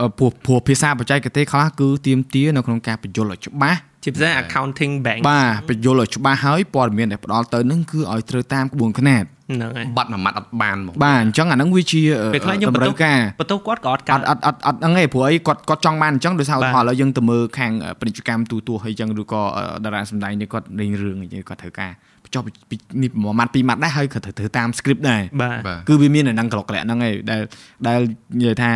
[0.00, 21.90] អឺព្រោះព្រោះភាសាបច្ចេកទេសខ្លះគឺទៀមទានៅក្នុងការបញ្យល់ឲ្យច្បាស់ ជាពិសេស accounting bank បាទបញ្យល់ឲ្យច្បាស់ហើយព័ត៌មានដែលផ្ដល់ទៅហ្នឹងគឺឲ្យត្រូវតាមក្បួនខ្នាតហ្នឹងហើយបាត់មួយម៉ាត់អត់បានហ្មងបាទអញ្ចឹងអាហ្នឹងវាជាអឺពេលខ្លះខ្ញុំតម្រូវការបន្ទោសគាត់ក៏អត់អកើតត់អត់អត់អត់ហ្នឹងឯងព្រោះអីគាត់គាត់ចង់បានអញ្ចឹងដោយសារឧបាទទាហរណ៍ឥឡូវយើងទៅមើលខាងអឺពាណិជ្ជកម្មទូទួហើយអញ្ចឹងឬក៏អឺតារាសម្ដែងនេះគាត់លេងរឿងអញ្ចឹងគាត់ត្រូវការ
[22.24, 27.42] បញ្ចុះពីនេះមួយម៉ាត់ពីរម៉ាត់ដែរហើយគាត់ត្រូវធ្វើតាម script ដែរបាទបាទគឺវាមានអាហ្នឹងក្លុកក្លាក់ហ្នឹងឯងដែល
[27.86, 28.00] ដែល
[28.38, 28.72] និយាយថា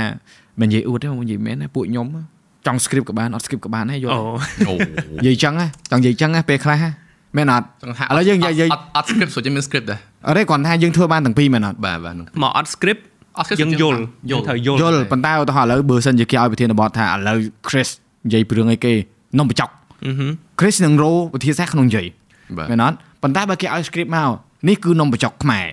[0.60, 2.06] មិននិយាយអួតទេមកនិយាយមែនណាពួកខ្ញុំ
[2.66, 4.20] ចង់ script ក៏បានអត់ script ក៏បានដែរយល់អូ
[4.68, 4.74] អូ
[5.18, 6.90] និយាយអញ្ចឹងណាចង់និយាយអញ្ចឹងណាពេលខ្លះណា
[7.36, 13.02] មែនអត់ចង់ថាឥឡូវយើងនិយាយអត់អត់ script សូចមាន script ដែរអត់ទេគ្រាន់ថាយើងធ្វើបានទាំងពីរមែនអត់បាទបាទហ្នឹងមកអត់ script
[13.38, 13.98] អត់ script យើងយល់
[14.30, 17.38] យល់ត្រូវយល់យល់ប៉ុន្តែឧទាហរណ៍ឥឡូវបើសិនជាគេឲ្យប្រធានបទថាឥឡូវ
[17.68, 17.88] Chris
[18.26, 18.92] និយាយពីរឿងអីគេ
[19.38, 19.68] នំបញ្ចុក
[20.06, 22.06] អឺហឹម Chris នឹងរោវិធីសាស្ត្រក្នុងនិយាយ
[22.58, 24.30] បាទមែនអត់ប៉ុន្តែបើគេឲ្យ script មក
[24.68, 25.66] នេះគឺនំបញ្ចុកខ្មែរ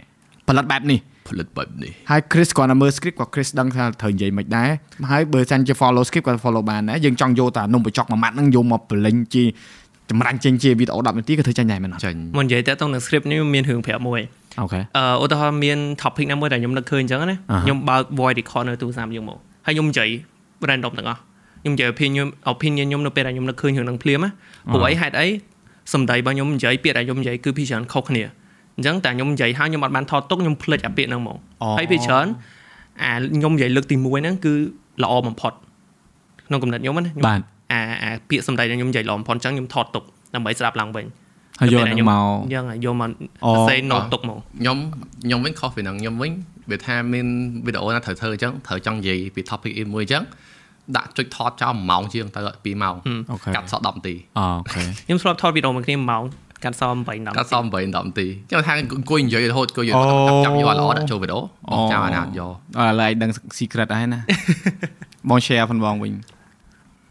[0.48, 1.00] ផលិតបែបនេះ
[1.34, 4.70] ផលិតបែបនេះហើយ Chris គាត់តែមើល script គាត់ Chris ដឹងថាត្រូវនិយាយមិនដែរ
[5.12, 9.44] ហើយបើសិនជា follow script គាត់ follow បានដែរយើងចង់យកតែនំបញ្ចុកមួយម៉ាត់ហ្នឹងយកមកប្រឡេញជា
[10.10, 14.22] ចម្រាញ់ចេញជាវីដេអូ10នាទីក៏ធ្វើចាញ់ដែរមែនអត់ចាញ់មកនិយាយតែទៅនឹង script នេះមានរឿងប្រាប់មួយ
[14.62, 20.10] អូខេអឺឧទាហរណ៍មាន topic ណាមួយដែលខ្ញុំនឹកឃើញអញ្ចឹងណាអាហាខ្ញុំបើក voice record នៅទូរស័ព្ទយើងមកហើយខ្ញុំនិយាយ
[20.70, 21.20] random ទាំងអស់
[21.62, 24.30] ខ្ញុំនិយាយ opinion opinion ខ្ញុំនៅពេលដែលខ្ញុំនឹកឃើញរឿងនឹងភ្លាមណា
[24.74, 25.28] ព្រោះអីហេតុអី
[25.94, 28.24] សម្ដីរបស់ខ្ញុំនិយាយពាក្យដែលខ្ញុំនិយាយគឺពីច្រើនខុសគ្នា
[28.78, 32.28] អញ្ចឹងតែខ្ញុំនិយាយហើយខ្ញុំអត់បានថតទុកខ្ញុំភ្លេចអាពាក្យហ្នឹងហ្មងអូហើយពីច្រើន
[33.02, 34.54] អាខ្ញុំនិយាយលើកទី1ហ្នឹងគឺ
[35.04, 35.54] ល្អបំផុត
[36.48, 40.04] ក្នុងកំណត់ខ្ញុំណាខ្ញុំបាទអាអាពាក្យសម្ដីដែលខ្ញុំនិយាយល្អបំផុតអញ្ចឹងខ្ញុំថតទុក
[40.36, 41.06] ដើម្បីស្ដាប់ឡើងវិញ
[41.60, 43.10] ហើយយកពេលហ្នឹងដែលមកយើងយកមក
[43.46, 44.78] អូសរសេរ note ទុកមកខ្ញុំ
[45.26, 46.32] ខ្ញុំវិញខុសពីហ្នឹងខ្ញុំវិញ
[46.72, 47.28] វាថាមាន
[47.66, 50.24] វីដេអូណាត្រូវធ្វើអញ្ចឹងត្រូវចង់និយាយពី topic អីមួយអញ្ចឹង
[50.98, 52.96] ដាក់ចុចថតចោល1ម៉ោងជាងទៅ2ម៉ោង
[53.32, 56.24] អូខេកាត់សល់10នាទីអូខេខ្ញុំធ្លាប់ថតវីដេអូមួយគ្នា1ម៉ោង
[56.64, 59.96] កាត់សល់8 10កាត់សល់8 10នាទីខ្ញុំថាអង្គុយនិយាយរហូតអង្គុយយក
[60.46, 61.42] ចាប់យកល្អដាក់ចូលវីដេអូ
[61.72, 64.20] បោះចោលអាណាអត់យកអើឥឡូវឯងដឹង secret ហើយណា
[65.30, 66.14] បង share ផងបងវិញ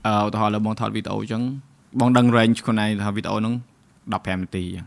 [0.07, 1.42] អឺឧទាហរណ៍លើបងថតវីដេអូអញ្ចឹង
[2.00, 3.55] បងដឹង range ខ្លួនឯងថាវីដេអូហ្នឹង
[4.03, 4.86] 15នាទីអញ្ចឹង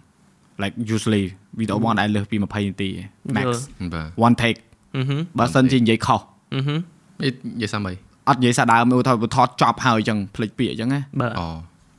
[0.61, 1.23] like usually
[1.59, 2.87] វីដេអូបងអត់ដែលលើសពី20នាទីទេ
[3.35, 3.45] max
[3.93, 4.59] បាទ one take
[4.95, 6.21] អឺហឹមបើសិនជានិយាយខុស
[6.55, 6.79] អឺហឹម
[7.21, 7.93] និយាយសាំអី
[8.29, 11.47] អត់និយាយសាដើមមើលថាបើថតចប់ហើយអញ្ចឹងភ្លេចពាក្យអញ្ចឹងណាបាទអូ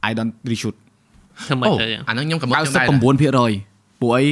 [0.09, 0.77] I don't reshoot
[1.45, 4.24] ធ្វើមិនអូទៅអាហ្នឹងខ្ញុំកំពុងខ្ញុំដែរ99%ពួកអី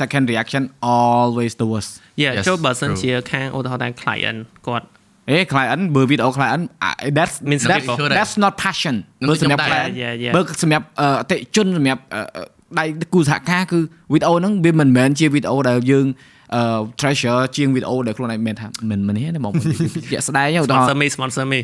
[0.00, 0.62] second reaction
[0.96, 3.00] always the worst យ៉ា Yes, ចូលបើសិន true.
[3.02, 4.86] ជាខាងឧទាហរណ៍ថា client គាត់
[5.30, 12.42] អេ client បើវីដេអូ client អា that's មាន that's, script ដែរ that's not passion នឹងបើសម្រាប់ខ្ញុំដែរ client យ៉ាយ៉ាបើសម្រាប់អឺអតិថិជនសម្រាប់អឺអឺ
[12.78, 12.84] ដៃ
[13.14, 13.78] គូសហការគឺ
[14.12, 16.39] វីដេអូហ្នឹងវាមិនមែនជាវីដេអូដែលយើងអឺ
[17.00, 19.52] treasure ជាងវីដេអូដែលខ្លួនឯងមែនថាមិនមិននេះទេបង
[20.12, 21.60] ជាក់ស្ដែងឧទាហរ sponsor ណ៍ me sponsor me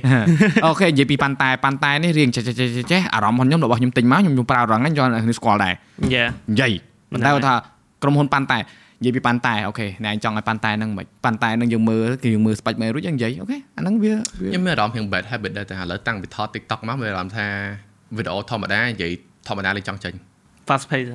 [0.66, 5.74] អូខេនិយាយពីប៉ាន់តែប៉ាន់តែនេះរៀងចេះចេះចេះចេះចេះអារម្មណ៍របស់ខ្ញុំរបស់ខ្ញុំទិញមកខ្ញុំខ្ញុំប្រើរងហ្នឹងយកអ្នកនេះស្គាល់ដែរ
[6.14, 6.72] យ៉ានិយាយ
[7.12, 7.54] ប៉ុន្តែហ្នឹងហើយគាត់ថា
[8.02, 17.46] ក្រុមហ៊ុនប៉ាន់តែនិយាយពីប៉ាន់តែអូខេអ្នកឯងចង់ឲ្យប៉ាន់តែហ្នឹងមិនប៉ាន់តែហ្នឹងយើងមើលគឺយើងមើលស្បាច់មើលរួចយើងនិយាយអូខេអាហ្នឹងវាវាខ្ញុំមានអារម្មណ៍រឿង bad habit ដែរតែឥឡូវតាំងពីថត TikTok មកមានអារម្មណ៍ថា
[18.16, 19.12] វីដេអូធម្មតានិយាយ
[19.48, 20.12] ធម្មតាលេងចង់ចេញ
[20.68, 21.08] fast pace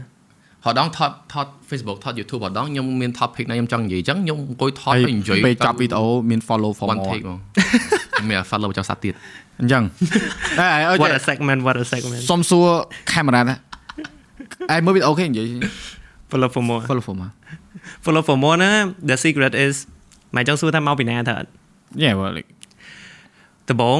[0.66, 7.40] ហត់ដងថតថត Facebook ថត YouTube ហត់ដងខ្ញុំមាន topic ណាខ្ញុំចង់និយាយអញ្ចឹងខ្ញុំអង្គុយថតហើយហើយនិយាយពេលចប់វីដេអូមាន follow for one more take ហ្មង
[8.14, 9.14] ខ្ញុំមាន follow ចង់សាត់ទៀត
[9.60, 9.84] អញ្ចឹង
[10.60, 12.66] អេអូ what a segment what a segment សុំសួរ
[13.12, 13.56] កាមេរ៉ាណា
[14.72, 15.48] អេមើលវីដេអូគេនិយាយ
[16.32, 17.32] follow for more follow for more
[18.06, 18.72] follow for more ណា
[19.10, 19.76] the secret is
[20.36, 21.50] មិនចង់សួរថាមកពីណាទៅអត់
[22.04, 22.50] yeah well like
[23.70, 24.00] ដំបូង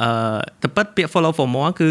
[0.00, 1.88] អឺទៅពិតពាក្យ follow for more គឺ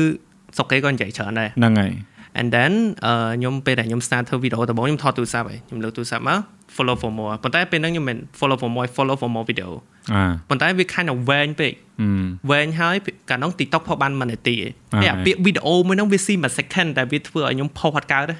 [0.57, 1.91] សុកគេក៏និយាយច្រើនដែរហ្នឹងហើយ
[2.39, 2.73] and then
[3.05, 6.39] អឺខ្ញុំពេលដែលខ្ញុំ start ធ្វើវីដេអូដំបូងខ្ញុំថតទូរស័ព្ទហើយខ្ញុំលើកទូរស័ព្ទមក
[6.75, 9.69] follow for more ប៉ុន្តែពេលហ្នឹងខ្ញុំមិន follow for more follow for more video
[10.13, 12.07] អាប៉ុន្តែវា kind of វែងពេកអឺ
[12.51, 12.95] វែងហើយ
[13.29, 14.63] កាលនោះ TikTok ផុសបាន1នាទីឯង
[14.93, 18.35] អ่าហើយអាពាក្យវីដេអូមួយហ្នឹងវាស៊ី1 second តែវាធ្វើឲ្យខ្ញុំផុសអត់កើតទេ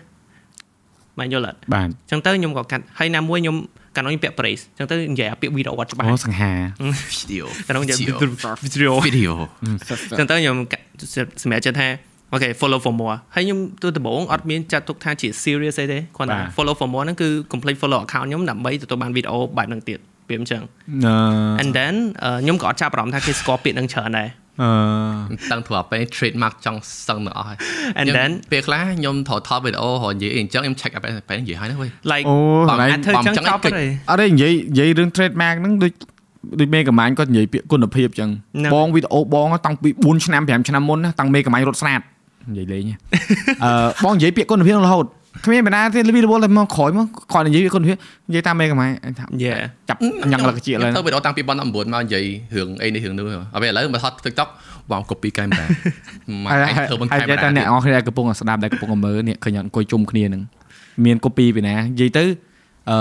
[1.19, 3.55] បានយល់អត់បាទអញ្ចឹងទៅខ្ញុំក៏កាត់ហើយណាមួយខ្ញុំ
[3.95, 6.51] កាលនោះខ្ញុំពាក់ brace អញ្ចឹងទៅនិយាយអាពាក្យវីដេអូអត់ច្បាស់អូសង្ហា
[7.19, 8.15] video កាលនោះនិយាយ video
[8.65, 9.33] video video
[9.63, 10.83] អញ្ចឹងទៅខ្ញុំកាត់
[11.41, 11.87] សម្រាប់ចិត្តថា
[12.33, 20.61] អូខេ follow for more ហើយខ្ញុំទៅដំបូងអត់មានចាត់ទុកថាជា serious អីទេគ្រាន់តែបាទ follow for more ហ្នឹងគឺ complete follow account ខ្ញុំដើម្បីទទួលបានវីដេអូបែបហ្នឹងទៀតវាអញ្ចឹង
[21.05, 24.29] អឺ and then អឺខ្ញុំក៏អត់ចាប់អារម្មណ៍ថាគេស្គាល់ពាក្យហ្នឹងច្រើនដែរ
[24.61, 27.57] អឺតាំងធ្វើឲ្យពេល trademark ចង់សឹងទៅអស់ហើយ
[27.99, 32.35] and ខ្ញុំ then ពេលខ្លះខ្ញុំថតថតវីដេអូរនិយាយអីអញ្ចឹងខ្ញុំ check ឲ្យពេលពេលនិយាយហើយណាវិញ like អូ
[32.69, 35.93] បងកន្លែងអាចធ្វើអញ្ចឹងបំចឹងចប់កិច្ចទៅអត់ទេនិយាយនិយាយរឿង trademark ហ្នឹងដូច
[36.59, 42.01] ដូចមេកំាញគាត់និយាយពាក្យគុណភាពអញ្ចឹងហ្នឹងបងវីដេអូបងតាំងពី4ឆ្នាំ5ឆ្នាំមុនណាតាំងមេកំាញរត់ស្រាត
[42.49, 42.83] និយាយលេង
[43.63, 43.71] អឺ
[44.03, 45.05] បងនិយាយពាក្យគុណភាពនឹងរហូត
[45.45, 47.95] គ្មានបណ្ណាទេលីវីរវល់តែមកក្រោយមកគាត់និយាយពាក្យគុណភាព
[48.29, 49.99] និយាយតាមមេកំហែងថា Yeah ចាប់
[50.31, 52.25] ញ៉ាំងលកជាឡើយទៅវីដេអូតាំងពី2019មកនិយាយ
[52.55, 54.49] រឿងអីនេះរឿងនោះហើយឥឡូវមកថត TikTok
[54.91, 55.67] វ៉ាង copy កាមេរ៉ា
[56.43, 60.41] មកហើយឯងធ្វើមិនហើយកាមេនិយាយរ៉ាតែអ្នកនរគ្នាដែលកំពុងស្ដាប់ដែលកំពុងមើលនេះឃើញអត់អង្គុយជុំគ្នានឹង
[61.05, 62.23] មានកូពីពីណានិយាយទៅ
[62.89, 62.97] អឺ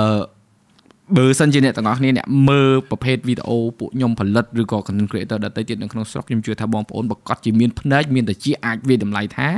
[1.17, 9.49] បើសិនជាអ្នកទាំងអស់គ្នាអ្នកមើលប្រភេទវីដេអូពួកខ្ញុំផលិតឬក៏ content creator ដទៃទៀតនៅក្នុងស្រុកខ្ញុំជឿថាបងប្អូនប្រកាសជាមានភ្នែកមានតែជាអាចវាតម្លៃថា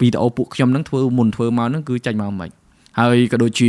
[0.00, 2.50] វីដេអូពួកខ្ញុំនឹងធ្វើមុនធ្វើមកហ្នឹងគឺចាញ់មកមិន
[2.98, 3.68] ហើយក៏ដូចជា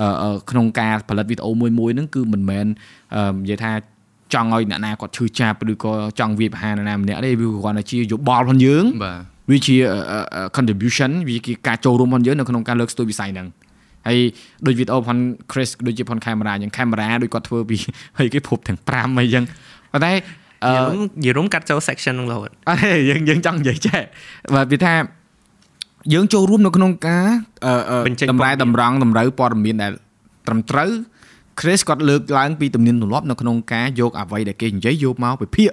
[0.00, 2.66] អឺអឺក្នុងការផលិតវីដេអូមួយមួយហ្នឹងគឺមិនមែន
[3.16, 3.72] អឺនិយាយថា
[4.34, 9.18] ចង់ឲ្យអ្នកណាគាត់ឈឺចាប់ឬក៏ចង់វាយប្រហារនរណាម្នាក់ទេវាគ្រាន់តែជាយោបល់ផងយើងបាទ
[9.50, 9.76] វាជា
[10.56, 13.46] contribution វាជាការចូលរួមរបស់យើងនៅក្នុងការលើកស្ទួយវិស័យហ្នឹង
[14.06, 14.18] ហើយ
[14.66, 15.18] ដូចវីដេអូផង
[15.50, 17.76] Chris ដូចជាផងកាមេរ៉ាអញ្ចឹងកាមេរ៉ាដូចគាត់ធ្វើពី
[18.18, 19.44] ហើយគេភពទាំង5អីចឹង
[19.92, 20.12] ប៉ុន្តែ
[20.64, 24.00] អឺយល់យល់រំកាត់ចូល section ហ្នឹងរហូតអត់ទេយើងយើងចង់និយាយចេះ
[24.54, 24.94] បាទវាថា
[26.14, 27.26] យើងចូលរួមនៅក្នុងការ
[27.66, 29.92] អឺអឺបញ្ចេញតម្រែព័ត៌មានតម្រង់តម្រូវព័ត៌មានដែល
[30.46, 30.90] ត្រឹមត្រូវ
[31.60, 35.72] Chris គាត់លើកឡើងពីទំនៀមទម្លាប់នៅក្នុងការយកអ្វីដែលគេនិយាយយកមកវិភាគ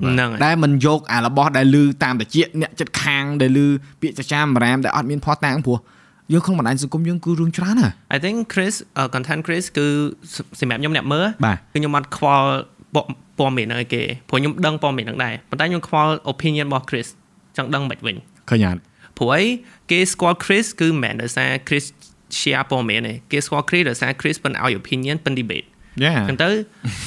[0.00, 3.66] ហ្នឹងហើយដែលមិនយកអារបស់ដែលលឺតាមតិចអ្នកចិត្តខាងដែលលឺ
[4.00, 5.78] ពាក្យចចាមបារាមដែលអត់មានផតតាំងព្រោះ
[6.32, 9.86] យើងក្នុងបណ្ដាញសង្គមយើងគឺរឿងច្រើនណា I think Chris uh, content Chris គឺ
[10.60, 12.48] សម្រាប់ខ្ញុំអ្នកមើលបាទគឺខ្ញុំអត់ខ្វល់
[12.94, 13.08] ព័ត៌
[13.38, 17.06] ព័ត៌មានហ្នឹងឲ្យគេព្រោះខ្ញុំដឹងព័ត៌មានហ្នឹងដែរប៉ុន្តែខ្ញុំខ្វល់ opinion របស់ Chris
[17.56, 18.16] ចង់ដឹងមិនវិញ
[18.50, 18.80] ឃើញអត់
[19.18, 19.42] ព្រោះអី
[19.90, 21.84] គេស្គាល់ Chris គឺមិនមែនដោយសារ Chris
[22.38, 25.66] share ព័ត៌មានទេគេស្គាល់ Chris ដោយសារ Chris ប៉ុនឲ្យ opinion ប៉ុន debate
[26.02, 26.58] yeah អញ្ចឹងទៅ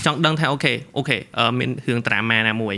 [0.05, 2.75] ចង់ដឹងថា okay okay អឺមានរឿង drama ណាមួយ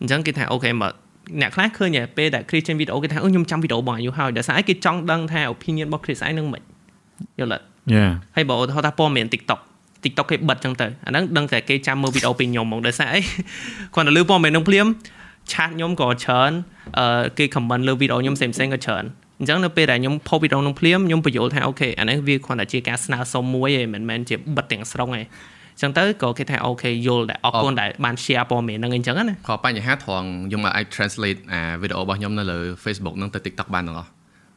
[0.00, 0.92] អញ្ចឹងគេថា okay មក
[1.40, 6.62] អ្នកខ្លះឃើញតែពេលដែល Chris ចេញវីដេអូគេថាអឺខ្ញុំចាំវីដេអូបងអាយុហើយដោយសារអីគេចង់ដឹងថា opinion របស់ Chris ឯងនឹងមិន
[7.38, 7.64] យល់អត់
[7.94, 8.06] yeah
[8.36, 9.60] ហើយបើឧទាហរណ៍ថាព័ត៌មាន TikTok
[10.04, 13.20] TikTok គេបិទចឹងទៅអាហ្នឹងដឹងតែគេចាំមើលវីដេអូពីខ្ញុំហ្មងដោយសារអី
[13.94, 14.86] គាត់ទៅលើព័ត៌មាននឹងភ្លាម
[15.52, 16.50] chat ខ្ញុំក៏ច្រើន
[16.98, 19.04] អឺគេ comment លើវីដេអូខ្ញុំផ្សេងផ្សេងៗក៏ច្រើន
[19.38, 25.24] អញ្ចឹងនៅពេលដែលខ្ញុំផុសវីដេអូនឹងភ្លាមខ្ញុំពន្យល់ថា okay អាហ្នឹងវាគ្រាន់តែជាការស្នើសុំមួយឯងមិនមែនជាបិទទាំងស្រុងឯង
[25.78, 34.10] អញ្ចឹងទៅក៏គេថា okay យល់ដែរអរគុណដែលបាន share ព័ត៌មានហ្នឹងអញ្ចឹងណាក៏បញ្ហាត្រង់ខ្ញុំមកអាច translate អាវីដេអូរបស់ខ្ញុំនៅលើ Facebook ហ្នឹងទៅ TikTok បានទាំងអស់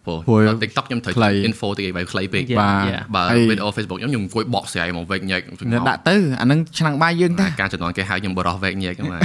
[0.05, 2.59] ព្រោះព្រោះដល់ TikTok ខ្ញុំត្រូវខ្លី info ទីឲ្យខ្លីពេក Yeah.
[2.61, 3.01] បាទ yeah.
[3.15, 5.41] បើហើយវីដេអូ Facebook ខ្ញុំខ្ញុំអង្គុយបកស្រាយមកវែកញែក
[5.71, 9.21] អ្នកដាក់ទៅអាហ្នឹងឆ្នាំងបាយយើងតាការចំនួនគេហៅខ្ញុំបរោះវែកញែកហ្នឹងបាទ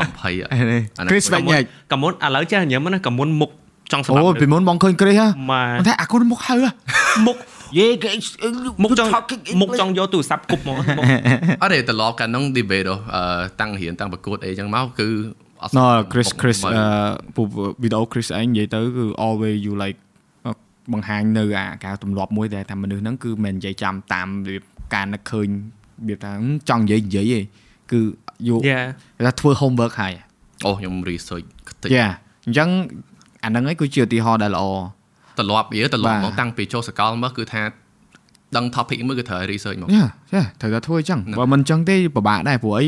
[0.00, 0.76] បំភ័យអាហ្នឹ
[1.08, 1.62] ង Chris វិញញ៉ែក
[1.92, 3.50] កមុនឥឡូវចេះញឹមណាកមុនមុខ
[3.92, 6.70] ចង់សម្អូរាប់ពីមុនបងឃើញ Chris ហ៎ម៉ាតែអាគុណមុខហៅហ៎
[7.26, 7.36] មុខ
[7.76, 8.10] យេគេ
[8.82, 9.10] មុខចង់
[9.60, 11.06] មុខចង់យកទូរស័ព្ទគប់មកមុខ
[11.62, 13.22] អត់ទេត្រឡប់កាលហ្នឹង debate អឺ
[13.60, 15.08] តាំងរៀនតាំងប្រកួតអីចឹងមកគឺ
[15.62, 16.82] អត់ណស្គាល់ Chris Chris មកអឺ
[17.36, 17.42] ពូ
[17.82, 19.98] វីដេអូ Chris ឯងនិយាយទៅគឺ always you like
[20.46, 20.52] អឺ
[20.92, 24.62] បង្ហាញនៅអាការទម្លាប់មួយដែលថាមនុស្សហ្នឹងគឺមិននិយាយចាំតាមរបៀប
[24.94, 27.44] ការនឹកឃើញរបៀបថាហឹមចង់និយាយនិយាយឯង
[27.92, 28.00] គឺ
[28.48, 28.84] យក Yeah
[29.16, 30.12] គេថាធ្វើ homework ហើយ
[30.66, 31.46] អូខ្ញុំ research
[31.82, 32.06] តិចយ៉ា
[32.46, 32.68] អញ្ចឹង
[33.44, 34.64] អាហ្នឹងឯងគឺជាឧទាហរណ៍ដែលល្អ
[35.38, 37.62] ត្រឡប់វាត្រឡប់បាទមកតាំងពីចូលសកលមកគឺថា
[38.56, 42.86] ដឹង topic មួយគឺត្រូវ research មកយ៉ាយ៉ាត្រូវតែធ្វើអញ្ចឹងបើមិនអញ្ចឹងទេពិបាកដែរព្រោះអី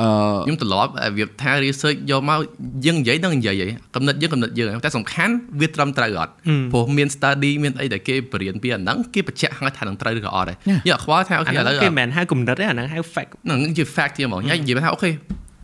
[0.00, 0.06] អឺ
[0.46, 2.38] ខ្ញុំត្រឡប់វាថា research យកមក
[2.86, 6.32] យើងនិយាយនឹងនិយាយហីកំណត់យើងកំណត់យើងតែសំខាន់វាត្រឹមត្រូវអត់
[6.72, 15.10] ព្រោះមាន study មានអីដែលគេបរៀនពីអាហ្នឹងគេបញ្ជាក់ឲ្យថានឹងត្រូវឬក៏អត់ដែរយើងអត់ខ្វល់ថាអូអាខេឥហ្នឹងឡូវគេមិនមែនហៅគំនិតទេអាហ្នឹងហៅ fact ហ្នឹងជា fact ទៀតហ្មងញ៉ៃនិយាយថាអូខេ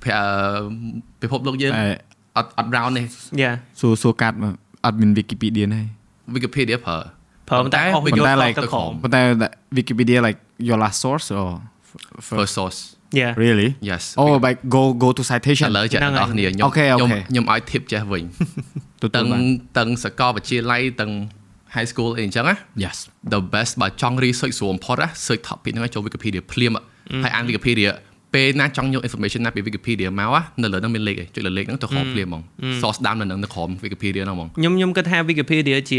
[0.02, 0.26] ប្រអឺ
[1.22, 1.86] ពិភពលោកយើងអេ
[2.36, 3.02] អត់អត់ round ទេ
[3.42, 4.54] Yeah សួរសួរកាត់មក
[4.86, 5.80] អត់មាន Wikipedia ទេ
[6.34, 6.98] Wikipedia ប្រើ
[7.48, 9.22] ប្រើតែអស់ប៉ុប្រន្តែយោជន៍ like ទៅក្រោមប៉ុន្តែ
[9.78, 11.48] Wikipedia like your last source or
[12.28, 12.80] first source
[13.20, 17.22] Yeah really yes oh like go go to citation ឥឡូវចាក់ហ្នឹងអ្នកហើយនរខ្ញុំ Okay, ខ្ញុំ okay.
[17.30, 18.24] ខ្ញុំឲ្យ tip ចេះវិញ
[19.02, 19.42] ទទួលទាំងបាន
[19.78, 21.12] ទាំងសកលវិទ្យាល័យទាំង
[21.76, 22.54] high school អីអញ្ចឹងណា
[22.84, 22.96] yes
[23.32, 26.72] the best បើចង់ research ស្រួលបំផុតណា search topic ហ្នឹងឲ្យចូល Wikipedia ភ្លាម
[27.22, 27.90] ហើយអាន Wikipedia
[28.34, 32.42] ពេលណាចង់យក information ណាពី Wikipedia មកណានៅលើហ្នឹងមានលេខឯងចុចលើលេខហ្នឹងទៅក្រោមភ្លាមហ្មង
[32.82, 35.98] source ដើមនៅហ្នឹងនៅក្រោម Wikipedia ហ្នឹងហ្មងខ្ញុំខ្ញុំគិតថា Wikipedia ជា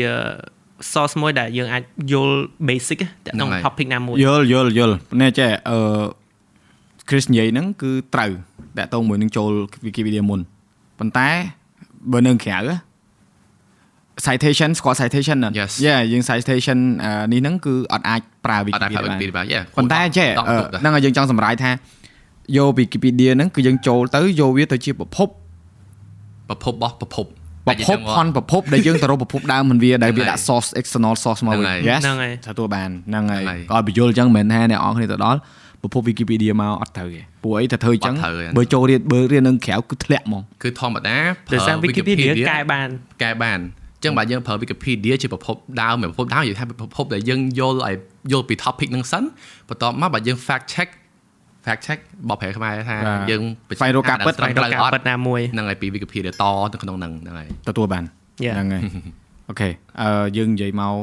[0.93, 2.36] source មួយដែលយើងអាចយល់
[2.69, 5.77] basic តែក្នុងហ្នឹងហើយ topic ណាមួយយល់យល់យល់នេះចេះអឺ
[7.09, 8.32] Chris និយាយហ្នឹងគឺត្រូវ
[8.77, 9.51] តាក់ទងមួយនឹងចូល
[9.86, 10.39] Wikipedia មុន
[10.99, 11.30] ប៉ុន្តែ
[12.11, 12.59] បើនៅក្រៅ
[14.27, 15.71] citation ស្គាល់ citation អត់ Yes.
[15.88, 21.71] yeah យើង citation អឺនេះហ្នឹងគឺអត់អាចប្រើអត់ដែរ Wikipedia បាន Wikipedia បាទ yeah ប៉ុន្តែចេះដកអឺទុកដែរហ្នឹងហើយយើងចង់សម្រាយថា
[22.57, 25.27] យក Wikipedia ហ្នឹងគឺយើងចូលទៅយកវាទៅជាប្រភព
[26.49, 27.25] ប្រភពរបស់ប្រភព
[27.67, 35.39] ប្រភពផនប្រភពដែលយើងទៅរកប្រភពដើមមិនវាដែលវាដាក់ source external source មកវិញហ្នឹងហើយ yes ហ្នឹងហើយទទួលបានហ្នឹងហើយហ្នឹងហើយក៏បញ្យល់អញ្ចឹងមិនមែនថាអ្នកអង្គគ្នាទៅដល់
[35.81, 41.17] ប្រភព Wikipedia មកអត់ត្រូវទេពួកអីទៅធ្វើអញ្ចឹងអត់ត្រូវទេបើចូលរៀនបើរៀននឹងក្រៅគឺធ្លាក់ហ្មងគឺធម្មតា
[41.53, 42.87] ដោយសារប្រើ Wikipedia កែបាន
[43.23, 43.59] កែបាន
[43.95, 47.95] អញ្ចឹងបើយើងប្រើ Wikipedia ជាប្រភពដើមប្រភពដើមនិយាយថាប្រភពដែលយើងយល់ឲ្យ
[48.31, 49.23] យល់ពី topic ហ្នឹងសិន
[49.69, 50.89] បន្ទាប់មកបើយើង fact check
[51.66, 51.99] fact check
[52.30, 53.41] បបប្រែខ្មែរថាបាទយើង
[53.80, 58.03] ស្វែងរកការពិតត្រឹមរត្រូវកការអត់ពិតណាមួយហ្នឹងហើយពី Wikipedia តទៅក្នុងហ្នឹងហ្នឹងហើយទទួលបាន
[58.45, 58.82] Yeah ហ្នឹងហើយ
[59.49, 59.70] អូខេ
[60.01, 60.95] អឺយើងនិយាយមក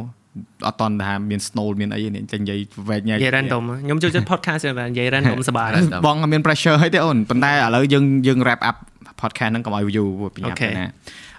[0.67, 8.77] អត់តន់ថាមាន snow មានអីនេះចេញនិយាយវែកញ៉ែកនិយាយ random ខ្ញុំចូលចិត្ត podcast ហ្នឹងបាទនិយាយ random សប្បាយ Random បងអត់មាន pressure ហើយទេអូនប៉ុន្តែឥឡូវយើងយើង wrap up
[9.23, 10.73] podcast ហ្នឹងកុំឲ្យ view ប្រញាប់ Okay.
[10.79, 10.87] ណា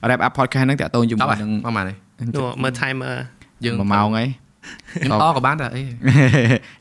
[0.08, 1.96] wrap up podcast ហ្នឹងតាក់ទងជុំដល់ហើយនឹងប្រហែលនេះ
[2.36, 3.16] នោះមើល timer
[3.66, 4.28] យើង1ម៉ោងហើយ
[5.04, 5.84] ខ្ញុំអក៏បានដែរអី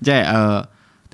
[0.09, 0.41] ចេះអឺ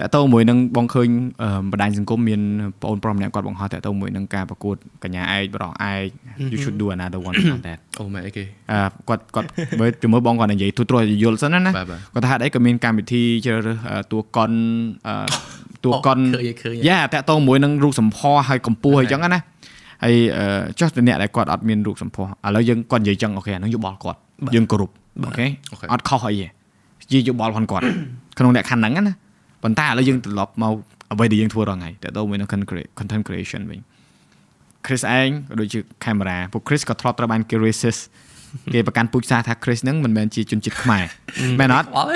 [0.00, 1.08] តើតើមួយនឹងបងឃើញ
[1.42, 2.40] អឺបណ្ដាញសង្គមមាន
[2.80, 6.04] បងអូនប្រុសម្នាក់គាត់បង្ហោះតើតើមួយនឹងការប្រកួតកញ្ញាឯកបរោះឯក
[6.52, 8.78] you should do another one like that អូមែនអីគេអឺ
[9.08, 9.48] គាត់គាត់
[9.80, 14.52] មើលជំនួសបងគាត់និយាយទូទ្រោះយល់សិនណាណាបាទបាទគាត់ថាហេតុអីក៏មានកម្មវិធីជ្រើសរើសអឺតួកុន
[15.08, 15.14] អឺ
[15.84, 19.40] តួកុនឃើញឃើញយ៉ាតើតើមួយនឹងរូបសម្ផស្សហើយកម្ពស់អីចឹងណា
[20.04, 24.18] ហើយអឺចុះតអ្នកដែលគាត់អត់មានរូបសម្ផស្សឥឡូវយើងគាត់និយាយចឹងអូខេអាហ្នឹងយោបល់គាត់
[24.54, 24.90] យើងគោរព
[25.24, 25.46] អូខេ
[25.92, 26.48] អត់ខុសអីទេ
[27.10, 27.84] ជាយោបល់ផងគាត់
[28.38, 29.14] ក្នុងលក្ខខណ្ឌហ្នឹងណា
[29.62, 30.74] ប៉ុន្តែឥឡូវយើងត្រឡប់មក
[31.12, 33.80] អ្វីដែលយើងធ្វើរាល់ថ្ងៃតើតើមួយនឹង content crea- content creation វិញ
[34.86, 38.00] Chris ឯងក៏ដូចជា camera ពួក Chris ក៏ធ្លាប់ត្រូវបានគេ racist
[38.72, 41.04] គេប្រកាន់ពូជសាសន៍ថា Chris ហ្នឹងមិនមែនជាជនជាតិខ្មែរ
[41.60, 42.08] មែនអត់អត់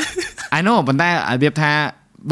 [0.59, 1.73] I know ប៉ុន្តែរបៀបថា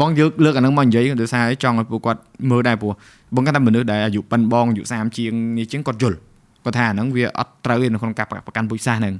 [0.01, 2.93] បងយកលើកអាហ្នឹងមកនិយាយដោយសារចង់ឲ្យពួកគាត់មើលដែរព្រោះ
[3.35, 6.17] បងគាត់ថាមនុស្សដែលអាយុប៉ិនបងអាយុ30ជាងនេះជាងគាត់យល់
[6.63, 9.15] គាត់ថាអាហ្នឹងវាអត់ត្រូវទេនៅក្នុងការប្រកាន់ពូជសាសន៍ហ្នឹង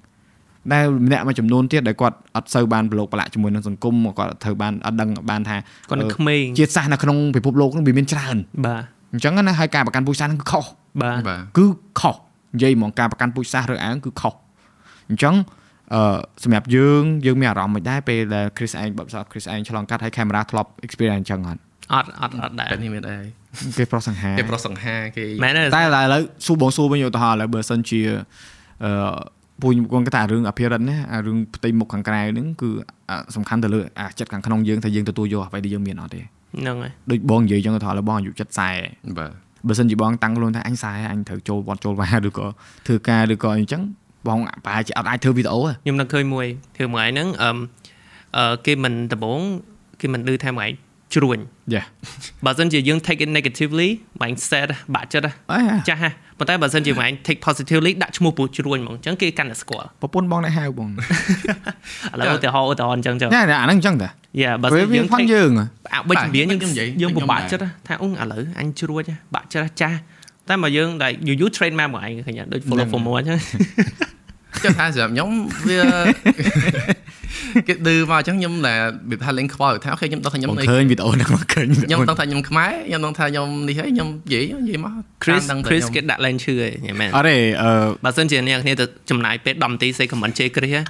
[0.73, 5.57] ដែលម្នាក់មួយចំនួនទៀតដែលគាត់អត់សូវបានប្រឡូកប្រឡាក់ជាមួយនឹងសង្គមគាត់អត់ត្រូវបានអត់ដឹងបានថា
[5.89, 10.65] គាត់នៅអឺក្មេងជាតិសាសន៍នៅក្នុងពិភពលោកហ្នឹងវាមានច្រើនបាទអញ្ចឹងណាហើយការប្រកាន់ពូជសាសន៍ហ្នឹងគឺខុស
[11.01, 11.65] បាទបាទគឺ
[11.99, 12.15] ខុស
[12.55, 14.33] និយាយហ្មងការប្រកាន់ពូជសាសន៍រើអាងគឺខុស
[15.09, 15.35] អញ្ចឹង
[15.93, 21.61] អឺសម្រាប់យើងយើងមានអារម្មណ៍មិនដែរពេលដែល Chris ឯងបើផ្សោត Chris ឯងឆ្លងកាត់ហើយ camera ធ្លាប់ experience អញ្ចឹងអត់
[21.93, 23.17] អត់អត់អត់ដែរតែនេះមានអី
[23.77, 28.01] គេប្រុសសង្ហាគេប្រុសសង្ហាគេមែនទេតែឥឡូវសួរបងសួរវិញឧទាហរណ៍ឥឡូវបើសិនជា
[28.83, 28.91] អឺ
[29.61, 32.69] ពូខ្ញុំគាត់ថារឿងអភិរិទ្ធណាអារឿងផ្ទៃមុខខាងក្រៅហ្នឹងគឺ
[33.09, 39.31] អាសំខាន់ទៅលើអាចិត្តខាងក្នុងយើងថាយើងទទួលយកអ្វីដែលយើងមានអត់ទេហ្នឹងហើយដូចបងនិយាយអញ្ចឹងឧទាហរណ៍ឥឡូវបងអាយុចិត្ត40បាទ
[39.67, 42.45] បើសិនជាបងតាំងខ្លួនថាអញខ្សែអញត្រូវចូលវត្តចូលវាឬក៏
[42.87, 43.81] ធ្វើការឬក៏អីចឹង
[44.27, 46.47] បងប្រហែលជាអត់អាចធ្វើវីដេអូទេខ្ញុំនឹកឃើញមួយ
[46.77, 47.57] ធ្វើមួយហ្នឹងអឹម
[48.37, 49.39] អឺគេមិនដំបង
[50.01, 50.71] គេមិនឮថាមួយឯង
[51.13, 51.39] ជ្រួញ
[51.73, 51.83] យ៉ា
[52.45, 53.89] បើសិនជាយើង take it negatively
[54.21, 60.91] មួយឯង sad បាក់ចិត្តហ៎អេចាស់ហ่ะ ប៉ុន្តែបើសិនជាមួយឯង take positively ដាក់ឈ្មោះពូជ្រួញហ្មងអញ្ចឹងគេកាន់តែស្គាល់ប្រពន្ធបងណែហៅបងឥ
[62.19, 64.09] ឡូវឧទាហរណ៍ឧទាហរណ៍អញ្ចឹងចុះណែអាហ្នឹងអញ្ចឹងតា
[64.41, 65.51] យ៉ាបើវាសិនវាយើងផាន់ take យើង
[65.93, 69.97] អាបីជំនាញយើងខ្ញុំនិយាយយើងខ្ញុំពិបាកដែរចិត្តហ៎ថាអូឥឡូវអញជ្រួចហ៎បាក់ចិត្តហ៎ចាស់
[70.49, 73.39] តែមកយើងដែលយូរយូរ train មកមួយឯងឃើញហ៎ដូច follow for more អញ្ចឹង
[74.63, 75.29] ចុះថាសម្រាប់ខ្ញុំ
[75.67, 75.79] វា
[77.67, 78.79] គេឌឺមកអញ្ចឹងខ្ញុំដែល
[79.11, 84.93] វាថាលេងខ្វល់ថាអូខេខ្ញុំដឹងថាខ្ញុំបងនេះឃើញវីដេអូហ្នឹងមកឃើញខ្ញុំដឹងថាខ្ញុំខ្មែរខ្ញុំដឹងថាខ្ញុំនេះហើយខ្ញុំនិយាយនិយាយមក
[85.23, 87.69] Chris តាមដឹងតែ Chris ខ្ញុំគេដាក់ឡើងឈឺឯងមែនអត់ទេអឺ
[88.05, 90.81] បើសិនជាអ្នកគ្នាទៅចំណាយពេល10នាទីសេ comment ជេរ Chris ហ៎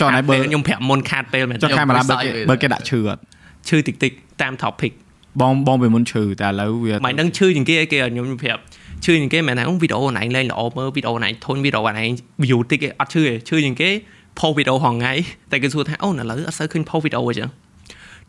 [0.00, 3.20] ចុះណែបើខ្ញុំប្រាប់មុនខាតពេលមែនចុះខ្ញុំកាមេរ៉ាបើផ្សាយគេវាបើគេដាក់ឈឺអត់
[3.68, 4.92] ឈឺតិចតិចៗតាម topic
[5.40, 8.62] បងបងពេលមុនឈឺតែឥឡូវវាមិនដឹងឈឺជាងគេអីគេឲ្យខ្ញុំប្រាប់
[9.04, 12.04] ឈឺជាងគេមែនថាអូវីដេអូណៃលេងល្អមើលវីដេអូណៃធុញវីដេអូណៃ
[12.44, 13.90] view តិចគេអត់ឈឺទេឈឺជាងគេ
[14.38, 15.12] post វីដេអូហងៃ
[15.50, 17.48] តែគេសួរថាអូឥឡូវអត់សូវឃើញ post វីដេអូអញ្ចឹង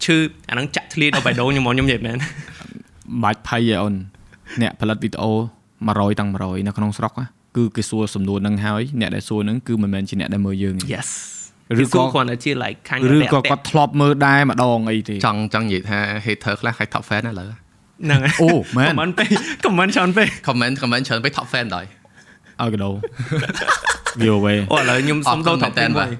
[0.03, 0.15] ឈឺ
[0.49, 2.17] អាហ្នឹងចាក់ធ្លាយដល់បេះដូងខ្ញុំមកខ្ញុំនិយាយមែន
[3.23, 3.93] បាច់ភ័យឯអូន
[4.61, 5.31] អ្នកផលិតវីដេអូ
[5.73, 11.09] 100តាំង100នៅក្នុងស្រុកណាគឺគេសួរសំណួរហ្នឹងហើយអ្នកដែលសួរហ្នឹងគឺមិនមែនជាអ្នកដែលមើលយើងទេ yes
[11.79, 17.49] ឬឬក៏ក៏គាត់តែជា like ខាងឬក៏គាត់ធ្លាប់មើលដែរម្ដងអីទេចង់ចង់និយាយថា hater ខ្លះខាច់ top fan ណាឥឡូវ
[18.01, 19.27] ហ្នឹងហើយអូមែន comment ពេក
[19.65, 21.87] comment ច្រើនពេក comment comment ច្រើនពេក top fan ដល់
[22.61, 26.11] ឲ្យកដោវាអ្វីអូឥឡូវខ្ញុំសុំដូរអត់ topic comment មួយ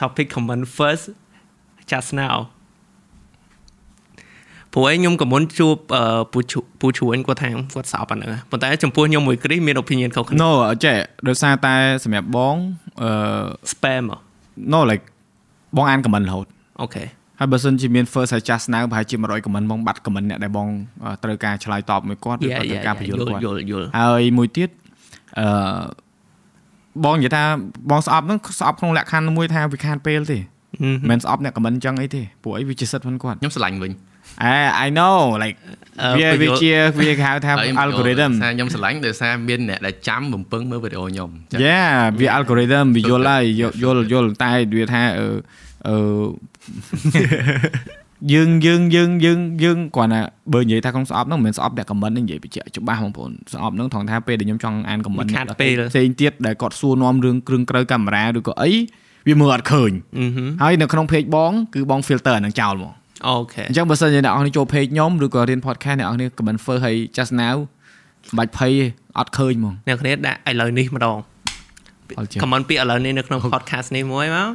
[0.00, 1.04] topic comment first
[1.90, 2.36] just now
[4.72, 10.50] ព្រោះឯងខ្ញុំក៏មុនជួបអឺពូឈូពូជួញគាត់ថាគាត់សោបអាហ្នឹងប៉ុន្តែចំពោះខ្ញុំមួយគ្រីសមាន opinion ខុសគ្នា No
[10.84, 10.96] ចេះ
[11.28, 11.74] ដោយសារតែ
[12.04, 12.56] សម្រាប់បង
[13.02, 13.10] អឺ
[13.72, 14.16] spam ហ៎
[14.72, 15.04] no like
[15.76, 16.46] បងអាន comment រហូត
[16.80, 17.04] អូខេ
[17.38, 20.68] ហើយបើសិនជាមាន first ហើយ just now ប្រហែលជា100 comment បងបាត់ comment អ្នកដែលបង
[21.04, 24.70] អឺត្រូវការឆ្លើយតបមួយគាត់ឬយ៉ាក៏ត្រូវយ៉ាការបញ្យល់យល់គាត់យល់យល់ហើយមួយទៀត
[25.38, 25.48] អឺ
[27.04, 27.42] បងនិយាយថា
[27.90, 33.92] បងស្អប់ហ្នឹងស្អប់ក្នុងលក្ខខណ្ឌមួយថាវាខាតពេលទេមិនមែនស្អប់អ្នក comment ចឹងអីទេពួកអីវាជាសិទ្ធិផងគាត់ខ្ញុំស្រឡាញ់វិញ
[34.44, 35.56] អេ I know like
[36.02, 45.28] អឺវាបញ្យល់វាជាវាគេហៅថាហើយ algorithm ថាខ្ញុំស្រឡាញ់ដោយសារមានអ្នកដែលចាំបំពឹងមើលវីដេអូខ្ញុំចឹង Yeah វា algorithm វាយល់ហើយយល់យល់យល់តែវាថាអឺ
[45.88, 45.98] អឺ
[48.32, 50.20] យើងយើងយើងយើងយើងគាត់ថា
[50.54, 58.70] បើនិយាយថាក្នុងស្អប់ហ្នឹងមិនមែនស្អប់តែ comment ហ្នឹងនិយាយបញ្ជាក់ច្បាស់បងប្អូនស្អប់ហ្នឹងត្រង់ថាពេលដែលខ្ញុំចង់អាន comment វាខាតពេលផ្សេងទៀតដែលគាត់សួរនាំរឿងគ្រឿងក្រៅកាមេរ៉ាឬក៏អី
[59.28, 62.92] វាមើលអត់ឃើញអឺហឹមហើយនៅក្នុង page បងគឺបង filter អាហ្នឹងចោលហ្មង
[63.26, 68.86] អូខេអញ្ចឹងបើសិនជាអ្នកនរនេះចូល page ខ្ញុំឬក៏រៀន podcast អ្នកនរនេះ comment first ហើយ just now មិនបាច់ភ័យទេ
[69.18, 71.16] អត់ឃើញហ្មងអ្នកគ្នាដាក់ឥឡូវនេះម្ដង
[72.18, 74.48] អត់ជា comment ពាក្យឥឡូវនេះនៅក្នុង podcast នេះមួយមក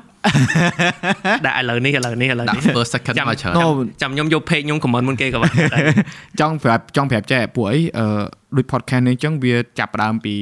[1.45, 3.65] ដាក់ឥឡូវនេះឥឡូវនេះឥឡូវដាក់នេះ first second ចាំមកច្រើន No
[4.01, 5.83] ចាំខ្ញុំយក page ខ្ញុំ comment មុនគេក៏បានដែរ
[6.39, 8.05] ចង់ប្រាប់ចង់ប្រាប់ចែពួកអីអឺ
[8.57, 10.33] ដូច podcast នេះអញ្ចឹងវាចាប់ផ្ដើមពី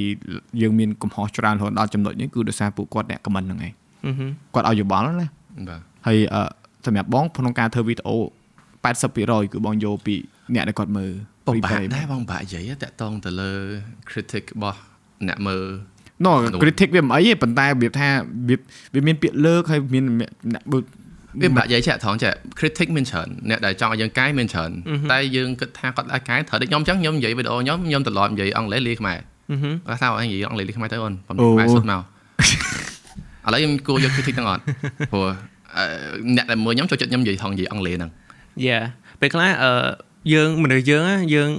[0.62, 3.74] យើងមានកំហុសច្រើនរហូតដល់ចំណុចនេះគឺដោយសារពួកគាត់អ្នក comment ហ្នឹងឯង
[4.06, 5.28] អឺហឹមគាត់ឲ្យយោបល់ណា
[5.70, 6.42] បាទហើយអឺ
[6.86, 8.18] សម្រាប់បងក្នុងការធ្វើវីដេអូ
[8.84, 10.16] 80%គឺបងយកពី
[10.54, 11.12] អ្នកដែលគាត់មើល
[11.48, 13.52] បងបាក់ replay ដែរបងបាក់និយាយតាក់តងទៅលើ
[14.10, 14.80] critic របស់
[15.28, 15.64] អ្នកមើល
[16.26, 18.08] ណូនោះ critic វាមិនអីទេប៉ុន្តែរបៀបថា
[18.50, 18.56] វា
[18.94, 20.04] វាមានពាក្យលើកហើយមាន
[20.54, 20.78] អ្នកបើ
[21.42, 24.72] វាបាក់និយាយចាក់ត្រង់ចា critic មានច្រើនអ្នកដែលចង់ឲ្យយើងកែមានច្រើន
[25.12, 29.18] តែយើងគិតថាគាត់អាចកែត្រូវដូចខ្ញុំអញ្ចឹងខ្ញុំនិយាយវីដេអូខ្ញុំខ្ញុំត្រឡប់និយាយអង់គ្លេសលាខ្មែរ
[29.52, 32.02] អឺហឹមគាត់ថាអញនិយាយអង់គ្លេសលាខ្មែរទៅអូនผมអូខ្មែរសុទ្ធមក
[33.46, 34.62] ឥឡូវខ្ញុំគួរយក critic ទាំងអត់
[35.12, 35.26] ព្រោះ
[35.78, 35.86] អឺ
[36.36, 38.12] អ្នកដែលមើលខ្ញុំចូលចិត្តខ្ញុំនិយាយថងនិយាយអង់គ្លេសហ្នឹង
[38.66, 38.80] យ៉ា
[39.22, 39.72] ពេលខ្លះអឺ
[40.34, 41.50] យើងមនុស្សយើងណាយើង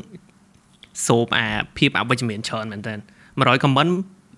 [1.06, 1.46] សូបអា
[1.76, 2.94] ភាពអវិជ្ជមានច្រើនមែនតើ
[3.30, 3.92] 100 comment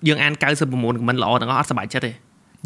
[0.09, 2.13] យើងអាន99 comment ល្អទាំងអស់អត់សប្បាយចិត្តទេ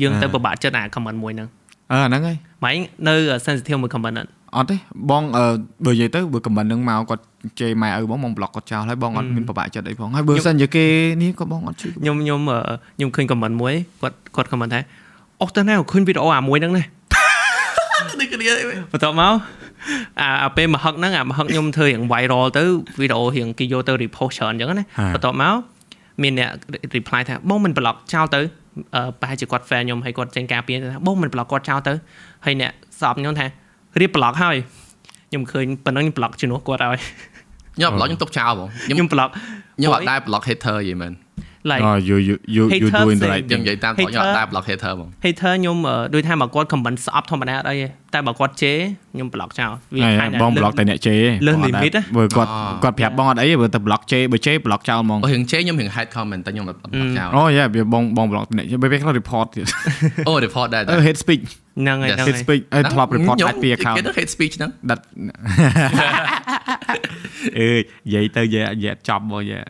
[0.03, 1.49] យើងទៅពិបាកចិត្តអា comment មួយហ្នឹង
[1.93, 2.76] អឺហ្នឹងហើយម៉េច
[3.09, 3.14] នៅ
[3.47, 4.26] sensitive មួយ comment ហ្នឹង
[4.57, 4.76] អត់ទេ
[5.11, 5.45] បងអឺ
[5.84, 7.22] បើនិយាយទៅបើ comment ហ្នឹងមកគាត់
[7.61, 10.84] ជេរម៉ែឪបងបង block គាត់ចោលហើយបងអត់មានប្របាក់ចិត្តអីផងហើយបើសិនជាគេ
[11.22, 12.59] នេះក៏បងអត់ជួយខ្ញុំខ្ញុំអឺ
[12.97, 14.80] ខ្ញុំឃើញ comment មួយគាត់គាត់ comment ថា
[15.43, 16.84] អូទៅណាឃើញវីដេអូអាមួយហ្នឹងណា
[18.20, 18.49] ដូចគ្នា
[18.93, 19.32] បន្ទាប់មក
[20.20, 22.62] អាអាពេលមហឹកហ្នឹងអាមហឹកខ្ញុំធ្វើរៀង viral ទៅ
[23.01, 24.84] វីដេអូរៀងគេយកទៅ repost ច្រើនអញ្ចឹងណា
[25.14, 25.55] បន្ទាប់មក
[26.23, 26.51] មានអ្នក
[26.97, 28.41] reply ថាបងមិន block ចោលទៅ
[28.95, 31.93] អឺប្រហែលជាគាត់ fan ខ្ញុំហើយគាត់ចេញការពារថាបងមិន block គាត់ចោលទៅ
[32.45, 33.47] ហើយអ្នកសອບខ្ញុំថា
[34.01, 34.57] រៀប block ហើយ
[35.31, 36.99] ខ្ញុំឃើញប៉ុណ្ណឹងខ្ញុំ block ជំនួសគាត់ហើយ
[37.77, 39.31] ខ្ញុំ blog ខ្ញុំទុកចោលបងខ្ញុំខ្ញុំ block
[39.77, 41.12] ខ្ញុំអត់ដែរ blog hater យីមែន
[41.71, 43.33] like អូ you you you you Hater doing the thing.
[43.33, 48.79] right ខ្ញុំ thing និយាយតាមត្រង់ខ្ញុំអត់ដែរ blog hater បង hater ខ្ញុំអឺដូចថាមកគាត់ comment ស្អប់ធម្មតាអត់អីទេតែបើគាត់ជេរ
[49.15, 58.27] ខ្ញុំ block ចោលវាហើយខាងបង block តែអ្នកជេរលើសបងអត់ limit ដែរណាបើគាត់អូគាត់ប្រាប់បងអត់អីបើតែ block ជេរបើជេរ block ចោលហ្មងអូរឿងជេរខ្ញុំរឿង hate comment តែខ្ញុំអត់ block ចោលអូយ៉ាវាបងបង
[58.33, 59.67] block តែអ្នកជេរបើពេលខ្លះ report ទៀត
[60.29, 61.45] អូ report ដែរអឺ hate speech
[61.83, 62.17] ហ្នឹងហើយ Yes.
[62.17, 65.03] ហ្នឹង hate ហើយ speech អឺធ្លាប់ report ដាច់ពី account គេទៅ hate speech ហ្នឹងដាច់
[67.59, 69.65] អឺនិយាយទៅនិយាយនិយាយអត់ចប់បងនិយាយ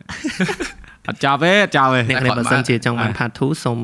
[1.09, 3.77] អត់ចប់ទេអត់ចប់ទេអ្នកតែនេះគាត់បើសិនមកជាចង់បាន part 2សូម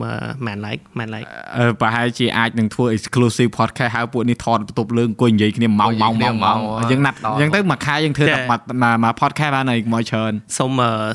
[0.46, 6.58] man like man like អឺប្រហែលជាអាចនឹងធ្វើ exclusive podcast ហៅពួកនេះថតបន្ទប់លើអង្គុយនិយាយគ្នាម៉ោងម៉ោងម៉ោងម៉ោង
[6.92, 8.60] យើងណាត់យើងទៅមួយខែយើងធ្វើតែមួយ
[9.04, 10.72] មួយ podcast បានហើយមកច្រើនសូម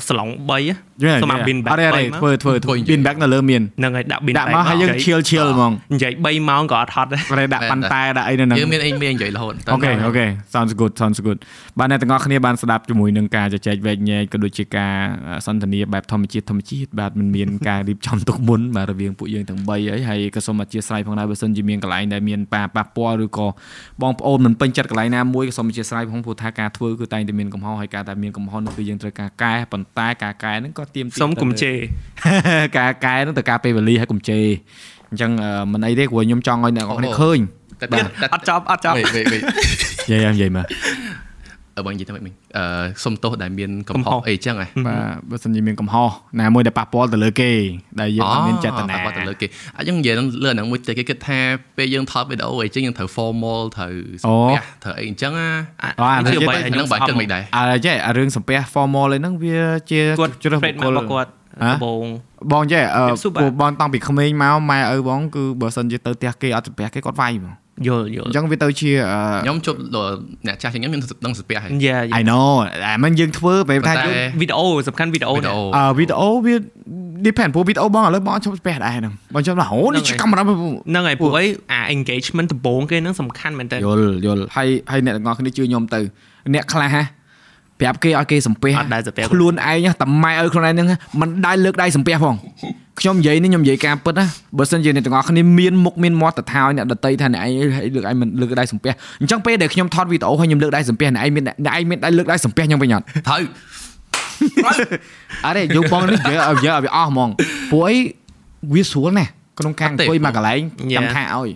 [0.07, 0.29] ស្លង
[0.65, 0.90] 3
[1.23, 10.25] សូមអា bin អ back ត់ទេអត់ទេ3ធ្វើធ្វើធ្វើ bin back នៅលើមានហ្នឹងហើយដាក់ bin ដាក់ back មកហើយយើង chill chill ហ្មងនិយាយ3ម៉ោងក៏អត់ហត់ដែរគាត់ដាក់ប៉ាន់តែដាក់អីនៅហ្នឹងយើងមានអីមាននិយាយរហូតអូខេអូខេ
[10.53, 11.37] sounds good sounds good
[11.79, 14.93] បាទអ្នកទាំងអស់គ្នាបានស្ដាប់ជាមួយនឹងការជជែកវែកញែកក៏ដូចជាការ
[15.45, 23.47] សន្ទនាបែបធម្មជាតិធម្មជាតិបាទមិនមានការរៀបចំទុកមុនបាទរវាងពួកយើងទាំង3ហើយហើយក៏សូមអធិស្ឋានផងដែរបើសិនជាមានកន្លែងដែលមានប៉ះប៉ះពាល់ឬក៏
[24.01, 31.77] បងប្អូនមិនពេញចិត្តកន្លែងណាមួយក៏សូមអធិស្ឋានផងព្រោះថាការធ្វើគឺតែងតែមានកំហុសហើយការតែមានកំហុសនោះគឺយើងត្រូវការកែប៉ុន្តែការកែហ្នឹងក៏ទៀមទីសូមគុំជេរ
[32.77, 34.45] ការកែហ្នឹងទៅការពេលវេលាហើយកុំជេរ
[35.09, 37.39] អញ្ចឹងអឺមិនអីទេព្រោះខ្ញុំចង់ឲ្យអ្នកនរគ្នាឃើញ
[37.81, 39.41] តែបាទអត់ចប់អត់ចប់វេវេវេនិ
[40.11, 41.30] យាយនិយាយមកអឺ
[41.85, 46.09] បងនិយាយទៅមិនអឺសុំទោសដែលមានកំហុសអីចឹងហ៎បាទបើសិនជាមានកំហុស
[46.41, 47.51] ណាមួយដែលប៉ះពាល់ទៅលើគេ
[48.01, 49.47] ដែលយើងអត់មានចេតនាប៉ះពាល់ទៅលើគេ
[49.77, 50.13] អញ្ចឹងនិយាយ
[50.43, 51.39] លើអាហ្នឹងមួយទៀតគេគិតថា
[51.77, 55.49] ពេលយើងថតវីដេអូអីចឹងយើងត្រូវ formal ត្រូវសំពះត្រូវអីអញ្ចឹងណា
[55.83, 59.59] អូអានេះអានិយាយហ្នឹងបើគិតមិនដែរអើចេះអារឿងសំពះ formal អីហ្នឹងវា
[59.91, 61.31] ជាគាត់ជ្រើសបុ trade គ្គលរបស់គាត់
[61.63, 62.03] ហ៎ដបង
[62.51, 67.53] បងចេះអឺជំរាបសួរបាទពូបងតាំងពីក្មេងមកម៉ែឪបងគឺបើសិនជាទៅផ្ទះគេអត់សំពះគេគាត់វាយហ្មង
[67.87, 69.77] យល់យល់អញ្ចឹងវាទៅជាអឺខ្ញុំជប់
[70.47, 72.49] អ្នកចាស់ជាងខ្ញុំខ្ញុំដឹងសំពះហើយយ៉ា I know
[72.87, 76.55] អាមិនយើងធ្វើពេលថាប៉ុន្តែយើងវីដេអូសំខាន់វីដេអូវីដេអូអឺវីដេអូវា
[77.27, 85.99] depend ព្រោះវីដេអូបងឥឡូវបងអត់ឈប់ស្ពះដែរហ្នឹងបងចាំថាអូនេះជាកាមេរ៉ាហ្នឹងហើយពួកអីអា engagement ដំបូងគេហ្នឹងសំខាន់មែនតើយល់យល់ហើយហើយអ្នកទាំងអស់គ្នាជឿខ្ញុំទៅ
[86.53, 87.05] អ្នកខ្លះហ่ะ
[87.81, 90.87] ប្រាប់គេឲ្យគេសំពះអត់ដែលសំពះខ្លួនឯងតែម៉ែឲ្យខ្លួនឯងហ្នឹង
[91.21, 92.35] មិនដែលលើកដៃសំពះផង
[92.99, 94.25] ខ្ញុំនិយាយនេះខ្ញុំនិយាយការពិតណា
[94.57, 97.51] បើសិនជាអ្នកទាំងអស់គ្នាមានមុខមានមាត់ទៅថាឲ្យអ្នកដតីថាអ្នកឯង
[97.95, 98.91] លើកឯងមិនលើកដៃសំពះ
[99.21, 103.41] អញ្ចឹងពេលដែលខ្ញុំថតវីដេអូហើយខ្ញុំលើកដៃសំពះអ្នកឯងមានអ្នកឯងមានដៃលើកដៃសំពះខ្ញុំវិញអត់ត្រូវ
[105.45, 107.29] អរេយកបងនេះនិយាយឲ្យនិយាយឲ្យវាអស់ហ្មង
[107.71, 107.95] ពួកអី
[108.73, 110.61] វាស្រួលណាស់ក្នុងការអង្គុយមកកន្លែង
[110.97, 111.49] ចាំថាឲ្យ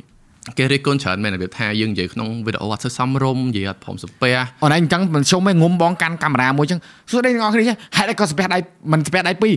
[0.58, 6.80] គេរិះគន់ច្រើនមែនរបៀបថាយើងនិយាយក្នុងវីដេអូអត់សូវសមរម្យនិយាយអត់ព្រមសំពះអូនឯងអញ្ចឹងមិនសុំឯងងុំបងកាន់កាមេរ៉ាមួយអញ្ចឹង
[7.12, 7.64] សួរដេញទាំងអស់គ្នា
[7.98, 8.58] ហេតុអីក៏ស្ពះដៃ
[8.92, 9.54] មិនស្ពះដៃពីរ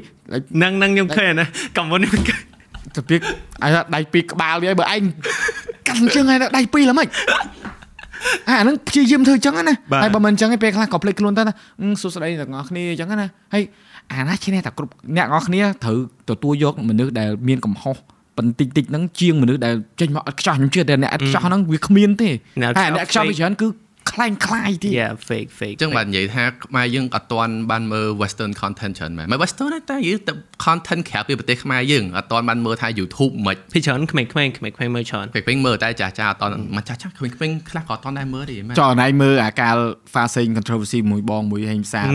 [0.57, 1.47] ហ្នឹងហ្នឹងខ្ញុំឃើញណា
[1.77, 2.41] កំមុនខ្ញុំឃើញ
[2.97, 3.17] ទៅពី
[3.63, 5.03] អាដៃពីរក្បាលវាឲ្យបើឯង
[5.89, 7.07] កាន់អញ្ចឹងហើយដៃពីរល្មិច
[8.49, 13.63] អាហ្នឹងព្យាយាមធ្វើអញ្ចឹងណាហើយបើមិនអញ្ចឹងឯងពេលខ្លះក៏ភ្លេចខ្លួនទៅណាអឺសួស្ដីទាំងអស់គ្នាអញ្ចឹងណាហើយ
[14.13, 15.99] អាណាឈ្នះតែគ្រប់អ្នកទាំងអស់គ្នាត្រូវ
[16.31, 17.97] ទទួលយកមនុស្សដែលមានកំហុស
[18.39, 22.31] បន្តិចតិចហ្នឹងជាងមនុស្សដែលចេញមកអត់ខ្ចោះខ្ញុំជឿតែអ្នកអត់ខ្ចោះហ្នឹងវាគ្មានទេ
[22.79, 23.69] ហើយអ្នកខ្ចោះវាច្រើនគឺ
[24.13, 30.33] ខ្លាំងខ្លាយទៀត Yeah fake fake អញ្ចឹងបាទនិយាយថាខ្មែរយើងអត់ទាន់បានមើល western content ច្រើនមែនមិន western តែយើងទៅ
[30.67, 37.35] content ក្រៅពីប្រទេសខ្មែរយើងអត់ទាន់បានមើលថា YouTube មិនពីច្រើនក្មេងៗក្មេងៗមើលច្រើនក្មេងៗមើលតែចាស់ចាស់អត់ទាន់មកចាស់ចាស់ក្មេងៗ
[37.71, 39.77] ខ្លះក៏អត់ទាន់ដែរមើលទេមែនចុះណៃមើលអាកាល
[40.15, 42.07] fasting controversy មួយបងមួយហេងផ្សារ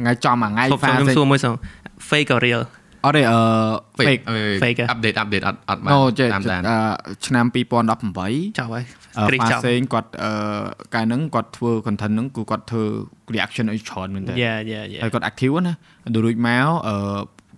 [0.00, 1.54] ថ្ងៃចំមួយថ្ងៃ fasting ខ្ញុំសួរមួយសង
[2.08, 2.62] fake ក៏ real
[3.04, 3.38] អត់ទេអឺ
[3.98, 4.22] fake
[4.62, 6.76] Fake ហ៎ update update អត់អត់បានអូចេះតាមដានអឺ
[7.26, 8.84] ឆ្នាំ2018ចប់ហើយ
[9.28, 10.32] គ្រីសចប់ facing គាត់អឺ
[10.94, 12.84] កាលហ្នឹងគាត់ធ្វើ content ហ្នឹងគឺគាត់ធ្វើ
[13.34, 15.74] reaction ឲ្យច្រើនមែនតើ yeah yeah yeah ហើយគាត់ active ណា
[16.14, 16.94] ដូចរួចមកអឺ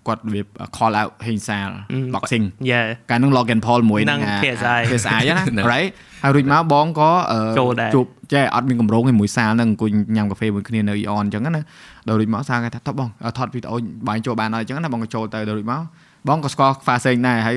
[0.06, 0.40] គាត់វា
[0.76, 1.70] call out ហេងសាល
[2.14, 5.90] boxing yeah កាលហ្នឹង Logan Paul មួយហ្នឹងអា KSI KSI ណាហ្នឹង right
[6.24, 11.62] ហើយរួចមកបងក៏អឺចូលដែរជួបចេះអត់មានកម្រងឯមួយសាលហ្នឹងអង្គុយញ៉ាំកាហ្វេមួយគ្នានៅ Eon អញ្ចឹងណា
[12.08, 13.08] ដល់រួចមកសាលគេថាតោះបង
[13.38, 13.76] ថតវីដេអូ
[14.08, 15.82] បាញ់ចូលបានហើយអញ្ចឹងណាបងក៏ចូលទៅដល់រួចមក
[16.28, 17.56] បងក៏ស្គាល់ Fasing ដែរហើយ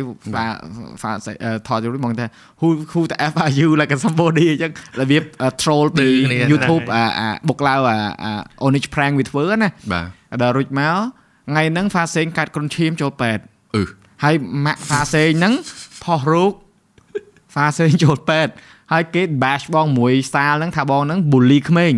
[1.02, 2.28] Fasing ថតចូលរួចបងថា
[2.60, 5.24] who who the f are you like somebody អញ្ចឹងរបៀប
[5.62, 8.32] troll ពីឌឺគ្នា YouTube អាអាបុកឡៅអាអា
[8.66, 10.02] Onich prank វាធ្វើណាបា
[10.34, 10.98] ទដល់រួចមក
[11.50, 13.44] ថ្ងៃហ្នឹង Fasing កាត់គ្រុនឈាមចូលពេទ្យ
[13.76, 13.84] អឺ
[14.24, 14.36] ហើយ
[14.66, 15.54] ម៉ាក់ Fasing ហ្នឹង
[16.04, 16.52] ផុសរូប
[17.56, 18.52] Fasing ចូលពេទ្យ
[18.92, 21.94] ហើយគេ bash បងមួយសាលហ្នឹងថាបងហ្នឹង bully ក្មេង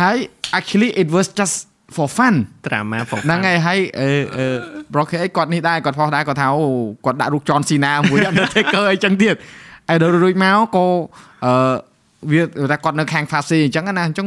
[0.00, 0.16] ហើយ
[0.58, 1.56] actually it was just
[1.96, 2.34] for fun
[2.66, 4.46] drama for ហ្នឹងហើយហើយអឺអឺ
[4.92, 6.66] Brock អីគាត់នេះដែរគាត់ផុសដែរគាត់ថាអូ
[7.04, 9.34] គាត់ដាក់រូប John Cena មួយ Undertaker អីចឹងទៀត
[9.88, 10.86] ហើយដល់រួចមកក៏
[11.44, 11.52] អឺ
[12.30, 12.40] វា
[12.72, 14.26] ថាគាត់នៅខាង Fasing អញ្ចឹងណាអញ្ចឹង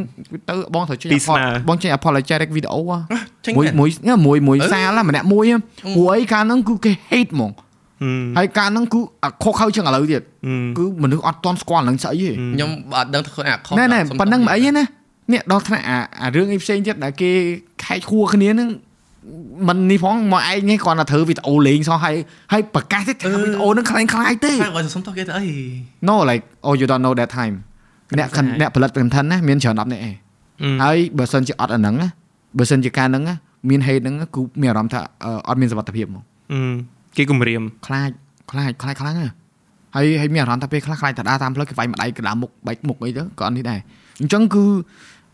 [0.49, 2.97] ទៅបងត្រូវចេញពីស្មើបងចេញ apologetic video ហ៎
[3.45, 3.89] ចេញមួយមែនមួយ
[4.27, 5.57] មួយមួយអឺសាលណាម្នាក់មួយហ៎
[5.95, 7.53] ព្រោះអីកាលហ្នឹងគឺគេ hate ហ្មង
[8.03, 8.23] Hmm.
[8.37, 10.65] ហើយកាលហ្នឹងគឺអាខុសខើជាងឥឡូវទៀត Hmm.
[10.77, 14.83] គឺមនុស្សអត់តន់ស្គាល់ហ្នឹងស្អីទេខ្ញុំអត់ដឹងថាខ្លួនអាខុសណែណែសុំប៉ុណ្ណឹងទោសមិនអីទេណា
[15.31, 17.31] នេះដល់ថ្នាក់អាអារឿងអីផ្សេងទៀតដែលគេ
[17.83, 18.69] ខែកហួរគ្នាហ្នឹង
[19.67, 22.15] មិននេះផងមកឯងនេះគ្រាន់តែធ្វើវីដេអូលេងសោះហើយ
[22.53, 25.45] ហើយប្រកាសទេថាវីដេអូហ្នឹងខ្លាំងខ្លាយទេហើយគាត់សុំទោសគេទៅអី
[26.09, 27.55] No like oh you don't know that time
[28.17, 30.15] អ្នក con- អ្នកផលិត content ណាមានច្រើន10នាក់ឯង
[30.63, 30.77] Hmm.
[30.83, 32.07] ហើយបើសិនជាអត់អាហ្នឹងណា
[32.57, 33.35] បើសិនជាការហ្នឹងណា
[33.69, 36.23] មាន hate ហ្នឹងណាគឺមានអារម្មណ៍ថាអឺអត់មានសុវត្ថិភាពហ្មង
[36.53, 36.73] Hmm.
[37.17, 38.09] គេគំរាមខ្លាច
[38.51, 39.33] ខ្លាចខ្លាចខ្លាំងណាស់
[39.95, 43.79] ហើយហើយមានអារម្មណ៍ថាពេលខ្លះខ្លាចទៅដើរតាមផ្លូវគេវាយម្ដាយក្តាមមុខបែកមុខអីទៅក៏អត់នេះដែរ
[44.21, 44.63] អញ្ចឹងគឺ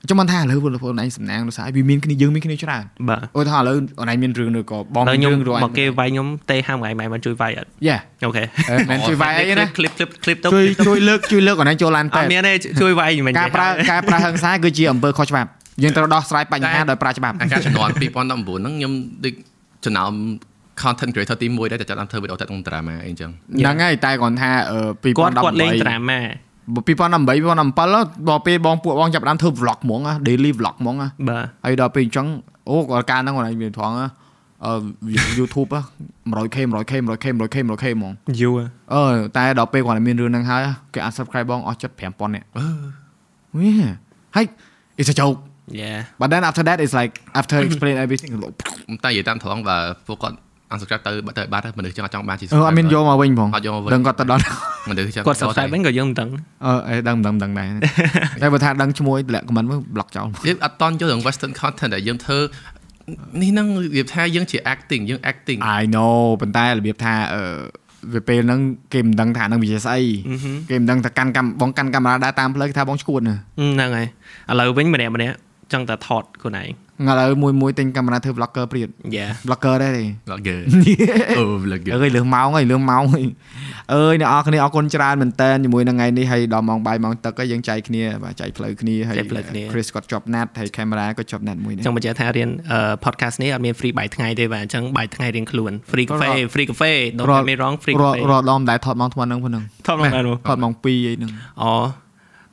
[0.09, 8.45] ចាំមិនថាឥឡូវពលពលឯងសំណាងដោយសារវាមានគ្នាយើងមានគ្នាច្រើន បាទ អូថាឥឡូវអូនឯងមានរឿងឬក៏បង ដល់ មាន ខ្ញុំ រឿងឬ មកគេវាយខ្ញុំទេហាមថ្ងៃម៉ែមកជួយវាយអត់ យ៉ា អូខេ
[8.91, 15.49] មិនជួយវាយអីណា คลิปคลิปคลิปទៅ ជួយជួយលើកជួយលើកអូនឯងចូលឡាន អ ពេ ត់ ទ្យ មានទេជួយវាយមិន ការប្រើការប្រើហិង្សាគឺជាអំពើខុសច្បាប់
[15.83, 18.93] យើងត្រូវដោះស្រាយបញ្ហាដោយប្រើច្បាប់ អាការជំនាន់2019ហ្នឹងខ្ញុំ
[19.25, 19.35] ដូច
[19.85, 20.13] ចំណោម
[20.83, 26.19] content creator ទី1ដែរតែចាប់តាមធ្វើវីដេអូតាក់ទង drama អីចឹង ហ្នឹងហើយតែគ្រាន់ថាអឺ គាត់គាត់លេង 2018 drama
[26.74, 32.28] 2018 2017ដល់ពេលបងពួកបងចាប់ផ្ដើមធ្វើ vlog ហ្មងណា daily vlog ហ្មងណាបាទហើយដល់ពេលអញ្ចឹង
[32.70, 34.08] អូគាត់ការហ្នឹងគាត់ឯងមានត្រង់ណា
[34.66, 34.74] អឺ
[35.38, 35.82] YouTube ហ៎
[36.32, 38.60] 100k 100k 100k 100k 100k ហ្មងយូរ
[38.94, 39.02] អឺ
[39.38, 40.62] តែដល់ពេលគាត់មានរឿងហ្នឹងហើយ
[40.94, 42.66] គេ unsubscribe បងអស់ចិត្ត5000នាក់អឺ
[43.60, 43.72] វា
[44.36, 44.46] ហើយ
[45.00, 45.40] it's a joke
[45.82, 48.32] yeah but then after that it's like after explain everything
[49.04, 49.78] តែនិយាយតាមត្រង់បើ
[50.08, 50.38] ពួកគាត់
[50.74, 54.42] unsubscribe ទៅទៅបាត់ហើយមនុស្សចឹងអត់ចង់បានជាអឺអត់មានយកមកវិញផងអត់យកមកវិញដឹងគាត់ទៅដល់
[54.90, 56.30] មនុស្សចឹងគាត់ subscribe វិញក៏យើងមិនដឹង
[56.66, 57.68] អឺអេដឹងមិនដឹងមិនដឹងដែរ
[58.42, 62.40] តែបើថាដឹងឈ្មោះតម្លាក់ comment មក block ចោលយើងអត់តន់យករឿង western content ដែលយើងធ្វើ
[63.42, 67.42] នេះហ្នឹងរបៀបថាយើងជា acting យើង acting I know ប៉ុន្តែរបៀបថាអឺ
[68.14, 68.62] វាពេលហ្នឹង
[68.94, 70.02] គេមិនដឹងថាហ្នឹងវាជាស្អី
[70.70, 74.08] គេមិនដឹងថាកាន់កាំបងកាន់កាមេរ៉ាដើរតាមផ្លូវគេថាបងឈួតណាហ្នឹងហើយ
[74.52, 75.36] ឥឡូវវិញម្នាក់ម្នាក់
[75.74, 76.70] ចង់តែថតខ្លួនឯង
[77.00, 80.60] ឥឡូវមួយមួយទិញកាមេរ៉ាធ្វើ vlogger ព្រាត yeah vlogger ដែរទេ vlogger
[81.38, 83.26] អូ vlogger អើយលើសម៉ោងហើយលើសម៉ោងហើយ
[83.96, 97.48] អើយអ្នកនរគ្នាអរគុណច្រើនមែនតើជាមួយនឹងថ្ងៃនេះហើយដល់ម៉ោងបាយម៉ោងទឹកហើយយើងចែកគ្នាបាទចែកផ្លូវគ្នាហើយចែកផ្លូវគ្នា Chris គាត់ជាប់ណាត់ហើយ camera ក៏ជាប់ណាត់មួយដែរចង់បញ្ជាក់ថារៀនអឺ podcast នេះអត់មាន free បាយថ្ងៃទេបាទអញ្ចឹងបាយថ្ងៃរៀងខ្លួន free រាល់ cafe free cafe don't get
[97.50, 101.32] me wrong free រាល់ cafe រាល់ដងមិនដែលថតម៉ោងធ្ងន់ហ្នឹងផងហ្នឹងថតមកបានមកថតម៉ោង2អីហ្នឹង
[101.62, 101.72] អូ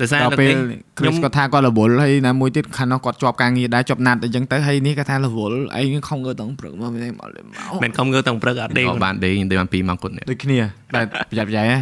[0.03, 7.47] ដោយសារដល់លើកពេលនេះ Chris គាត់ថាគាត់រវល់ហើយណាមួយទៀតខាងនោះគាត់ជាប់ការងារដែរជាប់ណាត់អីចឹងទៅហើយនេះគាត់ថារវល់អីខំងើតងព្រឹកមកមិនមកលេម
[7.79, 10.59] កមិនខំងើតទាំងព្រឹកអត់ទេអត់បានដេកដេកបាន2ម៉ោងគត់នេះដូចគ្នា
[10.95, 11.01] តែ
[11.31, 11.79] ប្រយ័ត្នប្រយែងណា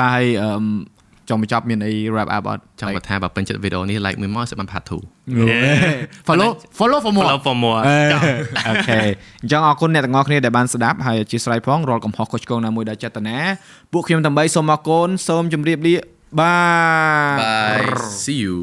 [0.00, 0.64] បាទហើយអឺម
[1.28, 7.80] ចង់បញ្ចប់មានអី wrap up អត់ចង់បើថាបើពេញចិត្តវីដេអូនេះ like មួយមកសិបាន part 2 follow follow for more follow for more
[8.68, 9.00] អូខេ
[9.42, 13.36] អញ្ចឹងអរគុណអ្នកទាំងអស់គ្នាដែលបានស្ដាប់ហើយអធិស្ឋានផងរាល់កំហុសខុសឆ្គងណាមួយដែលចេតនា
[13.92, 15.94] ពួកខ្ញុំដើម្បីសូមអរគុណសូមជម្រាបលា
[16.38, 16.60] បា
[17.78, 17.88] យ bye
[18.22, 18.56] see you